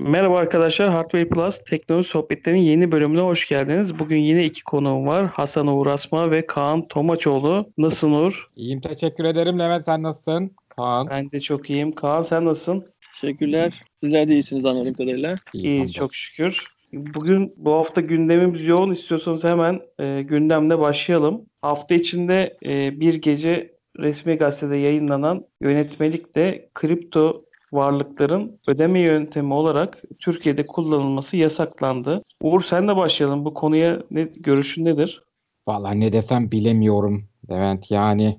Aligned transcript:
Merhaba 0.00 0.38
arkadaşlar, 0.38 0.90
Hardware 0.90 1.28
Plus 1.28 1.58
teknoloji 1.58 2.08
sohbetlerinin 2.08 2.60
yeni 2.60 2.92
bölümüne 2.92 3.20
hoş 3.20 3.48
geldiniz. 3.48 3.98
Bugün 3.98 4.16
yine 4.16 4.44
iki 4.44 4.64
konuğum 4.64 5.06
var. 5.06 5.26
Hasan 5.26 5.66
Uğur 5.66 5.86
Asma 5.86 6.30
ve 6.30 6.46
Kaan 6.46 6.88
Tomaçoğlu. 6.88 7.72
Nasılsın 7.78 8.12
Uğur? 8.12 8.48
İyiyim 8.56 8.80
teşekkür 8.80 9.24
ederim. 9.24 9.58
Levent 9.58 9.84
sen 9.84 10.02
nasılsın? 10.02 10.50
Kaan. 10.68 11.08
Ben 11.10 11.32
de 11.32 11.40
çok 11.40 11.70
iyiyim. 11.70 11.92
Kaan 11.92 12.22
sen 12.22 12.44
nasılsın? 12.44 12.84
Teşekkürler. 13.20 13.82
Sizler 13.94 14.28
de 14.28 14.32
iyisiniz 14.32 14.66
anladığım 14.66 14.94
kadarıyla. 14.94 15.36
İyi, 15.52 15.92
çok 15.92 16.14
şükür. 16.14 16.64
Bugün 16.92 17.54
bu 17.56 17.72
hafta 17.72 18.00
gündemimiz 18.00 18.66
yoğun. 18.66 18.90
İstiyorsanız 18.90 19.44
hemen 19.44 19.80
e, 19.98 20.22
gündemle 20.22 20.78
başlayalım. 20.78 21.46
Hafta 21.62 21.94
içinde 21.94 22.56
e, 22.66 23.00
bir 23.00 23.14
gece 23.14 23.74
resmi 23.98 24.34
gazetede 24.34 24.76
yayınlanan 24.76 25.44
yönetmelikte 25.60 26.68
kripto 26.74 27.44
varlıkların 27.72 28.58
ödeme 28.66 29.00
yöntemi 29.00 29.54
olarak 29.54 30.02
Türkiye'de 30.18 30.66
kullanılması 30.66 31.36
yasaklandı. 31.36 32.22
Uğur 32.42 32.62
sen 32.62 32.88
de 32.88 32.96
başlayalım. 32.96 33.44
Bu 33.44 33.54
konuya 33.54 34.02
ne, 34.10 34.22
görüşün 34.22 34.84
nedir? 34.84 35.22
Vallahi 35.66 36.00
ne 36.00 36.12
desem 36.12 36.50
bilemiyorum 36.50 37.24
Levent 37.50 37.90
yani. 37.90 38.38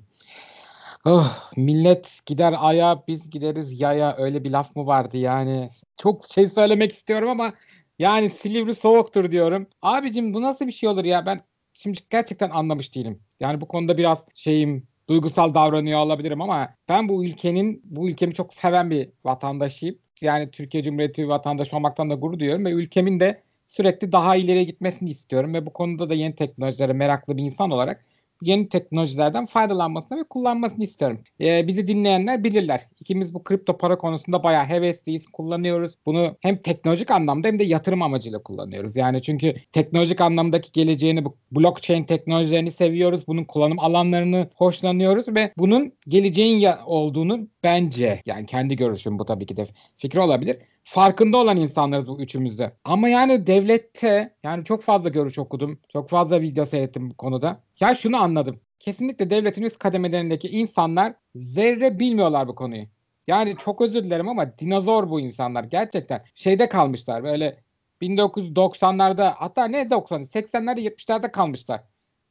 Oh, 1.06 1.50
millet 1.56 2.20
gider 2.26 2.54
aya 2.58 3.02
biz 3.08 3.30
gideriz 3.30 3.80
yaya 3.80 4.16
öyle 4.16 4.44
bir 4.44 4.50
laf 4.50 4.76
mı 4.76 4.86
vardı 4.86 5.16
yani. 5.16 5.68
Çok 5.96 6.24
şey 6.24 6.48
söylemek 6.48 6.92
istiyorum 6.92 7.28
ama 7.28 7.52
yani 7.98 8.30
Silivri 8.30 8.74
soğuktur 8.74 9.30
diyorum. 9.30 9.66
Abicim 9.82 10.34
bu 10.34 10.42
nasıl 10.42 10.66
bir 10.66 10.72
şey 10.72 10.88
olur 10.88 11.04
ya 11.04 11.26
ben 11.26 11.40
şimdi 11.72 11.98
gerçekten 12.10 12.50
anlamış 12.50 12.94
değilim. 12.94 13.20
Yani 13.40 13.60
bu 13.60 13.68
konuda 13.68 13.98
biraz 13.98 14.26
şeyim 14.34 14.86
duygusal 15.12 15.54
davranıyor 15.54 15.98
olabilirim 15.98 16.40
ama 16.40 16.74
ben 16.88 17.08
bu 17.08 17.24
ülkenin 17.24 17.82
bu 17.84 18.08
ülkemi 18.08 18.34
çok 18.34 18.54
seven 18.54 18.90
bir 18.90 19.08
vatandaşıyım. 19.24 19.98
Yani 20.20 20.50
Türkiye 20.50 20.82
Cumhuriyeti 20.82 21.28
vatandaşı 21.28 21.76
olmaktan 21.76 22.10
da 22.10 22.14
gurur 22.14 22.38
duyuyorum 22.38 22.64
ve 22.64 22.70
ülkemin 22.70 23.20
de 23.20 23.42
sürekli 23.68 24.12
daha 24.12 24.36
ileriye 24.36 24.64
gitmesini 24.64 25.10
istiyorum 25.10 25.54
ve 25.54 25.66
bu 25.66 25.72
konuda 25.72 26.10
da 26.10 26.14
yeni 26.14 26.34
teknolojilere 26.34 26.92
meraklı 26.92 27.36
bir 27.36 27.42
insan 27.42 27.70
olarak 27.70 28.04
yeni 28.42 28.68
teknolojilerden 28.68 29.46
faydalanmasını 29.46 30.18
ve 30.18 30.24
kullanmasını 30.24 30.84
isterim. 30.84 31.18
Ee, 31.40 31.66
bizi 31.68 31.86
dinleyenler 31.86 32.44
bilirler. 32.44 32.88
İkimiz 33.00 33.34
bu 33.34 33.44
kripto 33.44 33.78
para 33.78 33.98
konusunda 33.98 34.42
bayağı 34.42 34.64
hevesliyiz, 34.64 35.26
kullanıyoruz. 35.26 35.94
Bunu 36.06 36.36
hem 36.40 36.56
teknolojik 36.56 37.10
anlamda 37.10 37.48
hem 37.48 37.58
de 37.58 37.64
yatırım 37.64 38.02
amacıyla 38.02 38.42
kullanıyoruz. 38.42 38.96
Yani 38.96 39.22
çünkü 39.22 39.54
teknolojik 39.72 40.20
anlamdaki 40.20 40.72
geleceğini, 40.72 41.24
bu 41.24 41.36
blockchain 41.52 42.04
teknolojilerini 42.04 42.70
seviyoruz. 42.70 43.26
Bunun 43.26 43.44
kullanım 43.44 43.78
alanlarını 43.78 44.48
hoşlanıyoruz 44.56 45.28
ve 45.28 45.52
bunun 45.58 45.92
geleceğin 46.08 46.68
olduğunu 46.86 47.48
bence 47.64 48.22
yani 48.26 48.46
kendi 48.46 48.76
görüşüm 48.76 49.18
bu 49.18 49.24
tabii 49.24 49.46
ki 49.46 49.56
de 49.56 49.66
fikri 49.98 50.20
olabilir. 50.20 50.56
Farkında 50.84 51.36
olan 51.36 51.56
insanlarız 51.56 52.08
bu 52.08 52.20
üçümüzde. 52.20 52.72
Ama 52.84 53.08
yani 53.08 53.46
devlette 53.46 54.34
yani 54.42 54.64
çok 54.64 54.82
fazla 54.82 55.08
görüş 55.08 55.38
okudum. 55.38 55.80
Çok 55.88 56.10
fazla 56.10 56.40
video 56.40 56.66
seyrettim 56.66 57.10
bu 57.10 57.16
konuda. 57.16 57.60
Ya 57.80 57.94
şunu 57.94 58.22
anladım. 58.22 58.60
Kesinlikle 58.78 59.30
devletin 59.30 59.62
üst 59.62 59.78
kademelerindeki 59.78 60.48
insanlar 60.48 61.14
zerre 61.34 61.98
bilmiyorlar 61.98 62.48
bu 62.48 62.54
konuyu. 62.54 62.84
Yani 63.26 63.56
çok 63.58 63.80
özür 63.80 64.04
dilerim 64.04 64.28
ama 64.28 64.58
dinozor 64.58 65.10
bu 65.10 65.20
insanlar. 65.20 65.64
Gerçekten 65.64 66.24
şeyde 66.34 66.68
kalmışlar 66.68 67.24
böyle 67.24 67.60
1990'larda 68.02 69.32
hatta 69.36 69.64
ne 69.64 69.82
90'ı 69.82 70.22
80'lerde 70.22 70.80
70'lerde 70.80 71.32
kalmışlar. 71.32 71.82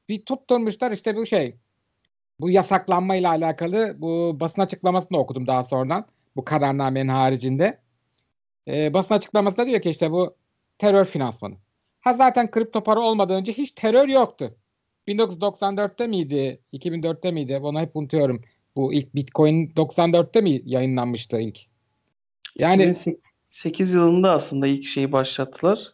Bir 0.10 0.26
tutturmuşlar 0.26 0.92
işte 0.92 1.16
bu 1.16 1.26
şey 1.26 1.56
bu 2.40 2.50
yasaklanma 2.50 3.16
ile 3.16 3.28
alakalı 3.28 3.96
bu 3.98 4.38
basın 4.40 4.62
açıklamasını 4.62 5.18
okudum 5.18 5.48
daha 5.48 5.64
sonradan. 5.64 6.06
Bu 6.36 6.46
kararnamenin 6.46 7.08
haricinde. 7.08 7.82
Ee, 8.67 8.94
basın 8.94 9.16
açıklamasında 9.16 9.66
diyor 9.66 9.81
ki 9.81 9.90
işte 9.90 10.12
bu 10.12 10.36
terör 10.78 11.06
finansmanı. 11.06 11.56
Ha 12.00 12.14
zaten 12.14 12.52
kripto 12.52 12.84
para 12.84 13.00
olmadan 13.00 13.36
önce 13.36 13.53
hiç 13.53 13.72
terör 13.72 14.08
yoktu. 14.08 14.56
1994'te 15.08 16.08
miydi? 16.08 16.62
2004'te 16.73 17.31
miydi? 17.31 17.58
Onu 17.58 17.80
hep 17.80 17.96
unutuyorum. 17.96 18.41
Bu 18.75 18.94
ilk 18.94 19.16
Bitcoin 19.16 19.68
94'te 19.68 20.41
mi 20.41 20.62
yayınlanmıştı 20.66 21.41
ilk? 21.41 21.59
Yani 22.56 22.84
2008 22.84 23.94
yılında 23.94 24.31
aslında 24.31 24.68
ilk 24.68 24.88
şeyi 24.88 25.12
başlattılar. 25.12 25.94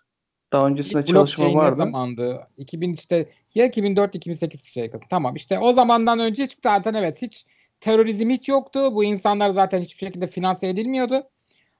Daha 0.51 0.67
öncesinde 0.67 1.03
çalışma 1.03 1.53
vardı. 1.53 1.71
Ne 1.71 1.85
zamandı? 1.85 2.47
2000 2.57 2.93
işte 2.93 3.29
ya 3.55 3.65
2004 3.65 4.15
2008 4.15 4.63
şey 4.63 4.91
tamam 5.09 5.35
işte 5.35 5.59
o 5.59 5.73
zamandan 5.73 6.19
önce 6.19 6.47
zaten 6.63 6.93
evet 6.93 7.21
hiç 7.21 7.45
terörizm 7.79 8.29
hiç 8.29 8.49
yoktu. 8.49 8.95
Bu 8.95 9.03
insanlar 9.03 9.49
zaten 9.49 9.81
hiçbir 9.81 10.05
şekilde 10.05 10.27
finanse 10.27 10.67
edilmiyordu. 10.67 11.23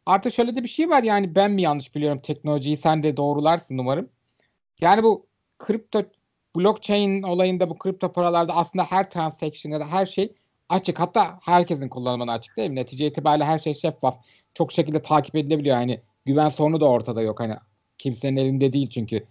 Artık 0.08 0.34
şöyle 0.34 0.56
de 0.56 0.64
bir 0.64 0.70
şey 0.70 0.90
var 0.90 1.04
yani 1.04 1.36
ben 1.36 1.52
mi 1.52 1.62
yanlış 1.62 1.96
biliyorum 1.96 2.18
teknolojiyi 2.18 2.78
sen 2.78 3.04
de 3.04 3.18
doğrularsın 3.18 3.78
umarım. 3.78 4.10
Yani 4.82 5.04
bu 5.04 5.28
kripto 5.60 6.04
blockchain 6.56 7.24
olayında 7.24 7.70
bu 7.70 7.78
kripto 7.78 8.12
paralarda 8.12 8.56
aslında 8.56 8.84
her 8.84 9.10
transaction 9.10 9.72
ya 9.72 9.80
da 9.80 9.88
her 9.88 10.06
şey 10.06 10.34
açık. 10.70 11.00
Hatta 11.00 11.40
herkesin 11.42 11.90
kullanımına 11.90 12.32
açık 12.34 12.58
değil 12.58 12.70
mi? 12.70 12.76
Netice 12.76 13.08
itibariyle 13.08 13.46
her 13.46 13.60
şey 13.60 13.76
şeffaf. 13.76 14.18
Çok 14.54 14.72
şekilde 14.72 15.02
takip 15.02 15.36
edilebiliyor. 15.36 15.78
Yani 15.78 16.02
güven 16.26 16.50
sorunu 16.50 16.82
da 16.82 16.86
ortada 16.86 17.22
yok. 17.22 17.40
Hani 17.40 17.56
kimsenin 17.98 18.38
elinde 18.38 18.74
değil 18.74 18.90
çünkü 18.90 19.26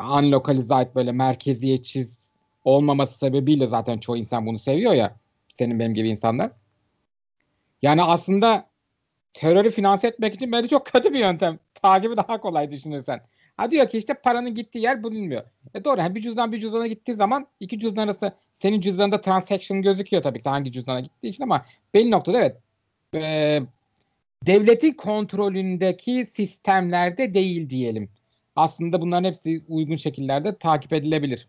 unlocalized 0.00 0.94
böyle 0.94 1.12
merkeziyetsiz 1.12 2.32
olmaması 2.64 3.18
sebebiyle 3.18 3.66
zaten 3.66 3.98
çoğu 3.98 4.16
insan 4.16 4.46
bunu 4.46 4.58
seviyor 4.58 4.92
ya. 4.92 5.16
Senin 5.48 5.78
benim 5.78 5.94
gibi 5.94 6.08
insanlar. 6.08 6.50
Yani 7.82 8.02
aslında 8.02 8.68
terörü 9.34 9.70
finanse 9.70 10.08
etmek 10.08 10.34
için 10.34 10.52
bence 10.52 10.68
çok 10.68 10.86
kötü 10.86 11.12
bir 11.12 11.18
yöntem. 11.18 11.58
Takibi 11.74 12.16
daha 12.16 12.40
kolay 12.40 12.70
düşünürsen. 12.70 13.20
Ha 13.56 13.70
diyor 13.70 13.88
ki 13.88 13.98
işte 13.98 14.14
paranın 14.14 14.54
gittiği 14.54 14.78
yer 14.78 15.04
bilinmiyor. 15.04 15.42
E 15.74 15.84
doğru 15.84 16.00
yani 16.00 16.14
bir 16.14 16.20
cüzdan 16.20 16.52
bir 16.52 16.60
cüzdana 16.60 16.86
gittiği 16.86 17.12
zaman 17.12 17.46
iki 17.60 17.78
cüzdan 17.78 18.04
arası 18.04 18.32
senin 18.56 18.80
cüzdanında 18.80 19.20
transaction 19.20 19.82
gözüküyor 19.82 20.22
tabii 20.22 20.42
ki 20.42 20.48
hangi 20.48 20.72
cüzdana 20.72 21.00
gittiği 21.00 21.28
için 21.28 21.42
ama 21.42 21.64
belli 21.94 22.10
noktada 22.10 22.38
evet 22.38 22.56
e, 23.14 23.60
devletin 24.46 24.92
kontrolündeki 24.92 26.26
sistemlerde 26.30 27.34
değil 27.34 27.70
diyelim. 27.70 28.10
Aslında 28.56 29.00
bunların 29.00 29.24
hepsi 29.24 29.64
uygun 29.68 29.96
şekillerde 29.96 30.58
takip 30.58 30.92
edilebilir. 30.92 31.48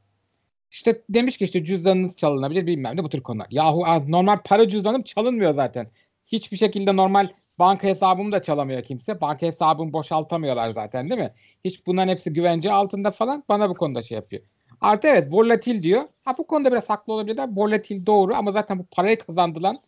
İşte 0.72 1.02
demiş 1.10 1.38
ki 1.38 1.44
işte 1.46 1.64
cüzdanınız 1.64 2.16
çalınabilir 2.16 2.68
bilmem 2.68 2.98
ne 2.98 3.04
bu 3.04 3.10
tür 3.10 3.22
konular. 3.22 3.48
Yahu 3.52 4.12
normal 4.12 4.38
para 4.46 4.70
cüzdanım 4.70 5.02
çalınmıyor 5.02 5.54
zaten. 5.54 5.88
Hiçbir 6.28 6.58
şekilde 6.58 6.96
normal 6.96 7.30
banka 7.60 7.88
hesabımı 7.88 8.32
da 8.32 8.42
çalamıyor 8.42 8.84
kimse. 8.84 9.22
Banka 9.22 9.48
hesabımı 9.48 9.94
boşaltamıyorlar 9.94 10.70
zaten 10.70 11.10
değil 11.10 11.22
mi? 11.22 11.34
Hiç 11.66 11.88
bunların 11.88 12.12
hepsi 12.12 12.34
güvence 12.34 12.72
altında 12.72 13.12
falan 13.12 13.44
bana 13.50 13.70
bu 13.70 13.74
konuda 13.74 14.02
şey 14.02 14.16
yapıyor. 14.16 14.42
Artı 14.82 15.08
evet 15.08 15.34
volatil 15.34 15.84
diyor. 15.84 16.04
Ha 16.26 16.38
bu 16.38 16.48
konuda 16.48 16.72
biraz 16.72 16.90
haklı 16.90 17.14
olabilirler. 17.14 17.50
Volatil 17.52 18.06
doğru 18.06 18.36
ama 18.36 18.52
zaten 18.52 18.80
bu 18.80 18.86
parayı 18.92 19.20
kazandılan 19.20 19.80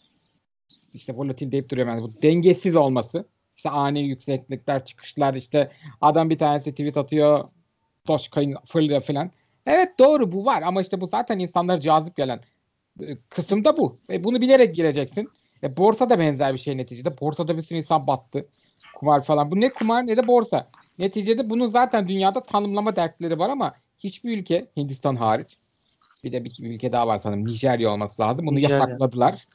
işte 0.94 1.16
volatil 1.16 1.52
deyip 1.52 1.70
duruyorum 1.70 1.94
yani 1.94 2.04
bu 2.04 2.22
dengesiz 2.22 2.76
olması. 2.76 3.26
İşte 3.56 3.70
ani 3.70 4.00
yükseklikler, 4.00 4.86
çıkışlar 4.86 5.34
işte 5.34 5.72
adam 6.02 6.30
bir 6.30 6.38
tanesi 6.38 6.72
tweet 6.72 6.98
atıyor 6.98 7.50
Dogecoin 8.08 8.56
fırlıyor 8.66 9.02
falan. 9.02 9.32
Evet 9.66 10.00
doğru 10.00 10.32
bu 10.32 10.46
var 10.46 10.62
ama 10.62 10.82
işte 10.82 11.02
bu 11.02 11.08
zaten 11.08 11.40
insanlara 11.40 11.82
cazip 11.82 12.16
gelen 12.16 12.40
e, 13.02 13.18
kısımda 13.30 13.78
bu. 13.78 14.00
E 14.12 14.24
bunu 14.24 14.42
bilerek 14.42 14.76
gireceksin. 14.76 15.30
E, 15.64 15.78
borsa 15.78 16.10
da 16.10 16.20
benzer 16.20 16.54
bir 16.54 16.60
şey 16.60 16.78
neticede. 16.78 17.20
Borsada 17.20 17.58
bir 17.58 17.62
sürü 17.62 17.78
insan 17.78 18.08
battı. 18.08 18.46
Kumar 18.96 19.22
falan. 19.22 19.52
Bu 19.52 19.62
ne 19.62 19.70
kumar 19.70 20.08
ne 20.08 20.18
de 20.18 20.28
borsa. 20.28 20.68
Neticede 21.00 21.50
bunun 21.50 21.68
zaten 21.68 22.08
dünyada 22.08 22.40
tanımlama 22.40 22.96
dertleri 22.96 23.40
var 23.40 23.50
ama 23.50 23.74
hiçbir 24.00 24.38
ülke 24.38 24.68
Hindistan 24.78 25.16
hariç 25.16 25.58
bir 26.24 26.32
de 26.32 26.46
bir 26.46 26.58
ülke 26.62 26.92
daha 26.92 27.08
var 27.08 27.18
sanırım 27.18 27.46
Nijerya 27.46 27.90
olması 27.90 28.22
lazım. 28.22 28.48
Bunu 28.48 28.56
Nijerya. 28.56 28.78
yasakladılar. 28.78 29.48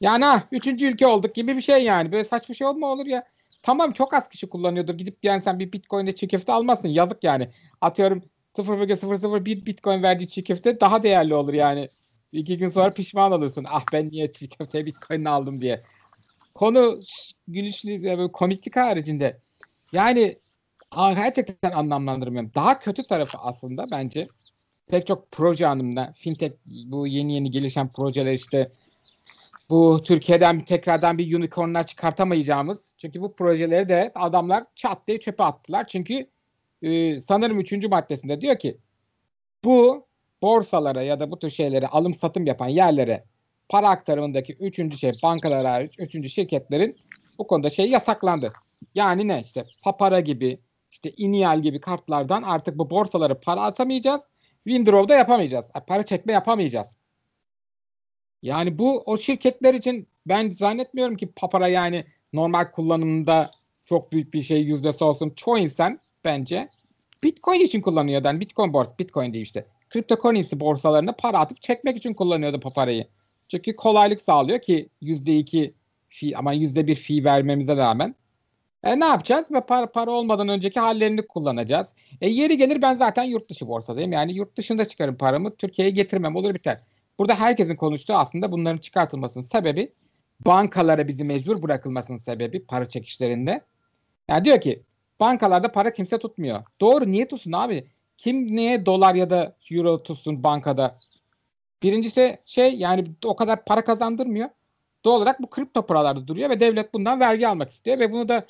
Yani 0.00 0.24
ha 0.24 0.42
üçüncü 0.52 0.86
ülke 0.86 1.06
olduk 1.06 1.34
gibi 1.34 1.56
bir 1.56 1.62
şey 1.62 1.84
yani. 1.84 2.12
Böyle 2.12 2.24
saçma 2.24 2.54
şey 2.54 2.66
olma 2.66 2.86
olur 2.86 3.06
ya. 3.06 3.24
Tamam 3.62 3.92
çok 3.92 4.14
az 4.14 4.28
kişi 4.28 4.48
kullanıyordur. 4.48 4.94
Gidip 4.94 5.18
yani 5.22 5.42
sen 5.42 5.58
bir 5.58 5.72
bitcoin'de 5.72 6.14
çiğ 6.14 6.28
köfte 6.28 6.52
almazsın. 6.52 6.88
Yazık 6.88 7.24
yani. 7.24 7.48
Atıyorum 7.80 8.22
0,001 8.56 9.66
bitcoin 9.66 10.02
verdiği 10.02 10.28
çiğ 10.28 10.44
köfte 10.44 10.80
daha 10.80 11.02
değerli 11.02 11.34
olur 11.34 11.54
yani. 11.54 11.88
İki 12.32 12.58
gün 12.58 12.68
sonra 12.68 12.92
pişman 12.92 13.32
olursun. 13.32 13.66
Ah 13.68 13.84
ben 13.92 14.10
niye 14.10 14.32
çiğ 14.32 14.48
köfte 14.48 14.86
bitcoin 14.86 15.24
aldım 15.24 15.60
diye. 15.60 15.82
Konu 16.54 17.00
gülüşlü 17.48 18.04
böyle 18.04 18.32
komiklik 18.32 18.76
haricinde. 18.76 19.40
Yani 19.92 20.38
gerçekten 20.96 21.70
anlamlandırmıyorum. 21.70 22.50
Daha 22.54 22.78
kötü 22.78 23.02
tarafı 23.02 23.38
aslında 23.38 23.84
bence 23.92 24.28
pek 24.88 25.06
çok 25.06 25.30
proje 25.30 25.66
anlamında 25.66 26.12
fintech 26.16 26.52
bu 26.66 27.06
yeni 27.06 27.34
yeni 27.34 27.50
gelişen 27.50 27.90
projeler 27.90 28.32
işte 28.32 28.70
bu 29.70 30.00
Türkiye'den 30.04 30.60
tekrardan 30.60 31.18
bir 31.18 31.38
unicornlar 31.38 31.86
çıkartamayacağımız. 31.86 32.94
Çünkü 32.98 33.20
bu 33.20 33.36
projeleri 33.36 33.88
de 33.88 34.12
adamlar 34.14 34.64
çat 34.74 35.06
diye 35.06 35.20
çöpe 35.20 35.42
attılar. 35.42 35.86
Çünkü 35.86 36.30
e, 36.82 37.20
sanırım 37.20 37.60
üçüncü 37.60 37.88
maddesinde 37.88 38.40
diyor 38.40 38.58
ki 38.58 38.78
bu 39.64 40.07
borsalara 40.42 41.02
ya 41.02 41.20
da 41.20 41.30
bu 41.30 41.38
tür 41.38 41.50
şeylere 41.50 41.86
alım 41.86 42.14
satım 42.14 42.46
yapan 42.46 42.68
yerlere 42.68 43.24
para 43.68 43.88
aktarımındaki 43.88 44.52
üçüncü 44.52 44.98
şey 44.98 45.10
bankalar 45.22 45.66
hariç 45.66 45.94
üçüncü 45.98 46.28
şirketlerin 46.28 46.96
bu 47.38 47.46
konuda 47.46 47.70
şey 47.70 47.90
yasaklandı. 47.90 48.52
Yani 48.94 49.28
ne 49.28 49.40
işte 49.40 49.64
Papara 49.82 50.20
gibi 50.20 50.60
işte 50.90 51.12
Inial 51.16 51.60
gibi 51.60 51.80
kartlardan 51.80 52.42
artık 52.42 52.78
bu 52.78 52.90
borsalara 52.90 53.40
para 53.40 53.62
atamayacağız. 53.62 54.20
Windrow'da 54.64 55.14
yapamayacağız. 55.14 55.66
Para 55.86 56.02
çekme 56.02 56.32
yapamayacağız. 56.32 56.96
Yani 58.42 58.78
bu 58.78 59.02
o 59.06 59.18
şirketler 59.18 59.74
için 59.74 60.08
ben 60.26 60.50
zannetmiyorum 60.50 61.16
ki 61.16 61.32
Papara 61.36 61.68
yani 61.68 62.04
normal 62.32 62.64
kullanımında 62.64 63.50
çok 63.84 64.12
büyük 64.12 64.34
bir 64.34 64.42
şey 64.42 64.62
yüzdesi 64.62 65.04
olsun. 65.04 65.30
Çoğu 65.36 65.58
insan 65.58 66.00
bence 66.24 66.68
Bitcoin 67.24 67.60
için 67.60 67.80
kullanıyor. 67.80 68.24
Yani 68.24 68.40
Bitcoin 68.40 68.72
borsa, 68.72 68.98
Bitcoin 68.98 69.32
değil 69.32 69.42
işte. 69.42 69.66
Cryptocurrency 69.92 70.56
borsalarına 70.60 71.12
para 71.12 71.38
atıp 71.38 71.62
çekmek 71.62 71.96
için 71.96 72.14
kullanıyordu 72.14 72.60
Papara'yı. 72.60 73.06
Çünkü 73.48 73.76
kolaylık 73.76 74.20
sağlıyor 74.20 74.58
ki 74.58 74.88
%2 75.02 75.72
fee 76.08 76.36
ama 76.36 76.54
%1 76.54 76.94
fee 76.94 77.24
vermemize 77.24 77.76
rağmen. 77.76 78.14
E 78.84 79.00
ne 79.00 79.04
yapacağız? 79.04 79.52
Ve 79.52 79.60
para, 79.60 79.92
para 79.92 80.10
olmadan 80.10 80.48
önceki 80.48 80.80
hallerini 80.80 81.26
kullanacağız. 81.26 81.94
E 82.20 82.28
yeri 82.28 82.56
gelir 82.56 82.82
ben 82.82 82.96
zaten 82.96 83.24
yurt 83.24 83.50
dışı 83.50 83.68
borsadayım. 83.68 84.12
Yani 84.12 84.32
yurt 84.32 84.56
dışında 84.56 84.84
çıkarım 84.84 85.16
paramı. 85.16 85.56
Türkiye'ye 85.56 85.94
getirmem 85.94 86.36
olur 86.36 86.54
biter. 86.54 86.80
Burada 87.18 87.34
herkesin 87.34 87.76
konuştuğu 87.76 88.14
aslında 88.14 88.52
bunların 88.52 88.78
çıkartılmasının 88.78 89.44
sebebi 89.44 89.92
bankalara 90.40 91.08
bizi 91.08 91.24
mecbur 91.24 91.62
bırakılmasının 91.62 92.18
sebebi 92.18 92.66
para 92.66 92.88
çekişlerinde. 92.88 93.64
Yani 94.28 94.44
diyor 94.44 94.60
ki 94.60 94.82
bankalarda 95.20 95.72
para 95.72 95.92
kimse 95.92 96.18
tutmuyor. 96.18 96.62
Doğru 96.80 97.08
niye 97.08 97.28
tutsun 97.28 97.52
abi? 97.52 97.86
Kim 98.18 98.56
niye 98.56 98.86
dolar 98.86 99.14
ya 99.14 99.30
da 99.30 99.56
euro 99.70 100.02
tutsun 100.02 100.44
bankada? 100.44 100.96
Birincisi 101.82 102.38
şey 102.44 102.74
yani 102.74 103.04
o 103.24 103.36
kadar 103.36 103.64
para 103.64 103.84
kazandırmıyor. 103.84 104.48
Doğal 105.04 105.16
olarak 105.16 105.42
bu 105.42 105.50
kripto 105.50 105.86
paralarda 105.86 106.28
duruyor 106.28 106.50
ve 106.50 106.60
devlet 106.60 106.94
bundan 106.94 107.20
vergi 107.20 107.48
almak 107.48 107.70
istiyor 107.70 107.98
ve 107.98 108.12
bunu 108.12 108.28
da 108.28 108.46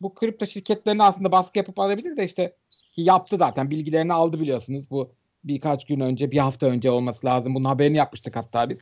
bu 0.00 0.14
kripto 0.14 0.46
şirketlerine 0.46 1.02
aslında 1.02 1.32
baskı 1.32 1.58
yapıp 1.58 1.78
alabilir 1.78 2.16
de 2.16 2.24
işte 2.24 2.56
yaptı 2.96 3.36
zaten 3.36 3.70
bilgilerini 3.70 4.12
aldı 4.12 4.40
biliyorsunuz 4.40 4.90
bu 4.90 5.12
birkaç 5.44 5.86
gün 5.86 6.00
önce 6.00 6.30
bir 6.30 6.38
hafta 6.38 6.66
önce 6.66 6.90
olması 6.90 7.26
lazım 7.26 7.54
bunun 7.54 7.64
haberini 7.64 7.96
yapmıştık 7.96 8.36
hatta 8.36 8.70
biz. 8.70 8.80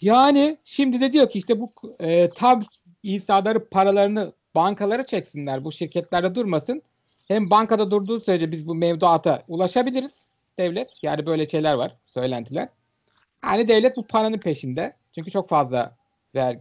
Yani 0.00 0.58
şimdi 0.64 1.00
de 1.00 1.12
diyor 1.12 1.30
ki 1.30 1.38
işte 1.38 1.60
bu 1.60 1.70
e, 2.00 2.28
tam 2.28 2.62
insanları 3.02 3.68
paralarını 3.68 4.32
bankalara 4.54 5.06
çeksinler 5.06 5.64
bu 5.64 5.72
şirketlerde 5.72 6.34
durmasın. 6.34 6.82
Hem 7.34 7.50
bankada 7.50 7.90
durduğu 7.90 8.20
sürece 8.20 8.52
biz 8.52 8.68
bu 8.68 8.74
mevduata 8.74 9.42
ulaşabiliriz 9.48 10.26
devlet. 10.58 10.90
Yani 11.02 11.26
böyle 11.26 11.48
şeyler 11.48 11.74
var 11.74 11.96
söylentiler. 12.06 12.68
Yani 13.44 13.68
devlet 13.68 13.96
bu 13.96 14.06
paranın 14.06 14.38
peşinde. 14.38 14.96
Çünkü 15.14 15.30
çok 15.30 15.48
fazla 15.48 15.96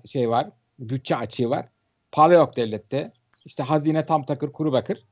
şey 0.06 0.30
var. 0.30 0.50
Bütçe 0.80 1.16
açığı 1.16 1.50
var. 1.50 1.70
Para 2.12 2.34
yok 2.34 2.58
devlette. 2.58 3.12
İşte 3.46 3.64
hazine 3.64 4.06
tam 4.06 4.24
takır 4.24 4.52
kuru 4.52 4.72
bakır. 4.72 5.06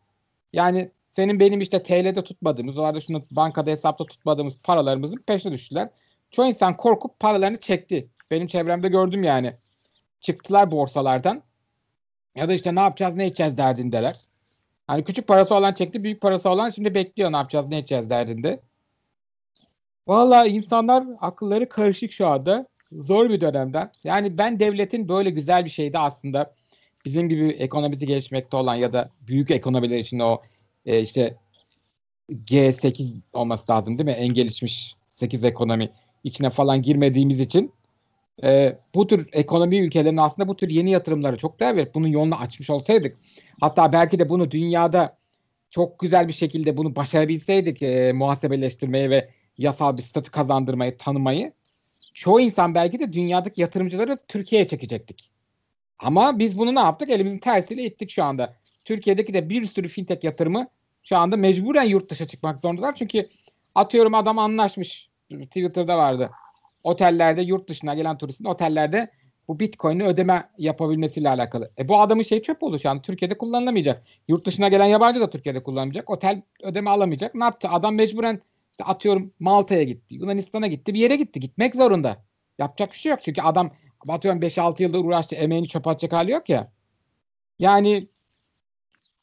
Yani 0.54 0.92
senin 1.12 1.40
benim 1.40 1.62
işte 1.62 1.84
TL'de 1.84 2.24
tutmadığımız, 2.24 2.78
o 2.78 2.84
arada 2.84 3.00
şunu 3.00 3.24
bankada 3.32 3.72
hesapta 3.72 4.06
tutmadığımız 4.06 4.58
paralarımızın 4.64 5.24
peşine 5.28 5.52
düştüler. 5.52 5.90
Çoğu 6.32 6.46
insan 6.46 6.78
korkup 6.78 7.20
paralarını 7.20 7.60
çekti. 7.60 8.10
Benim 8.32 8.48
çevremde 8.48 8.88
gördüm 8.88 9.24
yani. 9.24 9.54
Çıktılar 10.22 10.72
borsalardan. 10.72 11.44
Ya 12.36 12.50
da 12.50 12.54
işte 12.54 12.76
ne 12.76 12.80
yapacağız 12.80 13.16
ne 13.16 13.26
edeceğiz 13.26 13.58
derdindeler. 13.58 14.29
Hani 14.90 15.04
küçük 15.04 15.28
parası 15.28 15.56
olan 15.56 15.74
çekti, 15.74 16.04
büyük 16.04 16.22
parası 16.22 16.50
olan 16.50 16.70
şimdi 16.70 16.96
bekliyor 16.96 17.32
ne 17.32 17.38
yapacağız 17.38 17.68
ne 17.68 17.78
edeceğiz 17.78 18.10
derdinde. 18.10 18.60
Vallahi 20.08 20.50
insanlar 20.50 21.04
akılları 21.22 21.70
karışık 21.70 22.12
şu 22.12 22.28
anda. 22.28 22.68
Zor 22.92 23.30
bir 23.30 23.42
dönemden. 23.42 23.92
Yani 24.04 24.38
ben 24.38 24.60
devletin 24.60 25.10
böyle 25.10 25.30
güzel 25.30 25.66
bir 25.66 25.70
şeyde 25.70 26.00
aslında 26.00 26.54
bizim 27.06 27.30
gibi 27.30 27.48
ekonomisi 27.48 28.08
gelişmekte 28.08 28.58
olan 28.58 28.76
ya 28.76 28.94
da 28.94 29.10
büyük 29.28 29.52
ekonomiler 29.52 29.98
için 29.98 30.20
o 30.20 30.42
e, 30.86 31.02
işte 31.02 31.36
G8 32.32 33.22
olması 33.34 33.72
lazım 33.72 33.98
değil 33.98 34.10
mi? 34.10 34.12
En 34.12 34.34
gelişmiş 34.34 34.96
8 35.08 35.44
ekonomi 35.44 35.92
içine 36.24 36.50
falan 36.50 36.82
girmediğimiz 36.82 37.40
için 37.40 37.74
e, 38.44 38.78
bu 38.96 39.08
tür 39.08 39.30
ekonomi 39.32 39.78
ülkelerinin 39.78 40.18
aslında 40.18 40.48
bu 40.48 40.56
tür 40.56 40.70
yeni 40.70 40.92
yatırımları 40.92 41.38
çok 41.38 41.60
değer 41.60 41.76
verip 41.76 41.96
bunun 41.96 42.08
yolunu 42.08 42.36
açmış 42.36 42.70
olsaydık 42.70 43.18
hatta 43.62 43.94
belki 43.94 44.20
de 44.20 44.30
bunu 44.30 44.52
dünyada 44.52 45.18
çok 45.70 46.00
güzel 46.00 46.28
bir 46.28 46.34
şekilde 46.34 46.78
bunu 46.78 46.96
başarabilseydik 46.96 47.82
e, 47.82 48.14
muhasebeleştirmeyi 48.14 49.10
ve 49.10 49.30
yasal 49.58 49.98
bir 49.98 50.02
statü 50.02 50.32
kazandırmayı, 50.32 50.98
tanımayı 50.98 51.54
çoğu 52.14 52.42
insan 52.42 52.76
belki 52.76 53.00
de 53.00 53.14
dünyadaki 53.14 53.62
yatırımcıları 53.62 54.18
Türkiye'ye 54.28 54.68
çekecektik. 54.68 55.32
Ama 56.00 56.40
biz 56.40 56.60
bunu 56.60 56.76
ne 56.76 56.80
yaptık? 56.80 57.10
Elimizin 57.10 57.40
tersiyle 57.40 57.84
ittik 57.84 58.10
şu 58.10 58.24
anda. 58.24 58.56
Türkiye'deki 58.86 59.34
de 59.34 59.50
bir 59.50 59.66
sürü 59.66 59.88
fintech 59.88 60.24
yatırımı 60.24 60.68
şu 61.04 61.18
anda 61.18 61.38
mecburen 61.38 61.84
yurt 61.84 62.12
dışına 62.12 62.28
çıkmak 62.28 62.60
zorundalar. 62.60 62.96
Çünkü 62.96 63.30
atıyorum 63.76 64.14
adam 64.14 64.40
anlaşmış. 64.40 65.10
Twitter'da 65.30 65.98
vardı. 65.98 66.30
Otellerde 66.84 67.42
yurt 67.42 67.70
dışına 67.70 67.94
gelen 67.94 68.18
turistin 68.18 68.46
otellerde 68.46 69.12
bu 69.48 69.60
Bitcoin'i 69.60 70.04
ödeme 70.04 70.50
yapabilmesiyle 70.58 71.30
alakalı. 71.30 71.72
E 71.80 71.88
bu 71.88 72.00
adamın 72.00 72.24
şey 72.24 72.42
çöp 72.42 72.64
oldu 72.64 72.80
şu 72.80 72.90
an. 72.90 73.02
Türkiye'de 73.02 73.38
kullanılamayacak. 73.38 74.04
Yurt 74.28 74.46
dışına 74.46 74.68
gelen 74.68 74.86
yabancı 74.86 75.22
da 75.22 75.30
Türkiye'de 75.30 75.64
kullanmayacak. 75.64 76.10
Otel 76.10 76.42
ödeme 76.64 76.90
alamayacak. 76.90 77.36
Ne 77.36 77.44
yaptı? 77.44 77.70
Adam 77.70 77.96
mecburen 77.96 78.42
işte 78.72 78.84
atıyorum 78.84 79.34
Malta'ya 79.40 79.84
gitti. 79.84 80.16
Yunanistan'a 80.16 80.68
gitti. 80.68 80.94
Bir 80.94 81.00
yere 81.00 81.16
gitti. 81.16 81.40
Gitmek 81.40 81.76
zorunda. 81.76 82.26
Yapacak 82.58 82.92
bir 82.92 82.98
şey 82.98 83.10
yok. 83.10 83.20
Çünkü 83.24 83.42
adam 83.42 83.72
atıyorum 84.08 84.42
5-6 84.42 84.84
yıldır 84.84 85.06
uğraştı. 85.06 85.36
Emeğini 85.36 85.68
çöp 85.68 85.88
atacak 85.88 86.14
hali 86.14 86.32
yok 86.32 86.50
ya. 86.50 86.72
Yani 87.60 88.08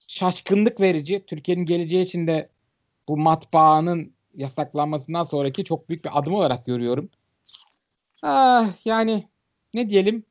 şaşkınlık 0.06 0.81
verici. 0.81 1.25
Türkiye'nin 1.26 1.64
geleceği 1.67 2.02
için 2.02 2.26
de 2.26 2.50
bu 3.09 3.17
matbaanın 3.17 4.12
yasaklanmasından 4.35 5.23
sonraki 5.23 5.64
çok 5.64 5.88
büyük 5.88 6.05
bir 6.05 6.19
adım 6.19 6.35
olarak 6.35 6.67
görüyorum. 6.67 7.11
Ah, 8.28 8.73
yani 8.84 9.28
ne 9.75 9.88
diyelim 9.88 10.25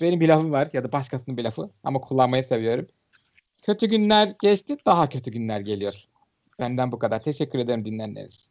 benim 0.00 0.20
bir 0.20 0.28
lafım 0.28 0.52
var 0.52 0.68
ya 0.72 0.84
da 0.84 0.92
başkasının 0.92 1.36
bir 1.36 1.44
lafı 1.44 1.70
ama 1.84 2.00
kullanmayı 2.00 2.44
seviyorum. 2.44 2.86
Kötü 3.62 3.86
günler 3.86 4.34
geçti 4.42 4.76
daha 4.86 5.08
kötü 5.08 5.30
günler 5.30 5.60
geliyor. 5.60 6.04
Benden 6.58 6.92
bu 6.92 6.98
kadar. 6.98 7.22
Teşekkür 7.22 7.58
ederim 7.58 7.84
dinleyenleriniz. 7.84 8.50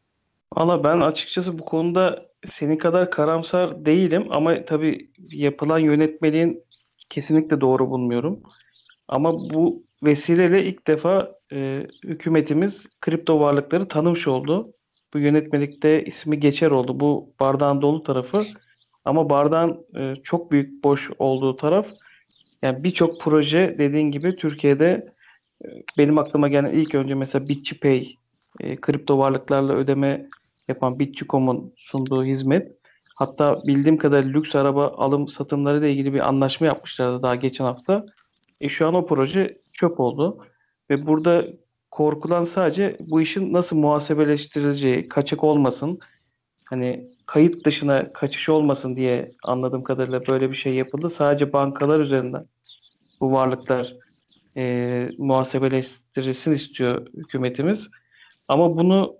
Valla 0.57 0.83
ben 0.83 0.99
açıkçası 0.99 1.59
bu 1.59 1.65
konuda 1.65 2.25
senin 2.45 2.77
kadar 2.77 3.11
karamsar 3.11 3.85
değilim 3.85 4.27
ama 4.29 4.65
tabii 4.65 5.11
yapılan 5.17 5.79
yönetmeliğin 5.79 6.63
kesinlikle 7.09 7.61
doğru 7.61 7.89
bulmuyorum. 7.89 8.43
Ama 9.07 9.33
bu 9.33 9.83
vesileyle 10.03 10.65
ilk 10.65 10.87
defa 10.87 11.35
e, 11.51 11.83
hükümetimiz 12.03 12.87
kripto 13.01 13.39
varlıkları 13.39 13.87
tanımış 13.87 14.27
oldu. 14.27 14.73
Bu 15.15 15.19
yönetmelikte 15.19 16.05
ismi 16.05 16.39
geçer 16.39 16.71
oldu. 16.71 16.99
Bu 16.99 17.33
bardağın 17.39 17.81
dolu 17.81 18.03
tarafı. 18.03 18.43
Ama 19.05 19.29
bardağın 19.29 19.85
e, 19.95 20.15
çok 20.23 20.51
büyük 20.51 20.83
boş 20.83 21.09
olduğu 21.19 21.55
taraf 21.55 21.87
yani 22.61 22.83
birçok 22.83 23.21
proje 23.21 23.75
dediğin 23.79 24.11
gibi 24.11 24.35
Türkiye'de 24.35 25.13
e, 25.65 25.67
benim 25.97 26.17
aklıma 26.17 26.47
gelen 26.47 26.71
ilk 26.71 26.95
önce 26.95 27.15
mesela 27.15 27.47
BitChPay 27.47 28.15
e, 28.59 28.75
kripto 28.75 29.19
varlıklarla 29.19 29.73
ödeme 29.73 30.29
yapan 30.67 30.99
Bitchi.com'un 30.99 31.73
sunduğu 31.77 32.23
hizmet. 32.23 32.71
Hatta 33.15 33.61
bildiğim 33.67 33.97
kadar 33.97 34.23
lüks 34.23 34.55
araba 34.55 34.87
alım 34.87 35.27
satımları 35.27 35.79
ile 35.79 35.91
ilgili 35.91 36.13
bir 36.13 36.27
anlaşma 36.27 36.67
yapmışlardı 36.67 37.23
daha 37.23 37.35
geçen 37.35 37.65
hafta. 37.65 38.05
E 38.61 38.69
şu 38.69 38.87
an 38.87 38.93
o 38.93 39.05
proje 39.05 39.57
çöp 39.73 39.99
oldu. 39.99 40.45
Ve 40.89 41.07
burada 41.07 41.45
korkulan 41.95 42.43
sadece 42.43 42.97
bu 42.99 43.21
işin 43.21 43.53
nasıl 43.53 43.77
muhasebeleştirileceği, 43.77 45.07
kaçak 45.07 45.43
olmasın. 45.43 45.99
Hani 46.65 47.09
kayıt 47.25 47.65
dışına 47.65 48.09
kaçış 48.09 48.49
olmasın 48.49 48.95
diye 48.95 49.31
anladığım 49.43 49.83
kadarıyla 49.83 50.27
böyle 50.27 50.51
bir 50.51 50.55
şey 50.55 50.73
yapıldı. 50.73 51.09
Sadece 51.09 51.53
bankalar 51.53 51.99
üzerinden 51.99 52.45
bu 53.21 53.31
varlıklar 53.31 53.95
e, 54.57 55.09
muhasebeleştirilsin 55.17 56.53
istiyor 56.53 57.07
hükümetimiz. 57.17 57.91
Ama 58.47 58.77
bunu 58.77 59.15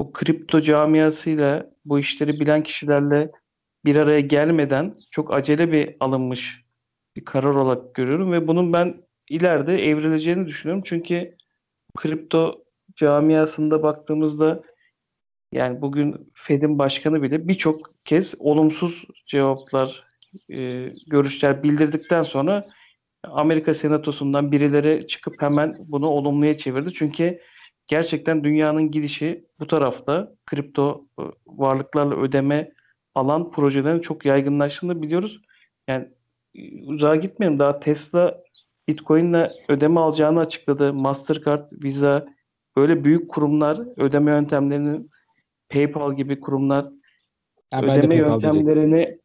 bu 0.00 0.12
kripto 0.12 0.60
camiasıyla 0.60 1.70
bu 1.84 1.98
işleri 1.98 2.40
bilen 2.40 2.62
kişilerle 2.62 3.32
bir 3.84 3.96
araya 3.96 4.20
gelmeden 4.20 4.92
çok 5.10 5.34
acele 5.34 5.72
bir 5.72 5.96
alınmış 6.00 6.64
bir 7.16 7.24
karar 7.24 7.54
olarak 7.54 7.94
görüyorum 7.94 8.32
ve 8.32 8.48
bunun 8.48 8.72
ben 8.72 9.02
ileride 9.30 9.88
evrileceğini 9.88 10.46
düşünüyorum. 10.46 10.82
Çünkü 10.86 11.36
kripto 11.96 12.64
camiasında 12.96 13.82
baktığımızda 13.82 14.62
yani 15.52 15.82
bugün 15.82 16.32
Fed'in 16.34 16.78
başkanı 16.78 17.22
bile 17.22 17.48
birçok 17.48 18.04
kez 18.04 18.34
olumsuz 18.38 19.04
cevaplar, 19.26 20.04
e, 20.50 20.88
görüşler 21.06 21.62
bildirdikten 21.62 22.22
sonra 22.22 22.66
Amerika 23.22 23.74
Senatosu'ndan 23.74 24.52
birileri 24.52 25.06
çıkıp 25.06 25.42
hemen 25.42 25.76
bunu 25.78 26.06
olumluya 26.06 26.56
çevirdi. 26.58 26.92
Çünkü 26.92 27.40
gerçekten 27.86 28.44
dünyanın 28.44 28.90
gidişi 28.90 29.44
bu 29.60 29.66
tarafta 29.66 30.34
kripto 30.46 31.06
e, 31.18 31.22
varlıklarla 31.46 32.16
ödeme 32.16 32.72
alan 33.14 33.50
projelerin 33.50 34.00
çok 34.00 34.24
yaygınlaştığını 34.24 35.02
biliyoruz. 35.02 35.40
Yani 35.88 36.08
e, 36.54 36.84
uzağa 36.84 37.16
gitmeyelim 37.16 37.58
daha 37.58 37.80
Tesla 37.80 38.42
Bitcoin'le 38.88 39.50
ödeme 39.68 40.00
alacağını 40.00 40.40
açıkladı. 40.40 40.92
Mastercard, 40.92 41.70
Visa 41.72 42.26
böyle 42.76 43.04
büyük 43.04 43.30
kurumlar 43.30 43.80
ödeme 43.96 44.30
yöntemlerini 44.30 45.06
PayPal 45.68 46.16
gibi 46.16 46.40
kurumlar 46.40 46.90
de 47.72 47.86
ödeme 47.86 48.16
yöntemlerini 48.16 49.18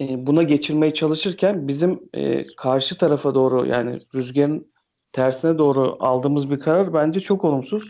e, 0.00 0.26
buna 0.26 0.42
geçirmeye 0.42 0.94
çalışırken 0.94 1.68
bizim 1.68 2.00
e, 2.14 2.44
karşı 2.56 2.98
tarafa 2.98 3.34
doğru 3.34 3.66
yani 3.66 3.98
rüzgarın 4.14 4.72
tersine 5.12 5.58
doğru 5.58 5.96
aldığımız 6.00 6.50
bir 6.50 6.58
karar 6.58 6.94
bence 6.94 7.20
çok 7.20 7.44
olumsuz. 7.44 7.88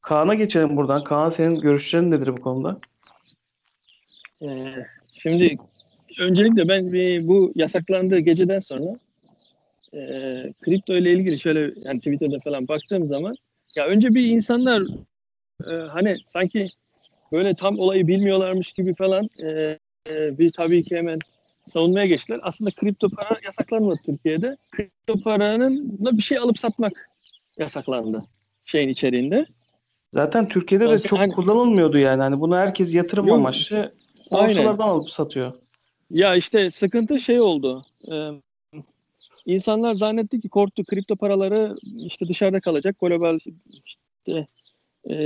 Kaan'a 0.00 0.34
geçelim 0.34 0.76
buradan. 0.76 1.04
Kaan 1.04 1.28
senin 1.28 1.58
görüşlerin 1.58 2.10
nedir 2.10 2.36
bu 2.36 2.40
konuda? 2.40 2.80
Ee, 4.42 4.74
şimdi 5.12 5.56
öncelikle 6.20 6.68
ben 6.68 6.92
bir, 6.92 7.26
bu 7.26 7.52
yasaklandığı 7.54 8.18
geceden 8.18 8.58
sonra 8.58 8.94
e, 9.94 10.00
kripto 10.60 10.94
ile 10.94 11.12
ilgili 11.12 11.38
şöyle 11.38 11.60
yani 11.60 11.98
Twitter'da 11.98 12.40
falan 12.44 12.68
baktığım 12.68 13.06
zaman 13.06 13.34
ya 13.76 13.86
önce 13.86 14.08
bir 14.08 14.24
insanlar 14.24 14.82
e, 15.70 15.72
hani 15.72 16.16
sanki 16.26 16.68
böyle 17.32 17.54
tam 17.54 17.78
olayı 17.78 18.06
bilmiyorlarmış 18.06 18.72
gibi 18.72 18.94
falan 18.94 19.28
e, 19.38 19.78
e, 20.08 20.38
bir 20.38 20.52
tabii 20.52 20.82
ki 20.82 20.96
hemen 20.96 21.18
savunmaya 21.64 22.06
geçtiler. 22.06 22.40
Aslında 22.42 22.70
kripto 22.70 23.08
para 23.08 23.38
yasaklanmadı 23.44 23.98
Türkiye'de. 24.06 24.56
Kripto 24.70 25.20
paranın 25.20 25.98
da 26.04 26.16
bir 26.16 26.22
şey 26.22 26.38
alıp 26.38 26.58
satmak 26.58 27.10
yasaklandı 27.58 28.24
şeyin 28.64 28.88
içeriğinde. 28.88 29.46
Zaten 30.12 30.48
Türkiye'de 30.48 30.90
de 30.90 30.98
çok 30.98 31.18
hani- 31.18 31.32
kullanılmıyordu 31.32 31.98
yani. 31.98 32.22
Hani 32.22 32.40
bunu 32.40 32.56
herkes 32.56 32.94
yatırım 32.94 33.26
Yok. 33.26 33.36
amaçlı 33.36 33.94
borsalardan 34.30 34.88
alıp 34.88 35.10
satıyor. 35.10 35.52
Ya 36.10 36.34
işte 36.36 36.70
sıkıntı 36.70 37.20
şey 37.20 37.40
oldu. 37.40 37.84
Ee, 38.12 38.30
insanlar 39.48 39.94
zannetti 39.94 40.40
ki 40.40 40.48
korktu 40.48 40.82
kripto 40.84 41.16
paraları 41.16 41.74
işte 41.96 42.28
dışarıda 42.28 42.60
kalacak. 42.60 42.96
Global 43.00 43.38
işte 43.84 44.46
e, 45.10 45.16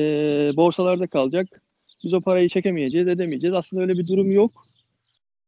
borsalarda 0.56 1.06
kalacak. 1.06 1.62
Biz 2.04 2.14
o 2.14 2.20
parayı 2.20 2.48
çekemeyeceğiz, 2.48 3.08
edemeyeceğiz. 3.08 3.56
Aslında 3.56 3.82
öyle 3.82 3.98
bir 3.98 4.08
durum 4.08 4.30
yok. 4.30 4.66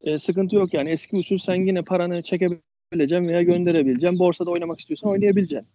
E, 0.00 0.19
sıkıntı 0.19 0.57
yok 0.57 0.75
yani. 0.75 0.90
Eski 0.90 1.16
usul 1.16 1.38
sen 1.38 1.66
yine 1.66 1.83
paranı 1.83 2.23
çekebileceksin 2.23 3.28
veya 3.28 3.43
gönderebileceksin. 3.43 4.19
Borsada 4.19 4.50
oynamak 4.50 4.81
istiyorsan 4.81 5.11
oynayabileceksin. 5.11 5.69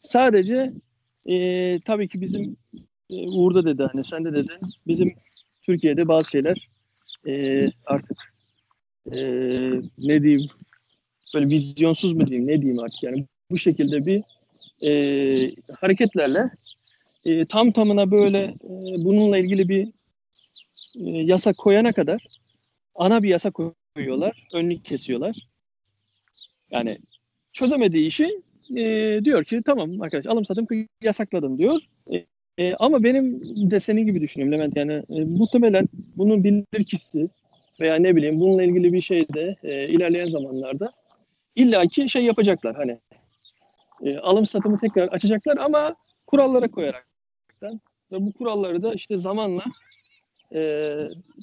Sadece 0.00 0.72
e, 1.28 1.78
tabii 1.80 2.08
ki 2.08 2.20
bizim 2.20 2.56
e, 3.10 3.28
Uğur 3.28 3.54
da 3.54 3.64
dedi 3.64 3.82
hani 3.92 4.04
sen 4.04 4.24
de 4.24 4.32
dedin. 4.32 4.60
Bizim 4.86 5.14
Türkiye'de 5.62 6.08
bazı 6.08 6.30
şeyler 6.30 6.68
e, 7.26 7.64
artık 7.86 8.18
e, 9.16 9.20
ne 9.98 10.22
diyeyim 10.22 10.50
böyle 11.34 11.46
vizyonsuz 11.46 12.12
mu 12.12 12.26
diyeyim 12.26 12.46
ne 12.46 12.62
diyeyim 12.62 12.82
artık 12.82 13.02
yani 13.02 13.24
bu 13.50 13.56
şekilde 13.58 13.98
bir 14.06 14.22
e, 14.86 15.52
hareketlerle 15.80 16.50
e, 17.24 17.44
tam 17.44 17.72
tamına 17.72 18.10
böyle 18.10 18.38
e, 18.38 19.04
bununla 19.04 19.38
ilgili 19.38 19.68
bir 19.68 19.88
e, 21.00 21.10
yasak 21.10 21.56
koyana 21.56 21.92
kadar 21.92 22.26
ana 22.94 23.22
bir 23.22 23.28
yasak 23.28 23.54
koyuyorlar, 23.54 24.48
önlük 24.52 24.84
kesiyorlar. 24.84 25.34
Yani 26.70 26.98
çözemediği 27.52 28.06
işi 28.06 28.42
e, 28.76 29.20
diyor 29.24 29.44
ki 29.44 29.62
tamam 29.66 30.02
arkadaş 30.02 30.26
alım 30.26 30.44
satım 30.44 30.66
yasakladım 31.02 31.58
diyor. 31.58 31.80
E, 32.12 32.24
e, 32.58 32.74
ama 32.74 33.04
benim 33.04 33.40
de 33.70 33.80
senin 33.80 34.06
gibi 34.06 34.20
düşünüyorum 34.20 34.58
Levent 34.58 34.76
yani 34.76 34.92
e, 34.92 35.24
muhtemelen 35.24 35.88
bunun 36.16 36.44
bilirkişisi 36.44 37.28
veya 37.80 37.94
ne 37.94 38.16
bileyim 38.16 38.40
bununla 38.40 38.62
ilgili 38.62 38.92
bir 38.92 39.00
şey 39.00 39.28
de 39.28 39.56
e, 39.62 39.88
ilerleyen 39.88 40.30
zamanlarda 40.30 40.92
illaki 41.56 42.08
şey 42.08 42.24
yapacaklar 42.24 42.76
hani 42.76 43.00
e, 44.02 44.18
alım 44.18 44.46
satımı 44.46 44.76
tekrar 44.76 45.08
açacaklar 45.08 45.56
ama 45.56 45.96
kurallara 46.26 46.70
koyaraktan 46.70 47.80
ve 48.12 48.20
bu 48.20 48.32
kuralları 48.32 48.82
da 48.82 48.94
işte 48.94 49.18
zamanla 49.18 49.64
e, 50.54 50.92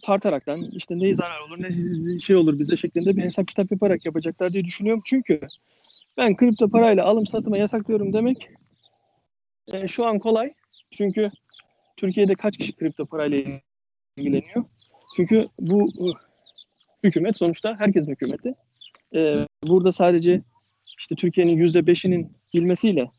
tartaraktan 0.04 0.62
işte 0.62 1.00
ne 1.00 1.14
zarar 1.14 1.40
olur 1.40 1.58
ne 1.60 2.20
şey 2.20 2.36
olur 2.36 2.60
bize 2.60 2.76
şeklinde 2.76 3.18
bir 3.18 3.22
hesap 3.22 3.48
kitap 3.48 3.72
yaparak 3.72 4.06
yapacaklar 4.06 4.50
diye 4.54 4.64
düşünüyorum. 4.66 5.02
Çünkü 5.06 5.40
ben 6.18 6.36
kripto 6.36 6.70
parayla 6.70 7.06
alım 7.06 7.26
satıma 7.26 7.58
yasaklıyorum 7.58 8.14
demek 8.14 8.50
e, 9.68 9.88
şu 9.88 10.06
an 10.06 10.20
kolay. 10.20 10.54
Çünkü 10.92 11.32
Türkiye'de 11.98 12.36
kaç 12.36 12.58
kişi 12.58 12.76
kripto 12.76 13.06
parayla 13.06 13.38
ilgileniyor? 14.18 14.66
Çünkü 15.16 15.48
bu 15.60 15.90
uh, 15.98 16.16
hükümet 17.04 17.38
sonuçta 17.38 17.76
herkesin 17.80 18.12
hükümeti. 18.12 18.54
Ee, 19.16 19.48
burada 19.64 19.92
sadece 19.92 20.42
işte 21.00 21.16
Türkiye'nin 21.16 21.58
yüzde 21.58 21.88
beşinin 21.88 22.38
bilmesiyle 22.54 23.12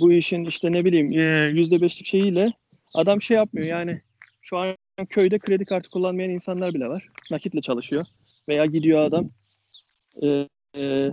bu 0.00 0.12
işin 0.12 0.44
işte 0.44 0.72
ne 0.72 0.84
bileyim 0.84 1.18
e, 1.18 1.48
yüzde 1.48 1.80
beşlik 1.82 2.06
şeyiyle 2.06 2.52
adam 2.94 3.22
şey 3.22 3.36
yapmıyor 3.36 3.66
yani 3.66 4.00
şu 4.42 4.58
an 4.58 4.76
köyde 5.10 5.38
kredi 5.38 5.64
kartı 5.64 5.90
kullanmayan 5.90 6.30
insanlar 6.30 6.74
bile 6.74 6.84
var. 6.84 7.08
Nakitle 7.30 7.60
çalışıyor. 7.60 8.06
Veya 8.48 8.66
gidiyor 8.66 9.00
adam 9.00 9.30
e, 10.22 10.48
e, 10.76 11.10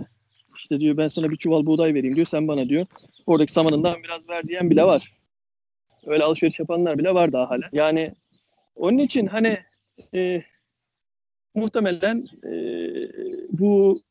işte 0.56 0.80
diyor 0.80 0.96
ben 0.96 1.08
sana 1.08 1.30
bir 1.30 1.36
çuval 1.36 1.66
buğday 1.66 1.94
vereyim 1.94 2.16
diyor 2.16 2.26
sen 2.26 2.48
bana 2.48 2.68
diyor. 2.68 2.86
Oradaki 3.26 3.52
samanından 3.52 4.02
biraz 4.02 4.28
ver 4.28 4.44
diyen 4.44 4.70
bile 4.70 4.84
var. 4.84 5.12
Öyle 6.06 6.24
alışveriş 6.24 6.58
yapanlar 6.58 6.98
bile 6.98 7.14
var 7.14 7.32
daha 7.32 7.50
hala. 7.50 7.68
Yani 7.72 8.14
onun 8.76 8.98
için 8.98 9.26
hani 9.26 9.58
e, 10.14 10.42
muhtemelen 11.54 12.24
e, 12.44 12.52
bu 13.50 14.02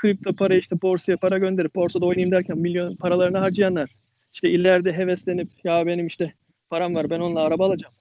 kripto 0.00 0.32
para 0.32 0.54
işte 0.54 0.76
borsaya 0.82 1.16
para 1.16 1.38
gönderip 1.38 1.74
borsada 1.74 2.06
oynayayım 2.06 2.32
derken 2.32 2.58
milyon 2.58 2.96
paralarını 2.96 3.38
harcayanlar 3.38 3.90
işte 4.32 4.50
ileride 4.50 4.92
heveslenip 4.92 5.48
ya 5.64 5.86
benim 5.86 6.06
işte 6.06 6.34
param 6.70 6.94
var 6.94 7.10
ben 7.10 7.20
onunla 7.20 7.40
araba 7.40 7.66
alacağım. 7.66 7.94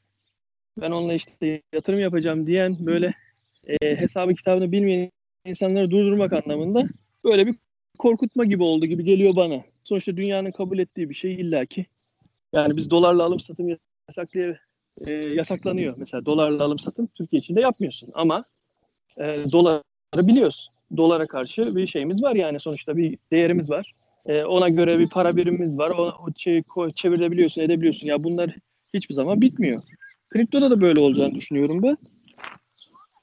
Ben 0.82 0.92
onunla 0.92 1.14
işte 1.14 1.62
yatırım 1.74 2.00
yapacağım 2.00 2.48
diyen 2.48 2.86
böyle 2.86 3.14
e, 3.68 3.96
hesabı 3.96 4.36
kitabını 4.36 4.72
bilmeyen 4.72 5.12
insanları 5.46 5.92
durdurmak 5.92 6.34
anlamında 6.34 6.84
böyle 7.24 7.48
bir 7.48 7.56
korkutma 8.00 8.46
gibi 8.46 8.64
oldu 8.64 8.86
gibi 8.86 9.04
geliyor 9.04 9.36
bana. 9.36 9.64
Sonuçta 9.84 10.18
dünyanın 10.18 10.52
kabul 10.52 10.80
ettiği 10.80 11.10
bir 11.10 11.14
şey 11.14 11.34
illaki. 11.34 11.86
Yani 12.54 12.78
biz 12.78 12.90
dolarla 12.92 13.24
alım 13.24 13.40
satım 13.40 13.78
yasaklay 14.10 14.56
e, 14.98 15.12
yasaklanıyor. 15.12 15.94
Mesela 15.98 16.26
dolarla 16.26 16.64
alım 16.64 16.80
satım 16.80 17.08
Türkiye 17.08 17.40
içinde 17.40 17.62
yapmıyorsun 17.62 18.10
ama 18.14 18.44
e, 19.18 19.46
doları 19.52 19.84
biliyorsun. 20.18 20.74
Dolara 20.98 21.28
karşı 21.28 21.76
bir 21.76 21.88
şeyimiz 21.88 22.24
var 22.24 22.36
yani 22.36 22.60
sonuçta 22.60 22.98
bir 22.98 23.18
değerimiz 23.32 23.70
var. 23.70 23.94
E, 24.26 24.44
ona 24.44 24.70
göre 24.70 25.00
bir 25.00 25.10
para 25.10 25.36
birimimiz 25.36 25.78
var. 25.78 25.90
O, 25.90 26.04
o 26.04 26.28
şey, 26.38 26.64
çevirebiliyorsun, 26.96 27.62
edebiliyorsun. 27.62 28.08
Ya 28.08 28.24
bunlar 28.24 28.56
hiçbir 28.94 29.16
zaman 29.16 29.42
bitmiyor. 29.42 29.80
Kriptoda 30.30 30.72
da 30.72 30.82
böyle 30.82 31.00
olacağını 31.00 31.36
düşünüyorum 31.36 31.84
ben. 31.84 31.98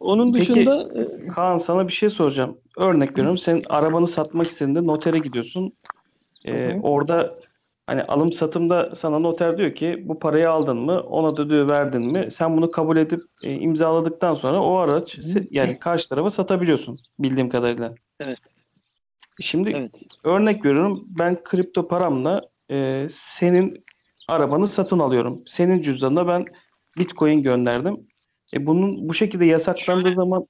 Onun 0.01 0.33
Peki, 0.33 0.53
dışında 0.53 1.01
e, 1.01 1.27
Kaan 1.27 1.59
sana 1.59 1.89
bir 1.89 1.93
şey 1.93 2.11
soracağım. 2.11 2.59
Örnek 2.77 3.11
veriyorum. 3.11 3.39
Sen 3.39 3.63
arabanı 3.69 4.09
satmak 4.09 4.47
istediğinde 4.47 4.87
notere 4.87 5.19
gidiyorsun. 5.19 5.73
Ee, 6.45 6.81
orada 6.83 7.39
hani 7.87 8.03
alım 8.03 8.33
satımda 8.33 8.95
sana 8.95 9.19
noter 9.19 9.59
diyor 9.59 9.75
ki 9.75 10.03
bu 10.05 10.19
parayı 10.19 10.51
aldın 10.51 10.77
mı? 10.79 11.01
Ona 11.01 11.37
da 11.37 11.51
diyor 11.51 11.69
verdin 11.69 12.07
mi? 12.13 12.29
Sen 12.31 12.57
bunu 12.57 12.71
kabul 12.71 12.97
edip 12.97 13.23
e, 13.43 13.53
imzaladıktan 13.55 14.35
sonra 14.35 14.63
o 14.63 14.75
araç 14.77 15.19
yani 15.51 15.79
karşı 15.79 16.09
tarafa 16.09 16.31
satabiliyorsun 16.31 16.95
bildiğim 17.19 17.49
kadarıyla. 17.49 17.95
Evet. 18.21 18.39
Şimdi 19.41 19.71
evet. 19.71 19.95
örnek 20.25 20.65
veriyorum. 20.65 21.05
Ben 21.09 21.43
kripto 21.43 21.89
paramla 21.89 22.43
e, 22.71 23.07
senin 23.11 23.85
arabanı 24.29 24.67
satın 24.67 24.99
alıyorum. 24.99 25.43
Senin 25.47 25.83
cüzdanına 25.83 26.29
ben 26.29 26.45
Bitcoin 26.99 27.43
gönderdim. 27.43 28.07
E 28.55 28.67
bunun 28.67 29.09
bu 29.09 29.15
şekilde 29.15 29.45
yasaklandığı 29.45 30.03
Şöyle- 30.03 30.15
zaman 30.15 30.47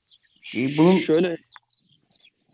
e, 0.56 0.78
bunun 0.78 0.92
Şöyle 0.92 1.36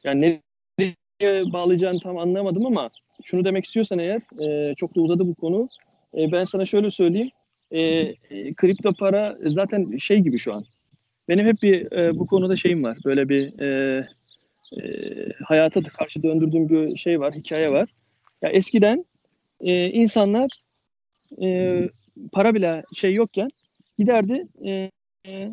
yani 0.05 0.43
nereye 0.79 1.53
bağlayacağını 1.53 2.01
tam 2.01 2.19
anlamadım 2.19 2.67
ama 2.67 2.91
şunu 3.25 3.45
demek 3.45 3.65
istiyorsan 3.65 3.99
eğer 3.99 4.23
e, 4.45 4.75
çok 4.75 4.97
da 4.97 5.01
uzadı 5.01 5.27
bu 5.27 5.35
konu. 5.35 5.69
E, 6.19 6.33
ben 6.33 6.45
sana 6.45 6.65
şöyle 6.65 6.91
söyleyeyim. 6.91 7.31
E, 7.71 7.81
e, 7.81 8.55
kripto 8.55 8.93
para 8.93 9.37
zaten 9.41 9.97
şey 9.97 10.19
gibi 10.19 10.39
şu 10.39 10.55
an. 10.55 10.65
Benim 11.29 11.47
hep 11.47 11.63
bir 11.63 11.93
e, 11.93 12.19
bu 12.19 12.27
konuda 12.27 12.57
şeyim 12.57 12.83
var. 12.83 12.99
Böyle 13.05 13.29
bir 13.29 13.63
e, 13.63 13.99
e, 14.77 14.83
hayata 15.45 15.83
karşı 15.83 16.23
döndürdüğüm 16.23 16.69
bir 16.69 16.97
şey 16.97 17.21
var, 17.21 17.35
hikaye 17.35 17.71
var. 17.73 17.89
Ya 18.43 18.49
eskiden 18.49 19.05
e, 19.61 19.91
insanlar 19.91 20.51
e, 21.43 21.79
para 22.33 22.55
bile 22.55 22.83
şey 22.95 23.15
yokken 23.15 23.49
giderdi 23.99 24.47
e, 24.65 24.91
e, 25.29 25.53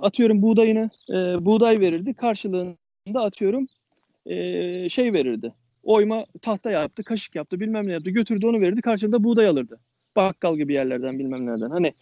atıyorum 0.00 0.42
buğdayını 0.42 0.90
e, 1.10 1.14
buğday 1.44 1.80
verirdi 1.80 2.14
karşılığında 2.14 2.76
atıyorum 3.14 3.66
e, 4.26 4.88
şey 4.88 5.12
verirdi. 5.12 5.52
Oyma 5.82 6.24
tahta 6.42 6.70
yaptı, 6.70 7.04
kaşık 7.04 7.34
yaptı, 7.34 7.60
bilmem 7.60 7.88
ne 7.88 7.92
yaptı. 7.92 8.10
Götürdü 8.10 8.46
onu 8.46 8.60
verirdi, 8.60 8.82
karşılığında 8.82 9.24
buğday 9.24 9.46
alırdı. 9.46 9.80
Bakkal 10.16 10.56
gibi 10.56 10.72
yerlerden 10.72 11.18
bilmem 11.18 11.46
nereden. 11.46 11.70
Hani 11.70 11.92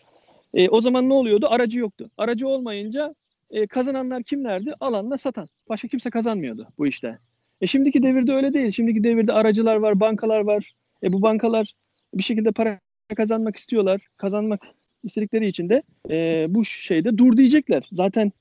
e, 0.54 0.68
o 0.68 0.80
zaman 0.80 1.08
ne 1.08 1.14
oluyordu? 1.14 1.47
Aracı 1.50 1.80
yoktu. 1.80 2.11
Aracı 2.18 2.49
olmayınca 2.49 3.14
e, 3.50 3.66
kazananlar 3.66 4.23
kimlerdi? 4.23 4.75
Alanla 4.80 5.16
satan. 5.16 5.49
Başka 5.68 5.88
kimse 5.88 6.11
kazanmıyordu 6.11 6.68
bu 6.78 6.87
işte. 6.87 7.18
E 7.61 7.66
şimdiki 7.66 8.02
devirde 8.02 8.32
öyle 8.32 8.52
değil. 8.52 8.70
Şimdiki 8.70 9.04
devirde 9.04 9.32
aracılar 9.32 9.76
var, 9.76 10.00
bankalar 10.00 10.40
var. 10.40 10.73
E 11.02 11.12
bu 11.12 11.23
bankalar 11.23 11.75
bir 12.14 12.23
şekilde 12.23 12.52
para 12.52 12.80
kazanmak 13.16 13.56
istiyorlar. 13.56 14.06
Kazanmak 14.16 14.62
istedikleri 15.02 15.47
için 15.47 15.68
de 15.68 15.82
e, 16.11 16.47
bu 16.49 16.64
şeyde 16.64 17.18
dur 17.18 17.37
diyecekler. 17.37 17.88
Zaten 17.92 18.32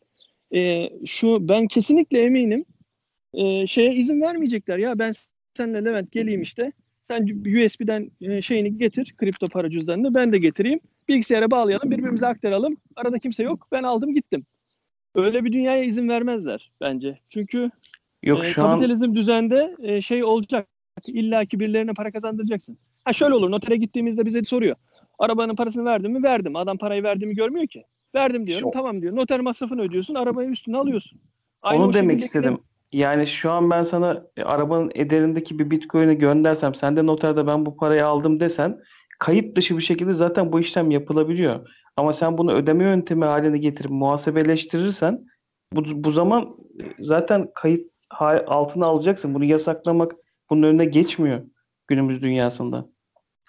e, 0.55 0.89
şu 1.05 1.49
ben 1.49 1.67
kesinlikle 1.67 2.21
eminim 2.21 2.65
e, 3.33 3.67
şeye 3.67 3.91
izin 3.91 4.21
vermeyecekler. 4.21 4.77
Ya 4.77 4.99
ben 4.99 5.11
senle 5.53 5.85
Levent 5.85 6.11
geleyim 6.11 6.41
işte. 6.41 6.71
Sen 7.01 7.23
USB'den 7.65 8.11
e, 8.21 8.41
şeyini 8.41 8.77
getir, 8.77 9.13
kripto 9.17 9.49
para 9.49 9.69
cüzdanını 9.69 10.15
ben 10.15 10.33
de 10.33 10.37
getireyim. 10.37 10.79
Bilgisayara 11.07 11.51
bağlayalım, 11.51 11.91
birbirimize 11.91 12.27
aktaralım. 12.27 12.77
Arada 12.95 13.19
kimse 13.19 13.43
yok. 13.43 13.67
Ben 13.71 13.83
aldım 13.83 14.15
gittim. 14.15 14.45
Öyle 15.15 15.45
bir 15.45 15.53
dünyaya 15.53 15.83
izin 15.83 16.09
vermezler 16.09 16.71
bence. 16.81 17.19
Çünkü 17.29 17.71
Yok 18.23 18.45
e, 18.45 18.47
şu 18.47 18.63
an 18.63 18.69
kapitalizm 18.71 19.15
düzende 19.15 19.75
e, 19.79 20.01
şey 20.01 20.23
olacak. 20.23 20.67
İlla 21.07 21.45
ki 21.45 21.59
birilerine 21.59 21.93
para 21.93 22.11
kazandıracaksın. 22.11 22.77
Ha 23.05 23.13
şöyle 23.13 23.33
olur. 23.33 23.51
Notere 23.51 23.75
gittiğimizde 23.77 24.25
bize 24.25 24.43
soruyor. 24.43 24.75
Arabanın 25.19 25.55
parasını 25.55 25.85
verdim 25.85 26.11
mi? 26.11 26.23
Verdim. 26.23 26.55
Adam 26.55 26.77
parayı 26.77 27.03
verdiğimi 27.03 27.35
görmüyor 27.35 27.67
ki. 27.67 27.83
Verdim 28.15 28.47
diyorum. 28.47 28.67
O- 28.67 28.71
Tamam 28.71 29.01
diyor. 29.01 29.15
Noter 29.15 29.39
masrafını 29.39 29.81
ödüyorsun. 29.81 30.15
Arabayı 30.15 30.49
üstüne 30.49 30.77
alıyorsun. 30.77 31.19
Aynı 31.61 31.83
onu 31.83 31.93
demek 31.93 32.19
istedim. 32.19 32.57
Yani 32.91 33.27
şu 33.27 33.51
an 33.51 33.71
ben 33.71 33.83
sana 33.83 34.23
e, 34.37 34.43
arabanın 34.43 34.91
ederindeki 34.95 35.59
bir 35.59 35.71
bitcoin'i 35.71 36.17
göndersem 36.17 36.75
sen 36.75 36.97
de 36.97 37.05
noterde 37.05 37.47
ben 37.47 37.65
bu 37.65 37.77
parayı 37.77 38.05
aldım 38.05 38.39
desen 38.39 38.79
kayıt 39.19 39.57
dışı 39.57 39.77
bir 39.77 39.83
şekilde 39.83 40.13
zaten 40.13 40.53
bu 40.53 40.59
işlem 40.59 40.91
yapılabiliyor. 40.91 41.69
Ama 41.97 42.13
sen 42.13 42.37
bunu 42.37 42.51
ödeme 42.51 42.83
yöntemi 42.83 43.25
haline 43.25 43.57
getirip 43.57 43.91
muhasebeleştirirsen 43.91 45.25
bu, 45.73 45.83
bu 46.03 46.11
zaman 46.11 46.57
e, 46.79 46.83
zaten 46.99 47.51
kayıt 47.55 47.91
altına 48.47 48.85
alacaksın. 48.85 49.33
Bunu 49.33 49.45
yasaklamak 49.45 50.15
bunun 50.49 50.63
önüne 50.63 50.85
geçmiyor 50.85 51.41
günümüz 51.87 52.21
dünyasında. 52.21 52.85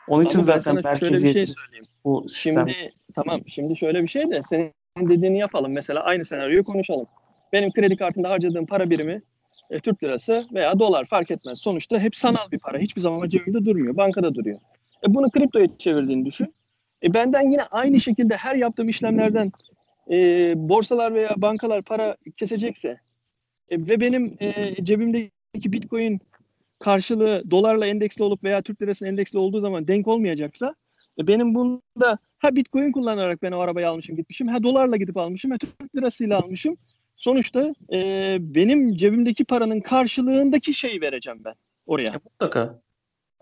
Onun 0.09 0.25
için 0.25 0.39
Ama 0.39 0.47
zaten 0.47 0.73
şey 0.73 0.83
merkeziyetsiz 0.85 1.55
söyleyeyim. 1.59 1.87
bu 2.05 2.29
sistem. 2.29 2.69
Şimdi 2.69 2.93
tamam 3.15 3.41
şimdi 3.47 3.77
şöyle 3.77 4.03
bir 4.03 4.09
şey 4.09 4.31
de 4.31 4.43
senin 4.43 4.73
dediğini 4.99 5.39
yapalım. 5.39 5.73
Mesela 5.73 6.01
aynı 6.01 6.25
senaryoyu 6.25 6.65
konuşalım. 6.65 7.07
Benim 7.53 7.73
kredi 7.73 7.97
kartında 7.97 8.31
harcadığım 8.31 8.67
para 8.67 8.91
birimi 8.91 9.23
e, 9.71 9.79
Türk 9.79 10.05
lirası 10.05 10.47
veya 10.55 10.79
dolar 10.79 11.05
fark 11.05 11.31
etmez. 11.31 11.59
Sonuçta 11.59 11.99
hep 11.99 12.17
sanal 12.17 12.51
bir 12.53 12.59
para. 12.59 12.79
Hiçbir 12.79 13.01
zaman 13.01 13.29
cebimde 13.29 13.65
durmuyor. 13.65 13.97
Bankada 13.97 14.35
duruyor. 14.35 14.59
E, 15.09 15.15
bunu 15.15 15.31
kriptoya 15.31 15.67
çevirdiğini 15.79 16.27
düşün. 16.27 16.55
E, 17.03 17.15
benden 17.15 17.51
yine 17.51 17.63
aynı 17.71 18.01
şekilde 18.01 18.37
her 18.37 18.57
yaptığım 18.57 18.89
işlemlerden 18.89 19.53
e, 20.11 20.53
borsalar 20.57 21.15
veya 21.15 21.31
bankalar 21.37 21.83
para 21.83 22.17
kesecekse 22.37 23.01
e, 23.69 23.79
ve 23.79 24.01
benim 24.01 24.37
e, 24.41 24.85
cebimdeki 24.85 25.73
bitcoin 25.73 26.21
karşılığı 26.79 27.43
dolarla 27.51 27.87
endeksli 27.87 28.25
olup 28.25 28.45
veya 28.45 28.63
Türk 28.63 28.83
lirasının 28.83 29.11
endeksli 29.11 29.39
olduğu 29.39 29.61
zaman 29.61 29.89
denk 29.89 30.09
olmayacaksa 30.09 30.75
e, 31.21 31.27
benim 31.27 31.55
bunda 31.55 32.19
ha 32.39 32.57
bitcoin 32.57 32.93
kullanarak 32.93 33.43
ben 33.43 33.53
o 33.53 33.59
arabayı 33.59 33.89
almışım 33.89 34.17
gitmişim 34.17 34.49
ha 34.49 34.63
dolarla 34.63 34.97
gidip 34.97 35.17
almışım 35.17 35.51
ha 35.51 35.59
Türk 35.59 35.97
lirasıyla 35.97 36.39
almışım. 36.39 36.77
Sonuçta 37.19 37.75
e, 37.93 38.37
benim 38.41 38.95
cebimdeki 38.97 39.45
paranın 39.45 39.81
karşılığındaki 39.81 40.75
şeyi 40.75 41.01
vereceğim 41.01 41.41
ben 41.45 41.55
oraya. 41.87 42.13
Mutlaka. 42.13 42.81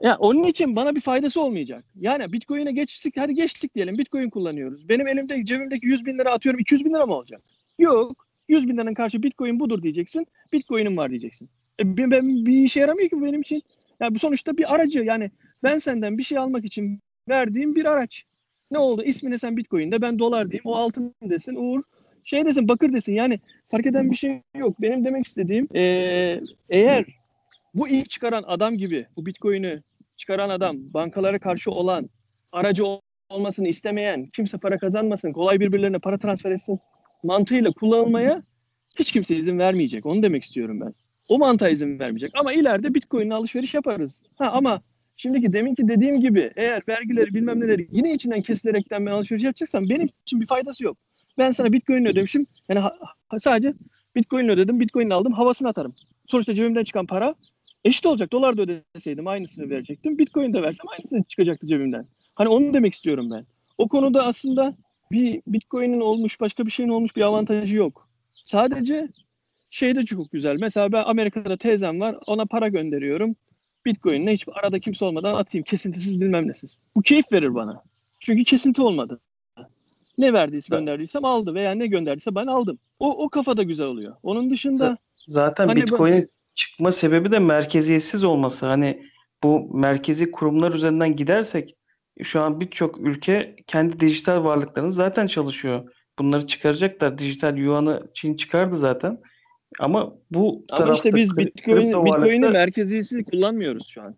Ya 0.03 0.17
onun 0.19 0.45
için 0.45 0.77
bana 0.77 0.95
bir 0.95 1.01
faydası 1.01 1.41
olmayacak. 1.41 1.85
Yani 1.95 2.33
Bitcoin'e 2.33 2.73
geçtik, 2.73 3.15
hadi 3.17 3.35
geçtik 3.35 3.75
diyelim. 3.75 3.99
Bitcoin 3.99 4.31
kullanıyoruz. 4.31 4.89
Benim 4.89 5.09
elimde 5.09 5.45
cebimdeki 5.45 5.87
100 5.87 6.07
bin 6.07 6.19
lira 6.19 6.33
atıyorum 6.33 6.61
200 6.61 6.85
bin 6.85 6.95
lira 6.95 7.07
mı 7.07 7.15
olacak? 7.15 7.43
Yok. 7.79 8.13
100 8.49 8.69
bin 8.69 8.77
liranın 8.77 8.95
karşı 8.95 9.23
Bitcoin 9.23 9.61
budur 9.61 9.83
diyeceksin. 9.83 10.27
Bitcoin'im 10.53 10.97
var 10.97 11.11
diyeceksin. 11.11 11.49
E, 11.81 11.99
ben, 11.99 12.11
ben- 12.11 12.47
bir 12.47 12.59
işe 12.59 12.81
yaramıyor 12.81 13.11
ki 13.11 13.17
bu 13.17 13.25
benim 13.25 13.41
için. 13.41 13.63
Yani 14.01 14.15
bu 14.15 14.19
sonuçta 14.19 14.57
bir 14.57 14.75
aracı. 14.75 15.05
Yani 15.05 15.31
ben 15.63 15.79
senden 15.79 16.19
bir 16.19 16.23
şey 16.23 16.39
almak 16.39 16.65
için 16.65 17.01
verdiğim 17.29 17.75
bir 17.75 17.85
araç. 17.85 18.25
Ne 18.71 18.79
oldu? 18.79 19.03
İsmine 19.03 19.39
sen 19.39 19.57
Bitcoin'de 19.57 20.03
ben 20.03 20.19
dolar 20.19 20.47
diyeyim. 20.51 20.65
O 20.65 20.75
altın 20.75 21.15
desin. 21.23 21.55
Uğur 21.55 21.83
şey 22.27 22.45
desin 22.47 22.69
bakır 22.69 22.93
desin. 22.93 23.15
Yani 23.15 23.39
fark 23.69 23.87
eden 23.87 24.11
bir 24.11 24.17
şey 24.17 24.43
yok. 24.57 24.83
Benim 24.83 25.05
demek 25.05 25.27
istediğim 25.27 25.69
eee, 25.75 26.41
eğer 26.71 27.05
bu 27.75 27.89
ilk 27.89 28.11
çıkaran 28.11 28.45
adam 28.47 28.75
gibi 28.77 29.07
bu 29.17 29.27
Bitcoin'i 29.27 29.83
çıkaran 30.17 30.49
adam 30.49 30.77
bankalara 30.95 31.39
karşı 31.39 31.71
olan 31.71 32.11
aracı 32.53 32.87
ol- 32.87 33.01
olmasını 33.31 33.69
istemeyen 33.69 34.27
kimse 34.27 34.59
para 34.59 34.79
kazanmasın 34.79 35.33
kolay 35.33 35.61
birbirlerine 35.61 35.99
para 35.99 36.19
transfer 36.19 36.51
etsin 36.51 36.79
mantığıyla 37.23 37.71
kullanılmaya 37.73 38.43
hiç 38.99 39.13
kimse 39.13 39.37
izin 39.37 39.59
vermeyecek. 39.59 40.07
Onu 40.07 40.23
demek 40.23 40.43
istiyorum 40.45 40.81
ben. 40.81 40.95
O 41.29 41.39
mantığa 41.39 41.69
izin 41.69 41.99
vermeyecek. 41.99 42.31
Ama 42.39 42.53
ileride 42.53 42.95
Bitcoin'le 42.95 43.31
alışveriş 43.31 43.75
yaparız. 43.75 44.23
Ha 44.37 44.51
ama 44.53 44.83
şimdiki 45.17 45.53
deminki 45.53 45.89
dediğim 45.89 46.21
gibi 46.21 46.53
eğer 46.57 46.83
vergileri 46.89 47.35
bilmem 47.35 47.61
neleri 47.61 47.89
yine 47.93 48.15
içinden 48.15 48.43
kesilerekten 48.43 49.07
ben 49.07 49.11
alışveriş 49.11 49.45
yapacaksam 49.45 49.91
benim 49.91 50.09
için 50.27 50.41
bir 50.41 50.47
faydası 50.47 50.85
yok. 50.85 50.97
Ben 51.39 51.51
sana 51.51 51.73
Bitcoin 51.73 52.05
ödemişim. 52.05 52.43
Yani 52.69 52.81
ha- 52.81 52.97
sadece 53.39 53.75
Bitcoin 54.17 54.49
ödedim, 54.49 54.81
Bitcoin 54.81 55.11
aldım, 55.11 55.33
havasını 55.33 55.69
atarım. 55.69 55.95
Sonuçta 56.27 56.55
cebimden 56.55 56.85
çıkan 56.85 57.07
para 57.07 57.35
eşit 57.85 58.07
olacak. 58.07 58.33
Dolar 58.33 58.57
da 58.57 58.63
ödeseydim 58.63 59.27
aynısını 59.27 59.71
verecektim. 59.71 60.19
Bitcoin 60.19 60.53
de 60.53 60.63
versem 60.63 60.87
aynısı 60.89 61.29
çıkacaktı 61.29 61.67
cebimden. 61.67 62.07
Hani 62.35 62.49
onu 62.49 62.75
demek 62.75 62.95
istiyorum 62.95 63.31
ben. 63.31 63.47
O 63.79 63.89
konuda 63.89 64.27
aslında 64.27 64.75
bir 65.13 65.43
Bitcoin'in 65.47 66.01
olmuş, 66.01 66.41
başka 66.41 66.67
bir 66.67 66.71
şeyin 66.71 66.91
olmuş 66.91 67.17
bir 67.17 67.23
avantajı 67.23 67.77
yok. 67.77 68.09
Sadece 68.43 69.09
şey 69.71 69.97
de 69.97 70.05
çok 70.05 70.33
güzel. 70.33 70.57
Mesela 70.61 70.93
ben 70.93 71.05
Amerika'da 71.07 71.57
teyzem 71.57 72.01
var. 72.01 72.17
Ona 72.27 72.47
para 72.47 72.69
gönderiyorum. 72.69 73.37
Bitcoin'le 73.87 74.27
hiç 74.27 74.45
arada 74.53 74.79
kimse 74.79 75.05
olmadan 75.05 75.35
atayım. 75.35 75.65
Kesintisiz 75.65 76.21
bilmem 76.21 76.49
nesiz. 76.49 76.79
Bu 76.97 77.03
keyif 77.03 77.33
verir 77.33 77.55
bana. 77.55 77.83
Çünkü 78.19 78.45
kesinti 78.45 78.83
olmadı. 78.83 79.21
Ne 80.19 80.33
verdiyse 80.33 80.69
Evet. 80.75 80.81
gönderdiysem 80.81 81.25
aldı 81.25 81.55
veya 81.55 81.73
ne 81.73 81.87
gönderdiyse 81.87 82.35
ben 82.35 82.47
aldım. 82.47 82.79
O, 82.99 83.25
o 83.25 83.29
kafada 83.29 83.63
güzel 83.63 83.87
oluyor. 83.87 84.17
Onun 84.23 84.51
dışında 84.51 84.99
Zaten 85.27 85.69
Hani 85.69 85.83
Bitcoin'in 85.83 86.29
çıkma 86.55 86.93
sebebi 86.93 87.33
de 87.33 87.39
merkeziyetsiz 87.39 88.25
olması. 88.25 88.67
Hani 88.67 89.03
bu 89.43 89.77
merkezi 89.77 90.31
kurumlar 90.31 90.73
üzerinden 90.73 91.17
gidersek 91.17 91.77
şu 92.23 92.41
an 92.41 92.61
birçok 92.61 92.99
ülke 93.01 93.57
kendi 93.67 94.01
dijital 94.01 94.45
varlıklarını 94.45 94.93
zaten 94.93 95.27
çalışıyor. 95.27 95.93
Bunları 96.19 96.47
çıkaracaklar. 96.47 97.19
Dijital 97.19 97.57
yuanı 97.57 98.03
Çin 98.15 98.37
çıkardı 98.37 98.77
zaten. 98.77 99.21
Ama 99.81 100.13
bu 100.31 100.65
Ama 100.71 100.93
işte 100.93 101.15
biz 101.15 101.37
Bitcoin, 101.37 101.77
Bitcoin'i 101.77 101.95
varlıklar- 102.47 102.53
merkeziyetsiz 102.53 103.25
kullanmıyoruz 103.25 103.87
şu 103.89 104.03
an. 104.03 104.17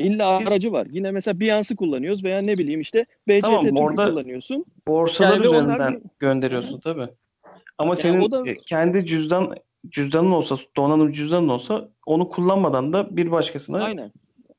İlla 0.00 0.28
aracı 0.28 0.72
var. 0.72 0.86
Yine 0.90 1.10
mesela 1.10 1.40
Binance'ı 1.40 1.76
kullanıyoruz 1.76 2.24
veya 2.24 2.38
ne 2.38 2.58
bileyim 2.58 2.80
işte 2.80 3.06
BCT 3.28 3.40
Tamam, 3.40 3.66
orada- 3.76 4.06
kullanıyorsun. 4.10 4.64
borsalar 4.88 5.32
Yani 5.32 5.48
onlar 5.48 5.62
üzerinden 5.64 5.94
bir- 5.94 6.00
gönderiyorsun 6.18 6.80
tabii. 6.80 7.08
Ama 7.78 7.88
Yani 7.90 7.96
senin 7.96 8.30
da- 8.30 8.50
e, 8.50 8.56
kendi 8.56 9.04
cüzdan 9.06 9.54
cüzdanın 9.88 10.30
olsa, 10.30 10.56
donanım 10.76 11.12
cüzdanın 11.12 11.48
olsa 11.48 11.88
onu 12.06 12.28
kullanmadan 12.28 12.92
da 12.92 13.16
bir 13.16 13.30
başkasına 13.30 13.84
Aynen. 13.84 14.06
e, 14.06 14.10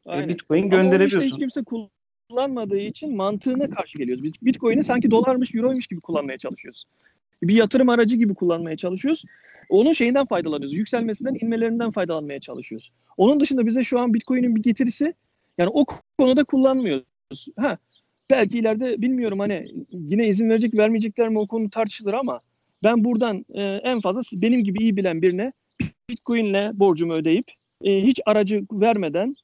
Aynen. 0.06 0.30
Bitcoin 0.30 0.60
Ama 0.64 0.66
onu 0.66 0.72
gönderebiliyorsun. 0.72 1.20
işte 1.20 1.30
hiç 1.36 1.40
kimse 1.40 1.62
kullanmadığı 2.30 2.78
için 2.78 3.16
mantığına 3.16 3.70
karşı 3.70 3.98
geliyoruz. 3.98 4.24
Biz 4.24 4.32
Bitcoin'i 4.42 4.84
sanki 4.84 5.12
dolarmış, 5.12 5.56
euroymuş 5.56 5.88
gibi 5.88 6.02
kullanmaya 6.02 6.38
çalışıyoruz. 6.38 6.84
Bir 7.44 7.54
yatırım 7.56 7.90
aracı 7.90 8.18
gibi 8.18 8.34
kullanmaya 8.34 8.78
çalışıyoruz. 8.78 9.24
Onun 9.70 9.94
şeyinden 9.94 10.26
faydalanıyoruz. 10.26 10.74
Yükselmesinden, 10.74 11.38
inmelerinden 11.42 11.92
faydalanmaya 11.92 12.40
çalışıyoruz. 12.40 12.92
Onun 13.18 13.40
dışında 13.40 13.66
bize 13.66 13.84
şu 13.84 14.00
an 14.00 14.14
Bitcoin'in 14.14 14.56
bir 14.56 14.64
getirisi 14.64 15.14
yani 15.58 15.70
o 15.74 15.86
konuda 16.18 16.44
kullanmıyoruz. 16.44 17.48
Ha, 17.60 17.78
belki 18.30 18.60
ileride 18.60 19.02
bilmiyorum 19.02 19.40
hani 19.40 19.66
yine 19.92 20.28
izin 20.28 20.50
verecek 20.50 20.74
vermeyecekler 20.74 21.30
mi 21.30 21.40
o 21.40 21.48
konu 21.48 21.70
tartışılır 21.70 22.14
ama 22.14 22.42
ben 22.84 23.04
buradan 23.04 23.46
e, 23.54 23.64
en 23.64 24.02
fazla 24.02 24.22
benim 24.42 24.64
gibi 24.64 24.80
iyi 24.80 24.98
bilen 24.98 25.22
birine 25.22 25.54
Bitcoin'le 26.10 26.80
borcumu 26.80 27.14
ödeyip 27.14 27.52
e, 27.84 28.04
hiç 28.04 28.20
aracı 28.26 28.64
vermeden 28.72 29.36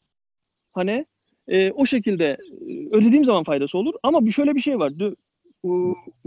hani 0.74 1.06
e, 1.48 1.72
o 1.72 1.86
şekilde 1.86 2.38
e, 2.70 2.88
ödediğim 2.92 3.26
zaman 3.26 3.44
faydası 3.44 3.78
olur. 3.78 3.94
Ama 4.04 4.26
bir 4.26 4.32
şöyle 4.32 4.56
bir 4.56 4.60
şey 4.60 4.80
var. 4.80 4.92
E, 4.92 5.74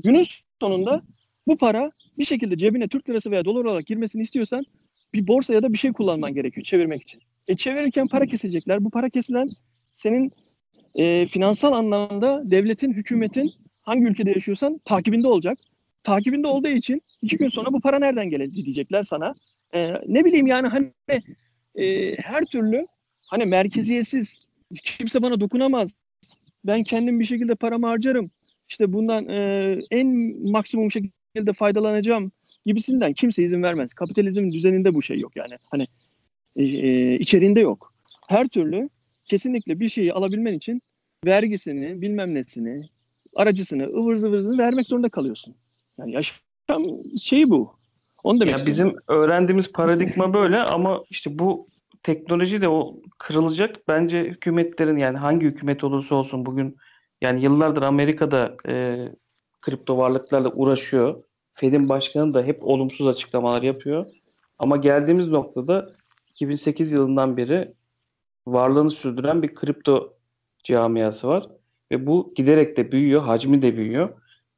günün 0.03 0.27
sonunda 0.61 1.03
bu 1.47 1.57
para 1.57 1.93
bir 2.19 2.25
şekilde 2.25 2.59
cebine 2.59 2.89
Türk 2.89 3.11
lirası 3.11 3.31
veya 3.31 3.45
dolar 3.45 3.65
olarak 3.65 3.87
girmesini 3.87 4.23
istiyorsan 4.23 4.65
bir 5.15 5.27
borsa 5.27 5.55
ya 5.55 5.63
da 5.63 5.73
bir 5.73 5.79
şey 5.79 5.93
kullanman 5.93 6.35
gerekiyor 6.35 6.65
çevirmek 6.65 7.03
için. 7.03 7.21
E 7.49 7.55
çevirirken 7.55 8.09
para 8.09 8.27
kesecekler. 8.27 8.85
Bu 8.85 8.91
para 8.91 9.11
kesilen 9.11 9.49
senin 9.93 10.33
e, 10.99 11.27
finansal 11.27 11.73
anlamda 11.73 12.43
devletin, 12.51 12.93
hükümetin 12.93 13.51
hangi 13.83 14.07
ülkede 14.07 14.31
yaşıyorsan 14.31 14.81
takibinde 14.85 15.29
olacak. 15.29 15.59
Takibinde 16.03 16.47
olduğu 16.47 16.69
için 16.69 17.03
iki 17.23 17.37
gün 17.37 17.49
sonra 17.49 17.73
bu 17.73 17.81
para 17.81 17.99
nereden 17.99 18.31
gelecek 18.31 18.65
diyecekler 18.65 19.03
sana. 19.03 19.35
E, 19.75 19.93
ne 20.07 20.25
bileyim 20.25 20.47
yani 20.47 20.69
hani 20.69 20.93
e, 21.75 22.17
her 22.17 22.45
türlü 22.45 22.87
hani 23.27 23.45
merkeziyetsiz 23.45 24.43
kimse 24.85 25.23
bana 25.23 25.41
dokunamaz. 25.41 25.97
Ben 26.65 26.83
kendim 26.83 27.21
bir 27.21 27.25
şekilde 27.25 27.55
paramı 27.55 27.87
harcarım. 27.87 28.25
İşte 28.69 28.93
bundan 28.93 29.29
e, 29.29 29.79
en 29.91 30.07
maksimum 30.51 30.91
şekilde 30.91 31.53
faydalanacağım 31.53 32.33
gibisinden 32.67 33.13
kimse 33.13 33.43
izin 33.43 33.63
vermez. 33.63 33.95
Kapitalizmin 33.95 34.51
düzeninde 34.51 34.95
bu 34.95 35.03
şey 35.03 35.19
yok 35.19 35.37
yani. 35.37 35.57
Hani 35.71 35.87
e, 36.57 36.63
e, 36.63 37.15
içeriğinde 37.19 37.61
yok. 37.61 37.95
Her 38.29 38.49
türlü 38.49 38.89
kesinlikle 39.31 39.81
bir 39.81 39.89
şeyi 39.89 40.13
alabilmen 40.13 40.55
için 40.55 40.83
vergisini, 41.27 42.03
bilmem 42.03 42.35
nesini, 42.35 42.81
aracısını, 43.35 43.85
ıvır 43.85 44.17
zıvırını 44.17 44.59
vermek 44.59 44.89
zorunda 44.89 45.09
kalıyorsun. 45.09 45.55
Yani 45.99 46.13
yaşam 46.13 46.87
şeyi 47.23 47.51
bu. 47.51 47.75
Onu 48.25 48.41
demek 48.41 48.59
Ya 48.59 48.67
bizim 48.67 48.97
öğrendiğimiz 49.09 49.73
paradigma 49.73 50.35
böyle 50.35 50.59
ama 50.59 51.03
işte 51.11 51.39
bu 51.39 51.69
teknoloji 52.03 52.63
de 52.63 52.69
o 52.69 52.97
kırılacak. 53.19 53.89
Bence 53.89 54.25
hükümetlerin 54.25 54.97
yani 54.97 55.19
hangi 55.19 55.47
hükümet 55.47 55.85
olursa 55.85 56.15
olsun 56.15 56.47
bugün 56.47 56.77
yani 57.21 57.45
yıllardır 57.45 57.83
Amerika'da 57.83 58.57
e, 58.69 59.07
kripto 59.61 59.99
varlıklarla 59.99 60.49
uğraşıyor. 60.49 61.23
Fed'in 61.53 61.89
başkanı 61.89 62.35
da 62.35 62.43
hep 62.43 62.65
olumsuz 62.65 63.07
açıklamalar 63.07 63.63
yapıyor. 63.63 64.07
Ama 64.59 64.77
geldiğimiz 64.77 65.29
noktada 65.29 65.89
2008 66.31 66.93
yılından 66.93 67.37
beri 67.37 67.69
varlığını 68.47 68.91
sürdüren 68.91 69.43
bir 69.43 69.55
kripto 69.55 70.17
camiası 70.65 71.29
var. 71.29 71.49
Ve 71.93 72.07
bu 72.07 72.33
giderek 72.37 72.77
de 72.77 72.93
büyüyor, 72.93 73.23
hacmi 73.23 73.63
de 73.63 73.77
büyüyor. 73.77 74.09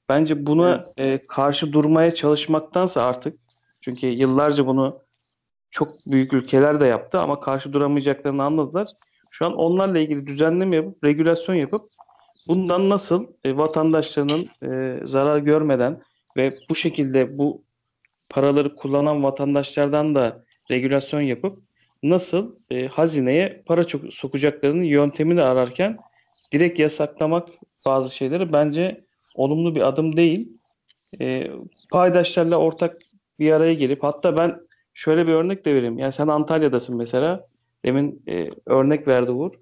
Bence 0.08 0.46
buna 0.46 0.84
e, 0.96 1.26
karşı 1.26 1.72
durmaya 1.72 2.10
çalışmaktansa 2.14 3.02
artık 3.02 3.38
çünkü 3.80 4.06
yıllarca 4.06 4.66
bunu 4.66 5.02
çok 5.70 6.06
büyük 6.06 6.32
ülkeler 6.32 6.80
de 6.80 6.86
yaptı 6.86 7.20
ama 7.20 7.40
karşı 7.40 7.72
duramayacaklarını 7.72 8.44
anladılar. 8.44 8.88
Şu 9.30 9.46
an 9.46 9.54
onlarla 9.54 9.98
ilgili 9.98 10.26
düzenleme 10.26 10.76
yapıp, 10.76 11.04
regülasyon 11.04 11.54
yapıp 11.54 11.88
bundan 12.48 12.90
nasıl 12.90 13.26
e, 13.44 13.56
vatandaşlarının 13.56 14.48
e, 14.62 15.00
zarar 15.06 15.38
görmeden 15.38 16.02
ve 16.36 16.58
bu 16.70 16.74
şekilde 16.74 17.38
bu 17.38 17.64
paraları 18.28 18.74
kullanan 18.74 19.22
vatandaşlardan 19.22 20.14
da 20.14 20.44
regülasyon 20.70 21.20
yapıp 21.20 21.62
nasıl 22.02 22.56
e, 22.70 22.86
hazineye 22.86 23.62
para 23.66 23.84
çok 23.84 24.14
sokacaklarının 24.14 24.82
yöntemini 24.82 25.42
ararken 25.42 25.98
direkt 26.52 26.78
yasaklamak 26.78 27.48
bazı 27.86 28.14
şeyleri 28.14 28.52
bence 28.52 29.04
olumlu 29.34 29.74
bir 29.74 29.88
adım 29.88 30.16
değil. 30.16 30.48
E, 31.20 31.50
paydaşlarla 31.90 32.56
ortak 32.56 32.98
bir 33.38 33.52
araya 33.52 33.74
gelip 33.74 34.02
hatta 34.02 34.36
ben 34.36 34.60
şöyle 34.94 35.26
bir 35.26 35.32
örnek 35.32 35.64
de 35.64 35.74
vereyim. 35.74 35.98
Yani 35.98 36.12
sen 36.12 36.28
Antalya'dasın 36.28 36.96
mesela. 36.96 37.46
Demin 37.84 38.22
e, 38.28 38.50
örnek 38.66 39.08
verdi 39.08 39.30
Uğur. 39.30 39.52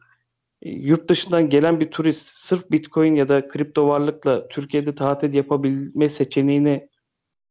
E, 0.62 0.70
yurt 0.70 1.10
dışından 1.10 1.48
gelen 1.48 1.80
bir 1.80 1.90
turist 1.90 2.38
sırf 2.38 2.70
Bitcoin 2.70 3.14
ya 3.14 3.28
da 3.28 3.48
kripto 3.48 3.88
varlıkla 3.88 4.48
Türkiye'de 4.48 4.94
tatil 4.94 5.34
yapabilme 5.34 6.10
seçeneğini 6.10 6.88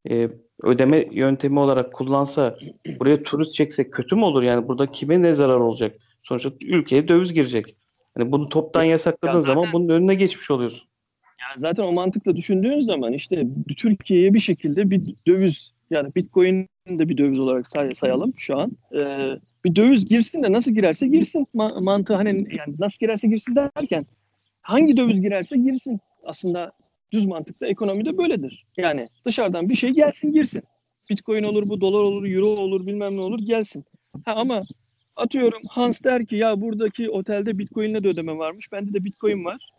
e, 0.10 0.30
ödeme 0.64 1.08
yöntemi 1.12 1.60
olarak 1.60 1.94
kullansa 1.94 2.58
buraya 3.00 3.24
turist 3.24 3.54
çekse 3.54 3.90
kötü 3.90 4.16
mü 4.16 4.24
olur? 4.24 4.44
Yani 4.44 4.68
burada 4.68 4.92
kime 4.92 5.22
ne 5.22 5.34
zarar 5.34 5.60
olacak? 5.60 5.96
Sonuçta 6.24 6.50
ülkeye 6.62 7.08
döviz 7.08 7.34
girecek. 7.34 7.76
Yani 8.18 8.32
bunu 8.32 8.50
toptan 8.50 8.84
yasakladığın 8.84 9.36
Ya 9.38 9.42
zaten- 9.42 9.56
zaman 9.56 9.74
bunun 9.74 9.90
önüne 9.90 10.16
geçmiş 10.16 10.52
oluyorsun. 10.52 10.90
Yani 11.42 11.60
zaten 11.60 11.84
o 11.84 11.92
mantıkla 11.92 12.36
düşündüğün 12.36 12.82
zaman 12.82 13.14
işte 13.14 13.48
Türkiye'ye 13.78 14.34
bir 14.34 14.40
şekilde 14.40 14.90
bir 14.90 15.02
döviz 15.28 15.72
yani 15.90 16.16
Bitcoin 16.16 16.68
de 16.90 17.10
bir 17.10 17.18
döviz 17.18 17.40
olarak 17.40 17.68
say- 17.68 17.96
sayalım 17.96 18.34
şu 18.38 18.58
an. 18.58 18.72
Ee, 18.96 19.30
bir 19.66 19.76
döviz 19.76 20.06
girsin 20.06 20.44
de 20.44 20.52
nasıl 20.52 20.72
girerse 20.72 21.08
girsin 21.08 21.48
ma- 21.56 21.84
mantığı 21.84 22.14
hani 22.16 22.30
yani 22.30 22.76
nasıl 22.80 22.98
girerse 23.00 23.28
girsin 23.28 23.56
derken 23.56 24.06
hangi 24.62 24.98
döviz 24.98 25.22
girerse 25.22 25.58
girsin. 25.58 26.00
Aslında 26.24 26.72
düz 27.12 27.26
mantıkta 27.26 27.68
ekonomide 27.68 28.18
böyledir. 28.18 28.66
Yani 28.78 29.08
dışarıdan 29.26 29.70
bir 29.70 29.76
şey 29.76 29.90
gelsin 29.90 30.32
girsin. 30.32 30.64
Bitcoin 31.10 31.44
olur 31.44 31.70
bu 31.70 31.82
dolar 31.82 32.00
olur 32.00 32.26
euro 32.26 32.46
olur 32.46 32.88
bilmem 32.88 33.18
ne 33.18 33.22
olur 33.22 33.40
gelsin. 33.40 33.86
Ha, 34.26 34.34
ama 34.36 34.64
atıyorum 35.16 35.62
Hans 35.70 36.04
der 36.04 36.26
ki 36.26 36.36
ya 36.36 36.62
buradaki 36.62 37.10
otelde 37.10 37.58
Bitcoin'le 37.58 38.04
de 38.04 38.08
ödeme 38.08 38.38
varmış. 38.38 38.72
Bende 38.72 38.94
de 38.94 39.04
Bitcoin 39.04 39.46
var. 39.46 39.70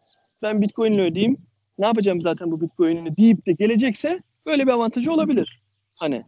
Ben 0.42 0.62
Bitcoin'le 0.62 0.98
ödeyeyim 0.98 1.36
ne 1.78 1.86
yapacağım 1.86 2.20
zaten 2.20 2.50
bu 2.50 2.60
Bitcoin'i 2.60 3.16
deyip 3.16 3.46
de 3.46 3.52
gelecekse 3.52 4.22
böyle 4.46 4.66
bir 4.66 4.72
avantajı 4.72 5.12
olabilir. 5.12 5.62
Hani 5.98 6.24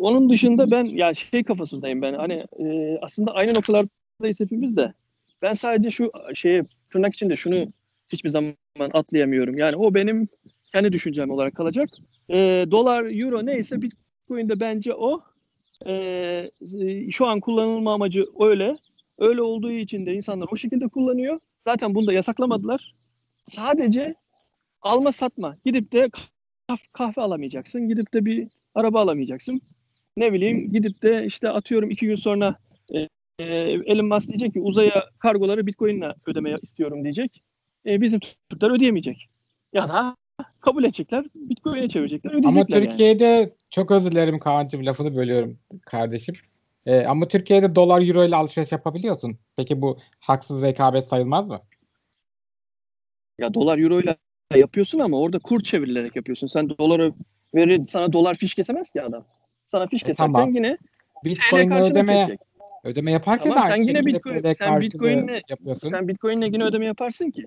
onun 0.00 0.30
dışında 0.30 0.70
ben 0.70 0.84
ya 0.84 1.14
şey 1.14 1.44
kafasındayım 1.44 2.02
ben 2.02 2.14
hani 2.14 2.46
e, 2.58 2.98
aslında 3.02 3.34
aynı 3.34 3.54
noktalardayız 3.54 4.40
hepimiz 4.40 4.76
de. 4.76 4.94
Ben 5.42 5.52
sadece 5.52 5.90
şu 5.90 6.12
şeye 6.34 6.62
tırnak 6.90 7.14
içinde 7.14 7.36
şunu 7.36 7.66
hiçbir 8.12 8.28
zaman 8.28 8.54
atlayamıyorum. 8.78 9.58
Yani 9.58 9.76
o 9.76 9.94
benim 9.94 10.28
kendi 10.72 10.92
düşüncem 10.92 11.30
olarak 11.30 11.54
kalacak. 11.54 11.88
E, 12.30 12.66
dolar, 12.70 13.04
euro 13.20 13.46
neyse 13.46 13.82
Bitcoin'de 13.82 14.60
bence 14.60 14.94
o. 14.94 15.20
E, 15.86 16.44
şu 17.10 17.26
an 17.26 17.40
kullanılma 17.40 17.94
amacı 17.94 18.26
öyle. 18.40 18.76
Öyle 19.18 19.42
olduğu 19.42 19.72
için 19.72 20.06
de 20.06 20.14
insanlar 20.14 20.48
o 20.52 20.56
şekilde 20.56 20.88
kullanıyor. 20.88 21.40
Zaten 21.60 21.94
bunu 21.94 22.06
da 22.06 22.12
yasaklamadılar. 22.12 22.94
Sadece 23.42 24.14
alma 24.82 25.12
satma. 25.12 25.56
Gidip 25.64 25.92
de 25.92 26.10
kah- 26.68 26.92
kahve 26.92 27.22
alamayacaksın. 27.22 27.88
Gidip 27.88 28.14
de 28.14 28.24
bir 28.24 28.48
araba 28.74 29.00
alamayacaksın. 29.00 29.60
Ne 30.16 30.32
bileyim 30.32 30.72
gidip 30.72 31.02
de 31.02 31.24
işte 31.26 31.48
atıyorum 31.48 31.90
iki 31.90 32.06
gün 32.06 32.14
sonra 32.14 32.56
e, 32.94 32.98
e, 33.38 33.44
Elon 33.86 34.06
Musk 34.06 34.28
diyecek 34.28 34.52
ki 34.52 34.60
uzaya 34.60 35.04
kargoları 35.18 35.66
Bitcoin'le 35.66 36.12
ödemeye 36.26 36.58
istiyorum 36.62 37.02
diyecek. 37.02 37.42
E, 37.86 38.00
bizim 38.00 38.20
Türkler 38.50 38.70
ödeyemeyecek. 38.70 39.28
Ya 39.72 39.88
da 39.88 40.16
kabul 40.60 40.84
edecekler. 40.84 41.24
Bitcoin'e 41.34 41.88
çevirecekler. 41.88 42.30
Ama 42.30 42.38
Ödeyecekler 42.40 42.76
yani. 42.76 42.88
Türkiye'de 42.88 43.54
çok 43.70 43.90
özür 43.90 44.10
dilerim 44.12 44.38
Kaan'cığım 44.38 44.86
lafını 44.86 45.16
bölüyorum 45.16 45.58
kardeşim. 45.86 46.34
Ee, 46.86 47.04
ama 47.04 47.28
Türkiye'de 47.28 47.74
dolar 47.74 48.08
euro 48.08 48.24
ile 48.24 48.36
alışveriş 48.36 48.72
yapabiliyorsun. 48.72 49.38
Peki 49.56 49.82
bu 49.82 49.98
haksız 50.20 50.62
rekabet 50.62 51.04
sayılmaz 51.04 51.46
mı? 51.46 51.60
Ya 53.38 53.54
dolar 53.54 53.78
euro 53.78 54.00
ile 54.00 54.16
yapıyorsun 54.54 54.98
ama 54.98 55.18
orada 55.20 55.38
kur 55.38 55.62
çevrilerek 55.62 56.16
yapıyorsun. 56.16 56.46
Sen 56.46 56.68
doları 56.68 57.12
verir 57.54 57.86
sana 57.86 58.12
dolar 58.12 58.34
fiş 58.34 58.54
kesemez 58.54 58.90
ki 58.90 59.02
adam. 59.02 59.26
Sana 59.66 59.86
fiş 59.86 60.02
E, 60.02 60.06
keserken 60.06 60.32
tamam. 60.32 60.54
yine 60.54 60.78
karşılık 61.50 61.90
ödeme 61.90 62.36
ödeme 62.84 63.10
yaparken 63.12 63.54
Tamam, 63.54 63.70
de 63.70 63.74
sen 63.74 63.82
yine 63.82 63.98
Bitcoin- 63.98 64.54
sen 64.54 64.80
Bitcoin'le- 64.80 65.42
yapıyorsun. 65.48 65.88
Sen 65.88 66.08
Bitcoin'le 66.08 66.42
yine 66.42 66.64
ödeme 66.64 66.86
yaparsın 66.86 67.30
ki. 67.30 67.46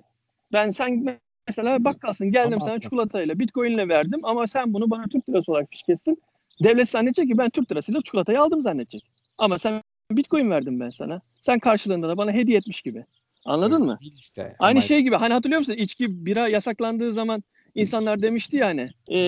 Ben 0.54 0.70
sen 0.70 1.20
mesela 1.48 1.84
bakkalsın 1.84 2.30
geldim 2.30 2.42
sana 2.42 2.52
Yapamazsın. 2.52 2.80
çikolatayla 2.80 3.38
Bitcoin'le 3.38 3.88
verdim 3.88 4.20
ama 4.22 4.46
sen 4.46 4.74
bunu 4.74 4.90
bana 4.90 5.04
Türk 5.08 5.28
lirası 5.28 5.52
olarak 5.52 5.72
kestin. 5.72 6.22
Devlet 6.64 6.88
zannedecek 6.88 7.28
ki 7.28 7.38
ben 7.38 7.50
Türk 7.50 7.72
lirasıyla 7.72 8.02
çikolatayı 8.02 8.40
aldım 8.40 8.62
zannedecek. 8.62 9.02
Ama 9.38 9.58
sen 9.58 9.82
Bitcoin 10.10 10.50
verdim 10.50 10.80
ben 10.80 10.88
sana. 10.88 11.20
Sen 11.40 11.58
karşılığında 11.58 12.08
da 12.08 12.16
bana 12.16 12.32
hediye 12.32 12.58
etmiş 12.58 12.82
gibi. 12.82 13.04
Anladın 13.44 13.82
mı? 13.82 13.98
Değil 14.00 14.14
işte. 14.16 14.54
Aynı 14.58 14.78
Ama 14.78 14.80
şey 14.80 15.00
gibi 15.00 15.16
hani 15.16 15.34
hatırlıyor 15.34 15.58
musun? 15.58 15.74
İçki 15.74 16.26
bira 16.26 16.48
yasaklandığı 16.48 17.12
zaman 17.12 17.42
insanlar 17.74 18.22
demişti 18.22 18.56
yani 18.56 18.90
e, 19.08 19.18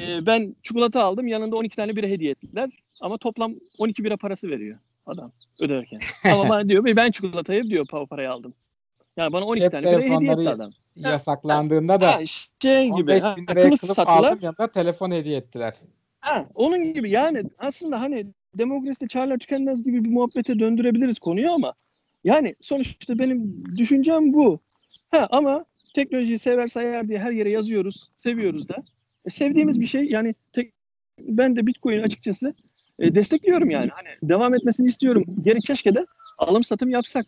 e, 0.00 0.26
ben 0.26 0.56
çikolata 0.62 1.04
aldım 1.04 1.26
yanında 1.26 1.56
12 1.56 1.76
tane 1.76 1.96
bira 1.96 2.06
hediye 2.06 2.30
ettiler 2.30 2.70
ama 3.00 3.18
toplam 3.18 3.54
12 3.78 4.04
bira 4.04 4.16
parası 4.16 4.48
veriyor 4.48 4.78
adam 5.06 5.32
öderken. 5.60 6.00
ama 6.32 6.48
bana 6.48 6.68
diyor 6.68 6.84
ben 6.96 7.10
çikolatayı 7.10 7.70
diyor 7.70 7.86
pa- 7.86 8.06
parayı 8.06 8.30
aldım. 8.30 8.54
Yani 9.16 9.32
bana 9.32 9.44
12 9.44 9.60
Cep 9.60 9.72
tane 9.72 9.82
bira 9.82 9.90
hediye 9.92 10.06
etti 10.06 10.18
telefonları 10.18 10.50
adam. 10.50 10.72
yasaklandığında 10.96 12.00
da 12.00 12.12
Ha, 12.12 12.20
şey 12.58 12.84
gibi 12.84 13.12
15 13.12 13.22
ha, 13.22 13.36
bin 13.36 13.46
liraya 13.46 13.66
kılıf 13.66 13.80
kılıf 13.80 13.96
sattılar. 13.96 14.28
aldım 14.28 14.38
yanında 14.42 14.66
telefon 14.66 15.10
hediye 15.10 15.36
ettiler. 15.36 15.74
Ha, 16.20 16.46
onun 16.54 16.94
gibi 16.94 17.10
yani 17.10 17.42
aslında 17.58 18.00
hani 18.00 18.26
demokraside 18.58 19.08
çağrılar 19.08 19.38
tükenmez 19.38 19.84
gibi 19.84 20.04
bir 20.04 20.10
muhabbete 20.10 20.58
döndürebiliriz 20.58 21.18
konuyu 21.18 21.50
ama 21.50 21.74
yani 22.24 22.54
sonuçta 22.60 23.18
benim 23.18 23.64
düşüncem 23.76 24.32
bu. 24.32 24.60
Ha 25.10 25.28
ama 25.30 25.64
teknolojiyi 25.94 26.38
sever 26.38 26.66
sayar 26.66 27.08
diye 27.08 27.18
her 27.18 27.32
yere 27.32 27.50
yazıyoruz, 27.50 28.10
seviyoruz 28.16 28.68
da. 28.68 28.76
E, 29.24 29.30
sevdiğimiz 29.30 29.80
bir 29.80 29.86
şey 29.86 30.04
yani 30.04 30.34
tek, 30.52 30.72
ben 31.18 31.56
de 31.56 31.66
Bitcoin 31.66 32.02
açıkçası 32.02 32.54
e, 32.98 33.14
destekliyorum 33.14 33.70
yani. 33.70 33.90
Hani 33.92 34.08
devam 34.22 34.54
etmesini 34.54 34.86
istiyorum. 34.86 35.24
Geri 35.42 35.60
keşke 35.60 35.94
de 35.94 36.06
alım 36.38 36.64
satım 36.64 36.90
yapsak. 36.90 37.26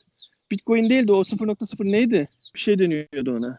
Bitcoin 0.54 0.90
değil 0.90 1.06
de 1.06 1.12
o 1.12 1.20
0.0 1.20 1.92
neydi? 1.92 2.28
Bir 2.54 2.60
şey 2.60 2.78
deniyordu 2.78 3.36
ona. 3.38 3.58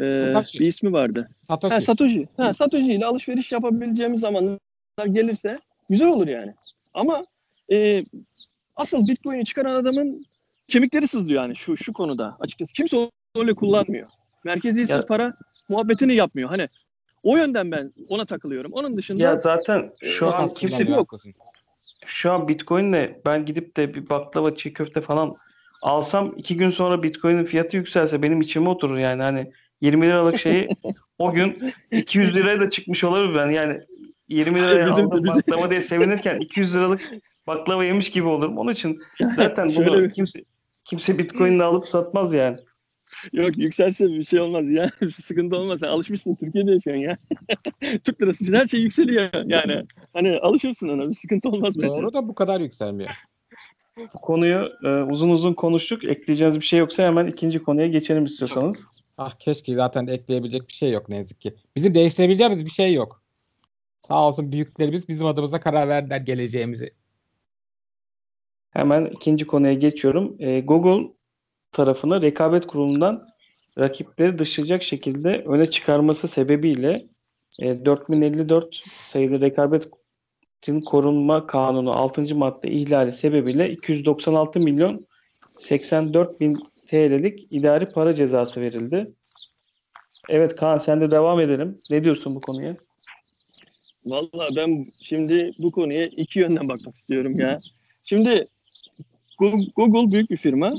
Ee, 0.00 0.14
Satoshi. 0.24 0.58
bir 0.60 0.66
ismi 0.66 0.92
vardı. 0.92 1.28
Satoshi. 1.42 1.74
Ha, 1.74 1.80
Satoshi. 1.80 2.28
Ha, 2.36 2.54
Satoshi 2.54 2.92
ile 2.94 3.06
alışveriş 3.06 3.52
yapabileceğimiz 3.52 4.20
zamanlar 4.20 4.58
gelirse 5.06 5.58
güzel 5.90 6.08
olur 6.08 6.26
yani. 6.28 6.54
Ama 6.94 7.26
e, 7.72 8.04
asıl 8.76 9.08
Bitcoin'i 9.08 9.44
çıkaran 9.44 9.74
adamın 9.74 10.26
kemikleri 10.66 11.08
sızlıyor 11.08 11.42
yani 11.42 11.56
şu 11.56 11.76
şu 11.76 11.92
konuda 11.92 12.36
açıkçası. 12.40 12.72
Kimse 12.72 13.10
öyle 13.36 13.54
kullanmıyor. 13.54 14.08
Merkeziyetsiz 14.44 14.96
Ya- 14.96 15.06
para 15.06 15.32
muhabbetini 15.68 16.14
yapmıyor. 16.14 16.48
Hani 16.50 16.66
o 17.22 17.36
yönden 17.36 17.70
ben 17.72 17.92
ona 18.08 18.24
takılıyorum. 18.24 18.72
Onun 18.72 18.96
dışında 18.96 19.22
Ya 19.24 19.40
zaten 19.40 19.92
şu 20.02 20.18
Çok 20.18 20.34
an 20.34 20.48
kimse 20.48 20.84
yok. 20.84 21.14
şu 22.06 22.32
an 22.32 22.48
Bitcoin'le 22.48 23.20
ben 23.26 23.44
gidip 23.44 23.76
de 23.76 23.94
bir 23.94 24.10
baklava 24.10 24.54
çiğ 24.54 24.72
köfte 24.72 25.00
falan 25.00 25.32
alsam 25.82 26.34
iki 26.36 26.56
gün 26.56 26.70
sonra 26.70 27.02
Bitcoin'in 27.02 27.44
fiyatı 27.44 27.76
yükselse 27.76 28.22
benim 28.22 28.40
içime 28.40 28.68
oturur 28.68 28.96
yani 28.98 29.22
hani 29.22 29.52
20 29.80 30.06
liralık 30.06 30.38
şeyi 30.38 30.68
o 31.18 31.32
gün 31.32 31.72
200 31.92 32.34
liraya 32.34 32.60
da 32.60 32.70
çıkmış 32.70 33.04
olabilir 33.04 33.34
ben 33.34 33.50
yani 33.50 33.80
20 34.28 34.60
liraya 34.60 34.86
Bizim 34.86 35.04
de 35.04 35.06
aldım 35.14 35.24
bizi- 35.24 35.36
baklava 35.38 35.70
diye 35.70 35.80
sevinirken 35.82 36.38
200 36.40 36.76
liralık 36.76 37.10
baklava 37.46 37.84
yemiş 37.84 38.10
gibi 38.10 38.26
olurum. 38.26 38.58
Onun 38.58 38.72
için 38.72 38.98
zaten 39.34 39.68
Şöyle 39.68 39.90
bunu 39.90 40.02
bir- 40.02 40.12
kimse 40.12 40.44
kimse 40.84 41.18
Bitcoin'le 41.18 41.60
alıp 41.60 41.86
satmaz 41.88 42.32
yani. 42.32 42.56
Yok 43.32 43.58
yükselse 43.58 44.06
bir 44.08 44.24
şey 44.24 44.40
olmaz 44.40 44.68
ya. 44.68 44.90
Bir 45.00 45.10
sıkıntı 45.10 45.56
olmaz. 45.56 45.80
Sen 45.80 45.88
alışmışsın 45.88 46.34
Türkiye'de 46.34 46.72
yaşıyorsun 46.72 47.02
ya. 47.02 47.18
Türk 48.04 48.22
lirası 48.22 48.44
için 48.44 48.54
her 48.54 48.66
şey 48.66 48.80
yükseliyor. 48.80 49.30
Yani 49.46 49.84
hani 50.12 50.38
alışırsın 50.38 50.88
ona 50.88 51.08
bir 51.08 51.14
sıkıntı 51.14 51.48
olmaz 51.48 51.74
bence. 51.78 51.88
Doğru 51.88 52.14
da 52.14 52.28
bu 52.28 52.34
kadar 52.34 52.60
yükselmiyor. 52.60 53.10
Konuyu 54.06 54.72
e, 54.84 54.88
uzun 54.88 55.30
uzun 55.30 55.54
konuştuk. 55.54 56.04
Ekleyeceğiniz 56.04 56.60
bir 56.60 56.64
şey 56.64 56.78
yoksa 56.78 57.02
hemen 57.02 57.26
ikinci 57.26 57.62
konuya 57.62 57.86
geçelim 57.86 58.24
istiyorsanız. 58.24 58.86
Ah 59.18 59.32
keşke 59.38 59.74
zaten 59.74 60.06
ekleyebilecek 60.06 60.68
bir 60.68 60.72
şey 60.72 60.92
yok 60.92 61.08
ne 61.08 61.16
yazık 61.16 61.40
ki. 61.40 61.54
Bizim 61.76 61.94
değiştirebileceğimiz 61.94 62.64
bir 62.64 62.70
şey 62.70 62.94
yok. 62.94 63.22
Sağ 64.08 64.28
olsun 64.28 64.52
büyüklerimiz 64.52 65.08
bizim 65.08 65.26
adımıza 65.26 65.60
karar 65.60 65.88
verdiler 65.88 66.20
geleceğimizi. 66.20 66.90
Hemen 68.70 69.04
ikinci 69.06 69.46
konuya 69.46 69.72
geçiyorum. 69.72 70.36
E, 70.38 70.60
Google 70.60 71.12
tarafını 71.72 72.22
rekabet 72.22 72.66
kurulundan 72.66 73.28
rakipleri 73.78 74.38
dışlayacak 74.38 74.82
şekilde 74.82 75.44
öne 75.46 75.66
çıkarması 75.66 76.28
sebebiyle 76.28 77.08
e, 77.60 77.84
4054 77.84 78.74
sayılı 78.84 79.40
rekabetin 80.58 80.80
korunma 80.80 81.46
kanunu 81.46 81.92
6. 81.92 82.34
madde 82.34 82.68
ihlali 82.70 83.12
sebebiyle 83.12 83.70
296 83.70 84.60
milyon 84.60 85.06
84 85.58 86.40
bin 86.40 86.58
TL'lik 86.86 87.46
idari 87.50 87.86
para 87.86 88.12
cezası 88.12 88.60
verildi. 88.60 89.12
Evet 90.28 90.56
Kaan 90.56 90.78
sen 90.78 91.00
de 91.00 91.10
devam 91.10 91.40
edelim. 91.40 91.78
Ne 91.90 92.04
diyorsun 92.04 92.34
bu 92.34 92.40
konuya? 92.40 92.76
Vallahi 94.06 94.56
ben 94.56 94.86
şimdi 95.02 95.52
bu 95.58 95.70
konuya 95.70 96.06
iki 96.06 96.38
yönden 96.38 96.68
bakmak 96.68 96.96
istiyorum 96.96 97.38
ya. 97.38 97.58
Şimdi 98.04 98.46
Google, 99.76 100.12
büyük 100.12 100.30
bir 100.30 100.36
firma. 100.36 100.72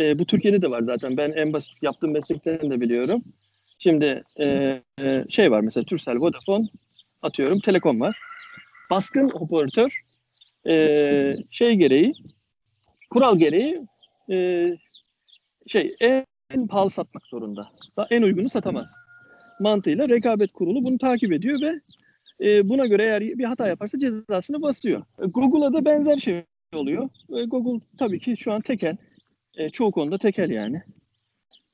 E, 0.00 0.18
bu 0.18 0.24
Türkiye'de 0.24 0.62
de 0.62 0.70
var 0.70 0.82
zaten. 0.82 1.16
Ben 1.16 1.32
en 1.32 1.52
basit 1.52 1.82
yaptığım 1.82 2.12
meslekten 2.12 2.70
de 2.70 2.80
biliyorum. 2.80 3.22
Şimdi 3.78 4.22
e, 4.40 5.24
şey 5.28 5.50
var 5.50 5.60
mesela 5.60 5.84
Turkcell, 5.84 6.16
Vodafone 6.16 6.68
atıyorum 7.22 7.60
Telekom 7.60 8.00
var. 8.00 8.16
Baskın 8.90 9.30
operatör 9.34 10.04
e, 10.66 11.36
şey 11.50 11.74
gereği 11.74 12.14
kural 13.10 13.36
gereği 13.36 13.86
e, 14.30 14.68
şey 15.66 15.94
en, 16.00 16.26
pahalı 16.68 16.90
satmak 16.90 17.26
zorunda. 17.26 17.68
Daha 17.96 18.06
en 18.10 18.22
uygunu 18.22 18.48
satamaz. 18.48 18.96
Mantığıyla 19.60 20.08
rekabet 20.08 20.52
kurulu 20.52 20.84
bunu 20.84 20.98
takip 20.98 21.32
ediyor 21.32 21.60
ve 21.60 21.80
e, 22.40 22.68
buna 22.68 22.86
göre 22.86 23.02
eğer 23.02 23.20
bir 23.20 23.44
hata 23.44 23.68
yaparsa 23.68 23.98
cezasını 23.98 24.62
basıyor. 24.62 25.02
Google'a 25.18 25.72
da 25.72 25.84
benzer 25.84 26.18
şey 26.18 26.44
oluyor. 26.74 27.08
E, 27.36 27.44
Google 27.44 27.84
tabii 27.98 28.20
ki 28.20 28.36
şu 28.36 28.52
an 28.52 28.60
tekel. 28.60 28.96
E, 29.56 29.70
çoğu 29.70 29.92
konuda 29.92 30.18
tekel 30.18 30.50
yani. 30.50 30.82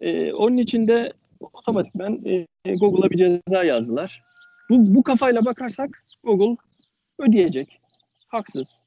E, 0.00 0.32
onun 0.32 0.56
için 0.56 0.88
de 0.88 1.12
otomatikman 1.40 2.20
e, 2.24 2.46
Google'a 2.74 3.10
bir 3.10 3.16
ceza 3.16 3.64
yazdılar. 3.64 4.22
Bu, 4.70 4.94
bu 4.94 5.02
kafayla 5.02 5.44
bakarsak 5.44 6.04
Google 6.24 6.56
ödeyecek. 7.20 7.80
Haksız. 8.28 8.82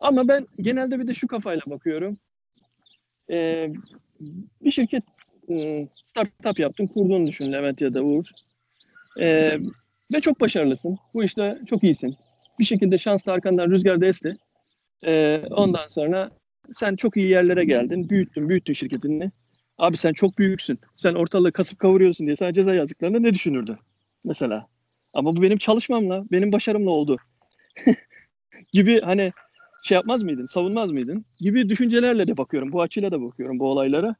Ama 0.00 0.28
ben 0.28 0.46
genelde 0.58 0.98
bir 0.98 1.06
de 1.06 1.14
şu 1.14 1.26
kafayla 1.26 1.62
bakıyorum. 1.66 2.16
E, 3.30 3.68
bir 4.62 4.70
şirket 4.70 5.04
e, 5.50 5.88
startup 5.92 6.58
yaptın, 6.58 6.86
kurduğunu 6.86 7.24
düşün 7.24 7.52
Levent 7.52 7.80
ya 7.80 7.94
da 7.94 8.02
Uğur. 8.02 8.26
E, 9.20 9.56
ve 10.12 10.20
çok 10.20 10.40
başarılısın. 10.40 10.98
Bu 11.14 11.24
işte 11.24 11.58
çok 11.66 11.84
iyisin. 11.84 12.16
Bir 12.58 12.64
şekilde 12.64 12.98
şans 12.98 13.26
da 13.26 13.32
arkandan 13.32 13.70
rüzgar 13.70 14.00
da 14.00 14.06
esti. 14.06 14.36
Ee, 15.06 15.42
ondan 15.50 15.88
sonra 15.88 16.30
sen 16.72 16.96
çok 16.96 17.16
iyi 17.16 17.30
yerlere 17.30 17.64
geldin. 17.64 18.08
Büyüttün, 18.08 18.48
büyüttün 18.48 18.72
şirketini. 18.72 19.30
Abi 19.78 19.96
sen 19.96 20.12
çok 20.12 20.38
büyüksün. 20.38 20.78
Sen 20.94 21.14
ortalığı 21.14 21.52
kasıp 21.52 21.78
kavuruyorsun 21.78 22.26
diye 22.26 22.36
sana 22.36 22.52
ceza 22.52 22.74
yazdıklarında 22.74 23.18
ne 23.20 23.34
düşünürdü? 23.34 23.78
Mesela. 24.24 24.66
Ama 25.12 25.36
bu 25.36 25.42
benim 25.42 25.58
çalışmamla, 25.58 26.24
benim 26.32 26.52
başarımla 26.52 26.90
oldu. 26.90 27.16
gibi 28.72 29.00
hani 29.00 29.32
şey 29.82 29.94
yapmaz 29.94 30.22
mıydın, 30.22 30.46
savunmaz 30.46 30.90
mıydın? 30.90 31.24
Gibi 31.40 31.68
düşüncelerle 31.68 32.26
de 32.26 32.36
bakıyorum. 32.36 32.72
Bu 32.72 32.82
açıyla 32.82 33.10
da 33.10 33.22
bakıyorum 33.22 33.58
bu 33.58 33.66
olaylara. 33.70 34.14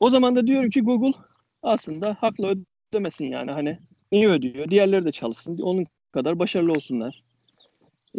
O 0.00 0.10
zaman 0.10 0.36
da 0.36 0.46
diyorum 0.46 0.70
ki 0.70 0.80
Google 0.80 1.18
aslında 1.62 2.16
haklı 2.20 2.56
ödemesin 2.92 3.26
yani 3.26 3.50
hani 3.50 3.78
niye 4.12 4.28
ödüyor? 4.28 4.68
Diğerleri 4.68 5.04
de 5.04 5.12
çalışsın. 5.12 5.58
Onun 5.58 5.86
kadar 6.12 6.38
başarılı 6.38 6.72
olsunlar. 6.72 7.22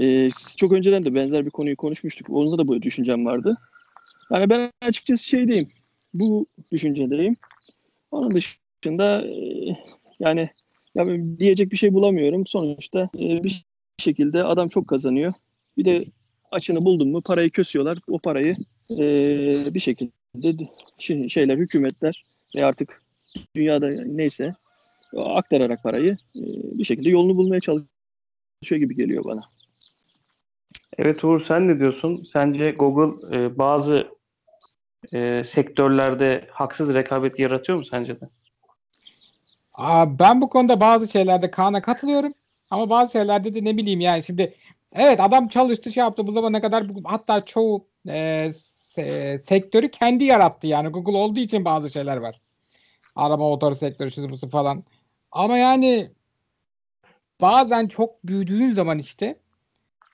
Ee, 0.02 0.30
çok 0.58 0.72
önceden 0.72 1.06
de 1.06 1.16
benzer 1.16 1.46
bir 1.46 1.52
konuyu 1.52 1.78
konuşmuştuk. 1.78 2.30
Onda 2.30 2.58
da 2.58 2.68
bu 2.68 2.82
düşüncem 2.82 3.26
vardı. 3.26 3.58
Yani 4.32 4.50
ben 4.50 4.72
açıkçası 4.82 5.28
şeydeyim. 5.28 5.68
Bu 6.14 6.46
düşüncedeyim. 6.72 7.36
Onun 8.12 8.36
dışında 8.36 9.28
e, 9.28 9.36
yani 10.20 10.50
ya 10.96 11.08
diyecek 11.40 11.72
bir 11.72 11.78
şey 11.78 11.94
bulamıyorum. 11.94 12.48
Sonuçta 12.48 13.10
e, 13.20 13.44
bir 13.44 13.66
şekilde 14.02 14.44
adam 14.44 14.68
çok 14.68 14.88
kazanıyor. 14.88 15.34
Bir 15.78 15.86
de 15.86 16.06
açını 16.52 16.86
buldun 16.86 17.10
mu 17.10 17.22
parayı 17.22 17.52
kösüyorlar. 17.52 18.00
O 18.10 18.20
parayı 18.20 18.58
e, 18.92 19.74
bir 19.74 19.80
şekilde 19.80 20.64
şey- 20.98 21.30
şeyler, 21.30 21.58
hükümetler 21.58 22.24
ve 22.56 22.66
artık 22.66 23.04
dünyada 23.56 23.88
neyse 24.06 24.56
aktararak 25.18 25.84
parayı 25.84 26.12
e, 26.36 26.42
bir 26.80 26.84
şekilde 26.84 27.10
yolunu 27.10 27.38
bulmaya 27.38 27.62
çalışıyor 27.62 28.80
gibi 28.80 28.96
geliyor 28.96 29.26
bana. 29.26 29.42
Evet 30.98 31.24
Uğur 31.24 31.40
sen 31.40 31.68
ne 31.68 31.80
diyorsun? 31.80 32.26
Sence 32.34 32.72
Google 32.72 33.38
e, 33.38 33.58
bazı 33.58 34.08
e, 35.14 35.44
sektörlerde 35.46 36.48
haksız 36.52 36.94
rekabet 36.94 37.40
yaratıyor 37.40 37.78
mu 37.78 37.86
sence 37.86 38.22
de? 38.22 38.30
Aa, 39.74 40.20
ben 40.20 40.42
bu 40.42 40.50
konuda 40.50 40.80
bazı 40.80 41.08
şeylerde 41.12 41.52
Kaan'a 41.52 41.82
katılıyorum. 41.82 42.34
Ama 42.72 42.90
bazı 42.90 43.12
şeylerde 43.12 43.54
de 43.54 43.64
ne 43.64 43.78
bileyim 43.78 44.00
yani 44.00 44.24
şimdi 44.24 44.54
evet 44.94 45.20
adam 45.20 45.48
çalıştı 45.48 45.92
şey 45.92 46.02
yaptı 46.02 46.28
bu 46.28 46.32
zamana 46.32 46.62
kadar 46.62 46.84
hatta 47.04 47.46
çoğu 47.46 47.88
e, 48.08 48.52
se- 48.54 49.40
sektörü 49.40 49.92
kendi 49.92 50.24
yarattı 50.24 50.68
yani 50.68 50.90
Google 50.90 51.18
olduğu 51.18 51.40
için 51.40 51.66
bazı 51.66 51.90
şeyler 51.90 52.18
var. 52.18 52.40
Arama 53.16 53.50
motoru 53.50 53.76
sektörü 53.76 54.30
busu 54.30 54.50
falan. 54.50 54.84
Ama 55.32 55.58
yani 55.58 56.12
bazen 57.42 57.88
çok 57.88 58.24
büyüdüğün 58.24 58.72
zaman 58.72 59.00
işte 59.00 59.40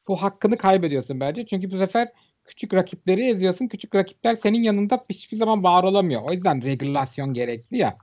bu 0.08 0.16
hakkını 0.16 0.58
kaybediyorsun 0.58 1.20
bence. 1.20 1.46
Çünkü 1.46 1.72
bu 1.72 1.78
sefer 1.78 2.12
küçük 2.46 2.74
rakipleri 2.74 3.26
eziyorsun. 3.26 3.68
Küçük 3.68 3.96
rakipler 3.96 4.36
senin 4.36 4.64
yanında 4.64 5.06
hiçbir 5.10 5.38
zaman 5.38 5.64
var 5.64 5.84
olamıyor. 5.84 6.22
O 6.22 6.34
yüzden 6.34 6.64
regülasyon 6.64 7.34
gerekli 7.34 7.78
ya. 7.78 7.98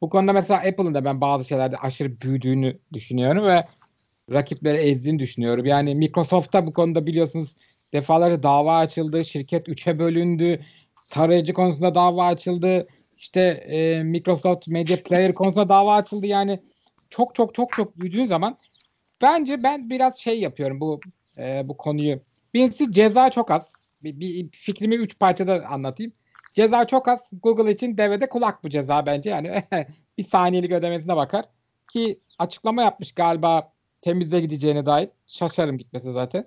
Bu 0.00 0.10
konuda 0.10 0.32
mesela 0.32 0.60
Apple'ın 0.60 0.94
da 0.94 1.04
ben 1.04 1.20
bazı 1.20 1.44
şeylerde 1.44 1.76
aşırı 1.76 2.20
büyüdüğünü 2.20 2.78
düşünüyorum 2.92 3.44
ve 3.44 3.66
rakipleri 4.30 4.76
ezdiğini 4.76 5.18
düşünüyorum. 5.18 5.64
Yani 5.64 5.94
Microsoft'ta 5.94 6.66
bu 6.66 6.72
konuda 6.72 7.06
biliyorsunuz 7.06 7.56
defalarca 7.92 8.42
dava 8.42 8.76
açıldı. 8.76 9.24
Şirket 9.24 9.68
3'e 9.68 9.98
bölündü. 9.98 10.60
Tarayıcı 11.08 11.52
konusunda 11.52 11.94
dava 11.94 12.26
açıldı. 12.26 12.86
İşte 13.16 13.40
e, 13.40 14.02
Microsoft 14.02 14.68
Media 14.68 14.96
Player 14.96 15.34
konusunda 15.34 15.68
dava 15.68 15.94
açıldı. 15.94 16.26
Yani 16.26 16.60
çok 17.10 17.34
çok 17.34 17.54
çok 17.54 17.72
çok 17.72 17.98
büyüdüğün 18.00 18.26
zaman 18.26 18.58
bence 19.22 19.62
ben 19.62 19.90
biraz 19.90 20.18
şey 20.18 20.40
yapıyorum 20.40 20.80
bu 20.80 21.00
e, 21.38 21.68
bu 21.68 21.76
konuyu. 21.76 22.20
Birincisi 22.54 22.92
ceza 22.92 23.30
çok 23.30 23.50
az. 23.50 23.74
Bir, 24.02 24.20
bir 24.20 24.48
fikrimi 24.50 24.94
üç 24.94 25.18
parçada 25.18 25.66
anlatayım. 25.66 26.12
Ceza 26.50 26.86
çok 26.86 27.08
az. 27.08 27.30
Google 27.42 27.72
için 27.72 27.98
devede 27.98 28.28
kulak 28.28 28.64
bu 28.64 28.70
ceza 28.70 29.06
bence. 29.06 29.30
Yani 29.30 29.62
bir 30.18 30.24
saniyelik 30.24 30.72
ödemesine 30.72 31.16
bakar. 31.16 31.44
Ki 31.92 32.20
açıklama 32.38 32.82
yapmış 32.82 33.12
galiba 33.12 33.71
temize 34.02 34.40
gideceğine 34.40 34.86
dair. 34.86 35.08
Şaşarım 35.26 35.78
gitmesi 35.78 36.12
zaten. 36.12 36.46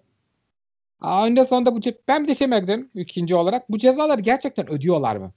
Önde 1.01 1.45
sonunda 1.45 1.75
bu 1.75 1.79
ce- 1.79 1.97
ben 2.07 2.23
bir 2.23 2.27
de 2.27 2.35
şey 2.35 2.47
merak 2.47 2.79
ikinci 2.95 3.35
olarak. 3.35 3.71
Bu 3.71 3.77
cezaları 3.77 4.21
gerçekten 4.21 4.69
ödüyorlar 4.69 5.15
mı? 5.15 5.33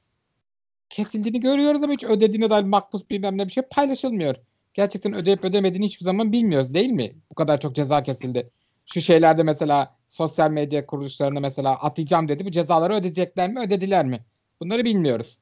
Kesildiğini 0.91 1.41
görüyoruz 1.41 1.83
ama 1.83 1.93
hiç 1.93 2.05
ödediğine 2.05 2.51
dair 2.51 2.65
makbuz 2.65 3.11
bilmem 3.11 3.39
ne 3.39 3.47
bir 3.47 3.53
şey 3.53 3.63
paylaşılmıyor. 3.63 4.37
Gerçekten 4.75 5.15
ödeyip 5.15 5.45
ödemediğini 5.45 5.87
hiçbir 5.87 6.05
zaman 6.05 6.33
bilmiyoruz 6.33 6.75
değil 6.75 6.91
mi? 6.91 7.17
Bu 7.31 7.35
kadar 7.35 7.61
çok 7.61 7.75
ceza 7.75 8.03
kesildi. 8.03 8.49
Şu 8.87 9.01
şeylerde 9.01 9.43
mesela 9.43 9.97
sosyal 10.09 10.51
medya 10.51 10.87
kuruluşlarına 10.87 11.41
mesela 11.41 11.71
atacağım 11.75 12.29
dedi. 12.29 12.45
Bu 12.45 12.51
cezaları 12.51 12.95
ödeyecekler 12.95 13.51
mi 13.51 13.61
ödediler 13.61 14.07
mi? 14.07 14.25
Bunları 14.61 14.85
bilmiyoruz. 14.85 15.39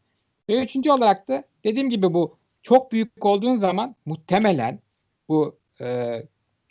Ve 0.48 0.62
üçüncü 0.64 0.90
olarak 0.90 1.28
da 1.28 1.44
dediğim 1.64 1.90
gibi 1.90 2.14
bu 2.14 2.38
çok 2.62 2.92
büyük 2.92 3.24
olduğun 3.24 3.56
zaman 3.56 3.96
muhtemelen 4.06 4.80
bu 5.28 5.58
e, 5.80 6.16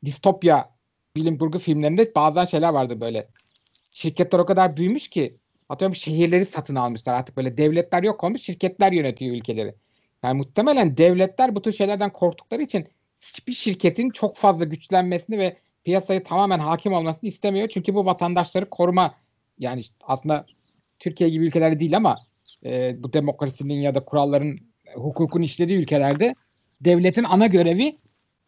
distopya 0.06 0.70
bilim 1.16 1.38
kurgu 1.38 1.60
filmlerinde 1.60 2.16
bazen 2.16 2.46
şeyler 2.46 2.70
vardı 2.70 3.02
böyle. 3.02 3.28
Şirketler 3.92 4.40
o 4.40 4.46
kadar 4.46 4.78
büyümüş 4.78 5.08
ki 5.08 5.38
atıyorum 5.70 5.96
şehirleri 5.96 6.46
satın 6.46 6.76
almışlar. 6.76 7.14
Artık 7.14 7.38
böyle 7.38 7.58
devletler 7.58 8.04
yok 8.04 8.24
olmuş 8.24 8.42
şirketler 8.42 8.92
yönetiyor 8.92 9.36
ülkeleri. 9.36 9.76
Yani 10.24 10.38
muhtemelen 10.38 10.98
devletler 10.98 11.56
bu 11.56 11.62
tür 11.62 11.72
şeylerden 11.72 12.14
korktukları 12.14 12.62
için 12.62 12.88
hiçbir 13.20 13.54
şirketin 13.54 14.10
çok 14.10 14.36
fazla 14.36 14.66
güçlenmesini 14.66 15.40
ve 15.40 15.58
piyasayı 15.84 16.24
tamamen 16.24 16.60
hakim 16.60 16.94
olmasını 16.94 17.30
istemiyor. 17.30 17.68
Çünkü 17.68 17.96
bu 17.96 18.06
vatandaşları 18.06 18.70
koruma 18.70 19.16
yani 19.60 19.80
işte 19.80 19.96
aslında 20.02 20.46
Türkiye 21.00 21.30
gibi 21.30 21.46
ülkeler 21.46 21.80
değil 21.80 21.98
ama 21.98 22.18
e, 22.66 23.04
bu 23.04 23.14
demokrasinin 23.14 23.82
ya 23.82 23.96
da 23.96 24.06
kuralların 24.06 24.58
hukukun 24.96 25.42
işlediği 25.42 25.78
ülkelerde 25.78 26.36
devletin 26.82 27.24
ana 27.24 27.48
görevi 27.48 27.98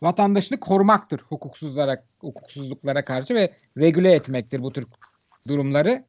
vatandaşını 0.02 0.60
korumaktır 0.60 1.20
hukuksuzlara 1.20 2.04
hukuksuzluklara 2.20 3.06
karşı 3.06 3.36
ve 3.36 3.54
regüle 3.78 4.12
etmektir 4.12 4.64
bu 4.64 4.74
tür 4.74 4.86
durumları. 5.48 6.06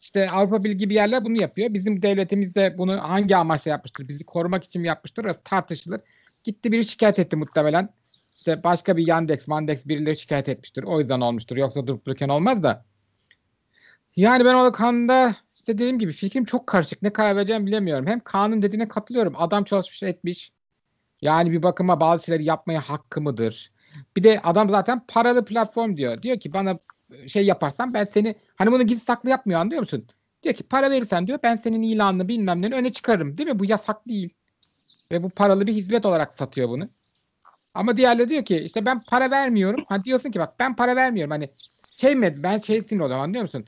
İşte 0.00 0.30
Avrupa 0.30 0.64
Birliği 0.64 0.76
gibi 0.76 0.94
yerler 0.94 1.24
bunu 1.24 1.40
yapıyor. 1.40 1.74
Bizim 1.74 2.02
devletimiz 2.02 2.54
de 2.54 2.78
bunu 2.78 3.02
hangi 3.02 3.36
amaçla 3.36 3.70
yapmıştır? 3.70 4.08
Bizi 4.08 4.24
korumak 4.24 4.64
için 4.64 4.82
mi 4.82 4.88
yapmıştır? 4.88 5.24
Orası 5.24 5.42
tartışılır. 5.44 6.00
Gitti 6.44 6.72
biri 6.72 6.84
şikayet 6.84 7.18
etti 7.18 7.36
muhtemelen. 7.36 7.88
İşte 8.34 8.64
başka 8.64 8.96
bir 8.96 9.06
Yandex, 9.06 9.48
Mandex 9.48 9.86
birileri 9.86 10.16
şikayet 10.16 10.48
etmiştir. 10.48 10.84
O 10.84 11.00
yüzden 11.00 11.20
olmuştur. 11.20 11.56
Yoksa 11.56 11.86
durup 11.86 12.06
dururken 12.06 12.28
olmaz 12.28 12.62
da. 12.62 12.84
Yani 14.16 14.44
ben 14.44 14.54
o 14.54 14.72
konuda 14.72 15.36
işte 15.52 15.72
dediğim 15.72 15.98
gibi 15.98 16.12
fikrim 16.12 16.44
çok 16.44 16.66
karışık. 16.66 17.02
Ne 17.02 17.12
karar 17.12 17.36
vereceğimi 17.36 17.66
bilemiyorum. 17.66 18.06
Hem 18.06 18.20
Kaan'ın 18.20 18.62
dediğine 18.62 18.88
katılıyorum. 18.88 19.34
Adam 19.36 19.64
çalışmış 19.64 20.02
etmiş. 20.02 20.52
Yani 21.22 21.50
bir 21.50 21.62
bakıma 21.62 22.00
bazı 22.00 22.24
şeyleri 22.24 22.44
yapmaya 22.44 22.80
hakkı 22.80 23.20
mıdır? 23.20 23.72
Bir 24.16 24.22
de 24.22 24.40
adam 24.40 24.68
zaten 24.68 25.02
paralı 25.08 25.44
platform 25.44 25.96
diyor. 25.96 26.22
Diyor 26.22 26.40
ki 26.40 26.52
bana 26.52 26.78
şey 27.26 27.46
yaparsan 27.46 27.94
ben 27.94 28.04
seni 28.04 28.34
hani 28.56 28.72
bunu 28.72 28.82
gizli 28.82 29.04
saklı 29.04 29.30
yapmıyor 29.30 29.60
anlıyor 29.60 29.80
musun? 29.80 30.06
Diyor 30.42 30.54
ki 30.54 30.64
para 30.64 30.90
verirsen 30.90 31.26
diyor 31.26 31.38
ben 31.42 31.56
senin 31.56 31.82
ilanını 31.82 32.28
bilmem 32.28 32.62
ne 32.62 32.66
öne 32.66 32.92
çıkarırım. 32.92 33.38
Değil 33.38 33.48
mi? 33.48 33.58
Bu 33.58 33.64
yasak 33.64 34.08
değil. 34.08 34.34
Ve 35.12 35.22
bu 35.22 35.30
paralı 35.30 35.66
bir 35.66 35.72
hizmet 35.72 36.06
olarak 36.06 36.34
satıyor 36.34 36.68
bunu. 36.68 36.88
Ama 37.74 37.96
diğerleri 37.96 38.28
diyor 38.28 38.44
ki 38.44 38.56
işte 38.56 38.86
ben 38.86 39.00
para 39.00 39.30
vermiyorum. 39.30 39.84
Ha 39.88 40.04
diyorsun 40.04 40.30
ki 40.30 40.38
bak 40.38 40.54
ben 40.58 40.76
para 40.76 40.96
vermiyorum. 40.96 41.30
Hani 41.30 41.48
şey 41.96 42.16
mi 42.16 42.34
ben 42.42 42.58
şey 42.58 42.82
sinir 42.82 43.00
oluyorum 43.00 43.22
anlıyor 43.22 43.42
musun? 43.42 43.64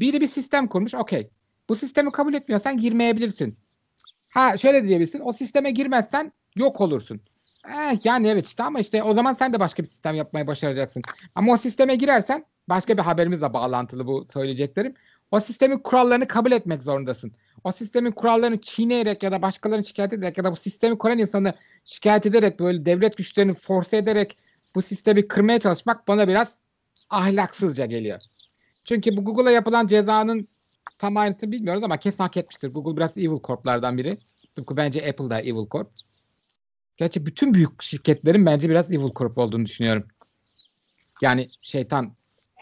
Biri 0.00 0.20
bir 0.20 0.26
sistem 0.26 0.68
kurmuş 0.68 0.94
okey. 0.94 1.30
Bu 1.68 1.76
sistemi 1.76 2.12
kabul 2.12 2.34
etmiyorsan 2.34 2.76
girmeyebilirsin. 2.78 3.58
Ha 4.28 4.56
şöyle 4.56 4.86
diyebilirsin 4.86 5.20
o 5.24 5.32
sisteme 5.32 5.70
girmezsen 5.70 6.32
yok 6.56 6.80
olursun. 6.80 7.20
Eh, 7.68 8.04
yani 8.04 8.28
evet 8.28 8.46
işte 8.46 8.62
ama 8.62 8.80
işte 8.80 9.02
o 9.02 9.14
zaman 9.14 9.34
sen 9.34 9.52
de 9.52 9.60
başka 9.60 9.82
bir 9.82 9.88
sistem 9.88 10.14
yapmayı 10.14 10.46
başaracaksın. 10.46 11.02
Ama 11.34 11.52
o 11.52 11.56
sisteme 11.56 11.94
girersen 11.94 12.44
başka 12.68 12.96
bir 12.96 13.02
haberimizle 13.02 13.52
bağlantılı 13.52 14.06
bu 14.06 14.26
söyleyeceklerim. 14.32 14.94
O 15.30 15.40
sistemin 15.40 15.78
kurallarını 15.78 16.28
kabul 16.28 16.52
etmek 16.52 16.82
zorundasın. 16.82 17.32
O 17.64 17.72
sistemin 17.72 18.12
kurallarını 18.12 18.60
çiğneyerek 18.60 19.22
ya 19.22 19.32
da 19.32 19.42
başkalarını 19.42 19.84
şikayet 19.84 20.12
ederek 20.12 20.38
ya 20.38 20.44
da 20.44 20.52
bu 20.52 20.56
sistemi 20.56 20.98
kuran 20.98 21.18
insanı 21.18 21.54
şikayet 21.84 22.26
ederek 22.26 22.60
böyle 22.60 22.86
devlet 22.86 23.16
güçlerini 23.16 23.52
force 23.52 23.96
ederek 23.96 24.38
bu 24.74 24.82
sistemi 24.82 25.28
kırmaya 25.28 25.58
çalışmak 25.58 26.08
bana 26.08 26.28
biraz 26.28 26.58
ahlaksızca 27.10 27.86
geliyor. 27.86 28.20
Çünkü 28.84 29.16
bu 29.16 29.24
Google'a 29.24 29.50
yapılan 29.50 29.86
cezanın 29.86 30.48
tam 30.98 31.16
ayrıntısını 31.16 31.52
bilmiyoruz 31.52 31.84
ama 31.84 31.96
kesin 31.96 32.22
hak 32.22 32.36
etmiştir. 32.36 32.68
Google 32.68 32.96
biraz 32.96 33.16
evil 33.16 33.40
corp'lardan 33.44 33.98
biri. 33.98 34.18
Tıpkı 34.54 34.76
bence 34.76 35.08
Apple 35.08 35.30
da 35.30 35.40
evil 35.40 35.68
corp. 35.70 35.90
Gerçi 36.96 37.26
bütün 37.26 37.54
büyük 37.54 37.82
şirketlerin 37.82 38.46
bence 38.46 38.70
biraz 38.70 38.92
evil 38.92 39.10
corp 39.14 39.38
olduğunu 39.38 39.66
düşünüyorum. 39.66 40.08
Yani 41.22 41.46
şeytan 41.60 42.16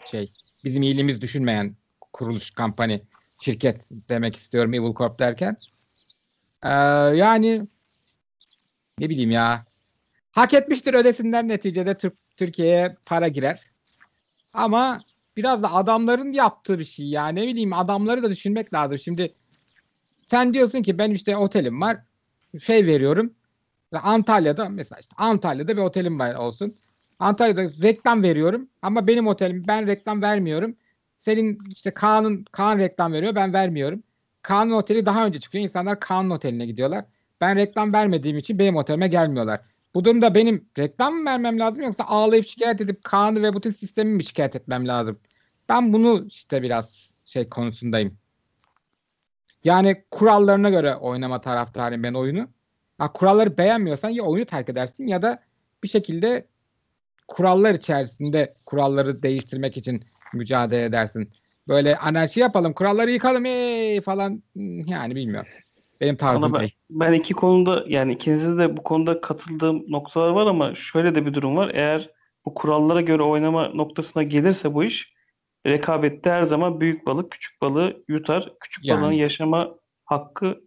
şey 0.05 0.31
bizim 0.65 0.83
iyiliğimiz 0.83 1.21
düşünmeyen 1.21 1.77
kuruluş 2.13 2.51
kampanya 2.51 3.01
şirket 3.41 3.89
demek 3.91 4.37
istiyorum 4.37 4.75
evil 4.75 4.95
corp 4.95 5.19
derken. 5.19 5.57
Ee, 6.65 6.69
yani 7.17 7.67
ne 8.99 9.11
bileyim 9.11 9.31
ya 9.31 9.67
hak 10.33 10.55
etmiştir 10.55 10.95
ödesinler 10.95 11.49
neticede 11.49 11.99
Türk 11.99 12.15
Türkiye'ye 12.37 12.97
para 13.05 13.29
girer. 13.29 13.73
Ama 14.55 15.01
biraz 15.37 15.62
da 15.62 15.73
adamların 15.73 16.33
yaptığı 16.33 16.79
bir 16.79 16.85
şey 16.85 17.07
ya. 17.07 17.29
Ne 17.29 17.47
bileyim 17.47 17.73
adamları 17.73 18.23
da 18.23 18.31
düşünmek 18.31 18.75
lazım. 18.75 18.99
Şimdi 18.99 19.35
sen 20.27 20.55
diyorsun 20.55 20.83
ki 20.83 20.99
ben 20.99 21.11
işte 21.11 21.37
otelim 21.37 21.81
var. 21.81 21.99
Şey 22.61 22.87
veriyorum. 22.87 23.35
Antalya'da 23.92 24.68
mesela 24.68 25.01
işte 25.01 25.14
Antalya'da 25.18 25.77
bir 25.77 25.83
otelim 25.83 26.18
var 26.18 26.35
olsun. 26.35 26.77
Antalya'da 27.18 27.62
reklam 27.83 28.23
veriyorum 28.23 28.68
ama 28.83 29.07
benim 29.07 29.27
otelim 29.27 29.64
ben 29.68 29.87
reklam 29.87 30.23
vermiyorum. 30.23 30.77
Senin 31.16 31.59
işte 31.70 31.90
Kaan'ın 31.90 32.44
Kaan 32.53 32.79
reklam 32.79 33.12
veriyor 33.12 33.35
ben 33.35 33.53
vermiyorum. 33.53 34.03
Kaan'ın 34.42 34.73
oteli 34.73 35.07
daha 35.07 35.27
önce 35.27 35.40
çıkıyor. 35.40 35.64
İnsanlar 35.64 36.01
Kaan'ın 36.01 36.31
oteline 36.31 36.66
gidiyorlar. 36.66 37.05
Ben 37.40 37.57
reklam 37.57 37.92
vermediğim 37.92 38.38
için 38.38 38.59
benim 38.59 38.77
otelime 38.77 39.09
gelmiyorlar. 39.09 39.61
Bu 39.95 40.05
durumda 40.05 40.35
benim 40.35 40.69
reklam 40.79 41.15
mı 41.15 41.25
vermem 41.25 41.59
lazım 41.59 41.85
yoksa 41.85 42.05
ağlayıp 42.05 42.47
şikayet 42.47 42.81
edip 42.81 43.05
Kaan'ı 43.05 43.43
ve 43.43 43.57
bütün 43.57 43.71
sistemi 43.71 44.15
mi 44.15 44.25
şikayet 44.25 44.57
etmem 44.57 44.89
lazım? 44.89 45.21
Ben 45.69 45.93
bunu 45.93 46.27
işte 46.29 46.63
biraz 46.63 47.15
şey 47.25 47.49
konusundayım. 47.49 48.19
Yani 49.65 50.05
kurallarına 50.11 50.71
göre 50.71 50.97
oynama 50.97 51.41
taraftarıyım 51.41 52.03
ben 52.03 52.15
oyunu. 52.15 52.49
Ha, 52.99 53.13
kuralları 53.13 53.59
beğenmiyorsan 53.59 54.11
ya 54.11 54.23
oyunu 54.23 54.47
terk 54.47 54.69
edersin 54.69 55.07
ya 55.07 55.23
da 55.23 55.43
bir 55.83 55.89
şekilde 55.89 56.47
kurallar 57.29 57.75
içerisinde 57.75 58.55
kuralları 58.67 59.23
değiştirmek 59.23 59.77
için 59.77 60.05
mücadele 60.35 60.85
edersin. 60.85 61.31
Böyle 61.69 61.97
anarşi 61.97 62.41
yapalım, 62.41 62.73
kuralları 62.73 63.11
yıkalım 63.11 63.45
ey 63.47 64.01
falan 64.01 64.43
hmm, 64.53 64.87
yani 64.87 65.15
bilmiyorum. 65.15 65.53
Benim 66.01 66.17
tarzım 66.17 66.53
ben, 66.53 66.61
değil. 66.61 66.75
ben 66.91 67.13
iki 67.13 67.35
konuda 67.35 67.85
yani 67.89 68.13
ikinize 68.13 68.59
de 68.59 68.77
bu 68.77 68.83
konuda 68.83 69.21
katıldığım 69.21 69.85
noktalar 69.89 70.31
var 70.31 70.47
ama 70.47 70.75
şöyle 70.75 71.15
de 71.15 71.27
bir 71.27 71.35
durum 71.35 71.57
var. 71.57 71.71
Eğer 71.75 72.11
bu 72.45 72.55
kurallara 72.55 73.01
göre 73.01 73.23
oynama 73.23 73.69
noktasına 73.69 74.23
gelirse 74.23 74.75
bu 74.75 74.85
iş 74.85 75.15
rekabette 75.67 76.31
her 76.31 76.43
zaman 76.43 76.81
büyük 76.81 77.07
balık 77.07 77.31
küçük 77.31 77.63
balığı 77.63 78.05
yutar. 78.09 78.53
Küçük 78.61 78.85
Yani. 78.85 79.03
balığın 79.03 79.13
yaşama 79.13 79.75
hakkı 80.05 80.61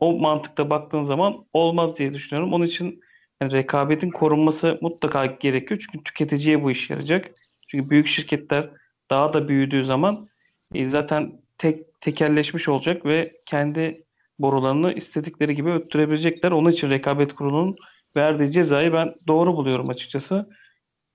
o 0.00 0.18
mantıkta 0.18 0.70
baktığın 0.70 1.04
zaman 1.04 1.46
olmaz 1.52 1.98
diye 1.98 2.14
düşünüyorum. 2.14 2.52
Onun 2.52 2.66
için 2.66 3.00
yani 3.42 3.52
rekabetin 3.52 4.10
korunması 4.10 4.78
mutlaka 4.80 5.26
gerekiyor. 5.26 5.80
Çünkü 5.80 6.04
tüketiciye 6.04 6.62
bu 6.62 6.70
iş 6.70 6.90
yarayacak. 6.90 7.30
Çünkü 7.68 7.90
büyük 7.90 8.06
şirketler 8.06 8.70
daha 9.10 9.32
da 9.32 9.48
büyüdüğü 9.48 9.86
zaman 9.86 10.28
e, 10.74 10.86
zaten 10.86 11.40
tek 11.58 12.00
tekelleşmiş 12.00 12.68
olacak 12.68 13.06
ve 13.06 13.32
kendi 13.46 14.04
borularını 14.42 14.92
istedikleri 14.92 15.54
gibi 15.54 15.70
öttürebilecekler. 15.70 16.50
Onun 16.50 16.70
için 16.70 16.90
rekabet 16.90 17.34
kurulunun 17.34 17.74
verdiği 18.16 18.50
cezayı 18.50 18.92
ben 18.92 19.14
doğru 19.28 19.56
buluyorum 19.56 19.88
açıkçası. 19.88 20.50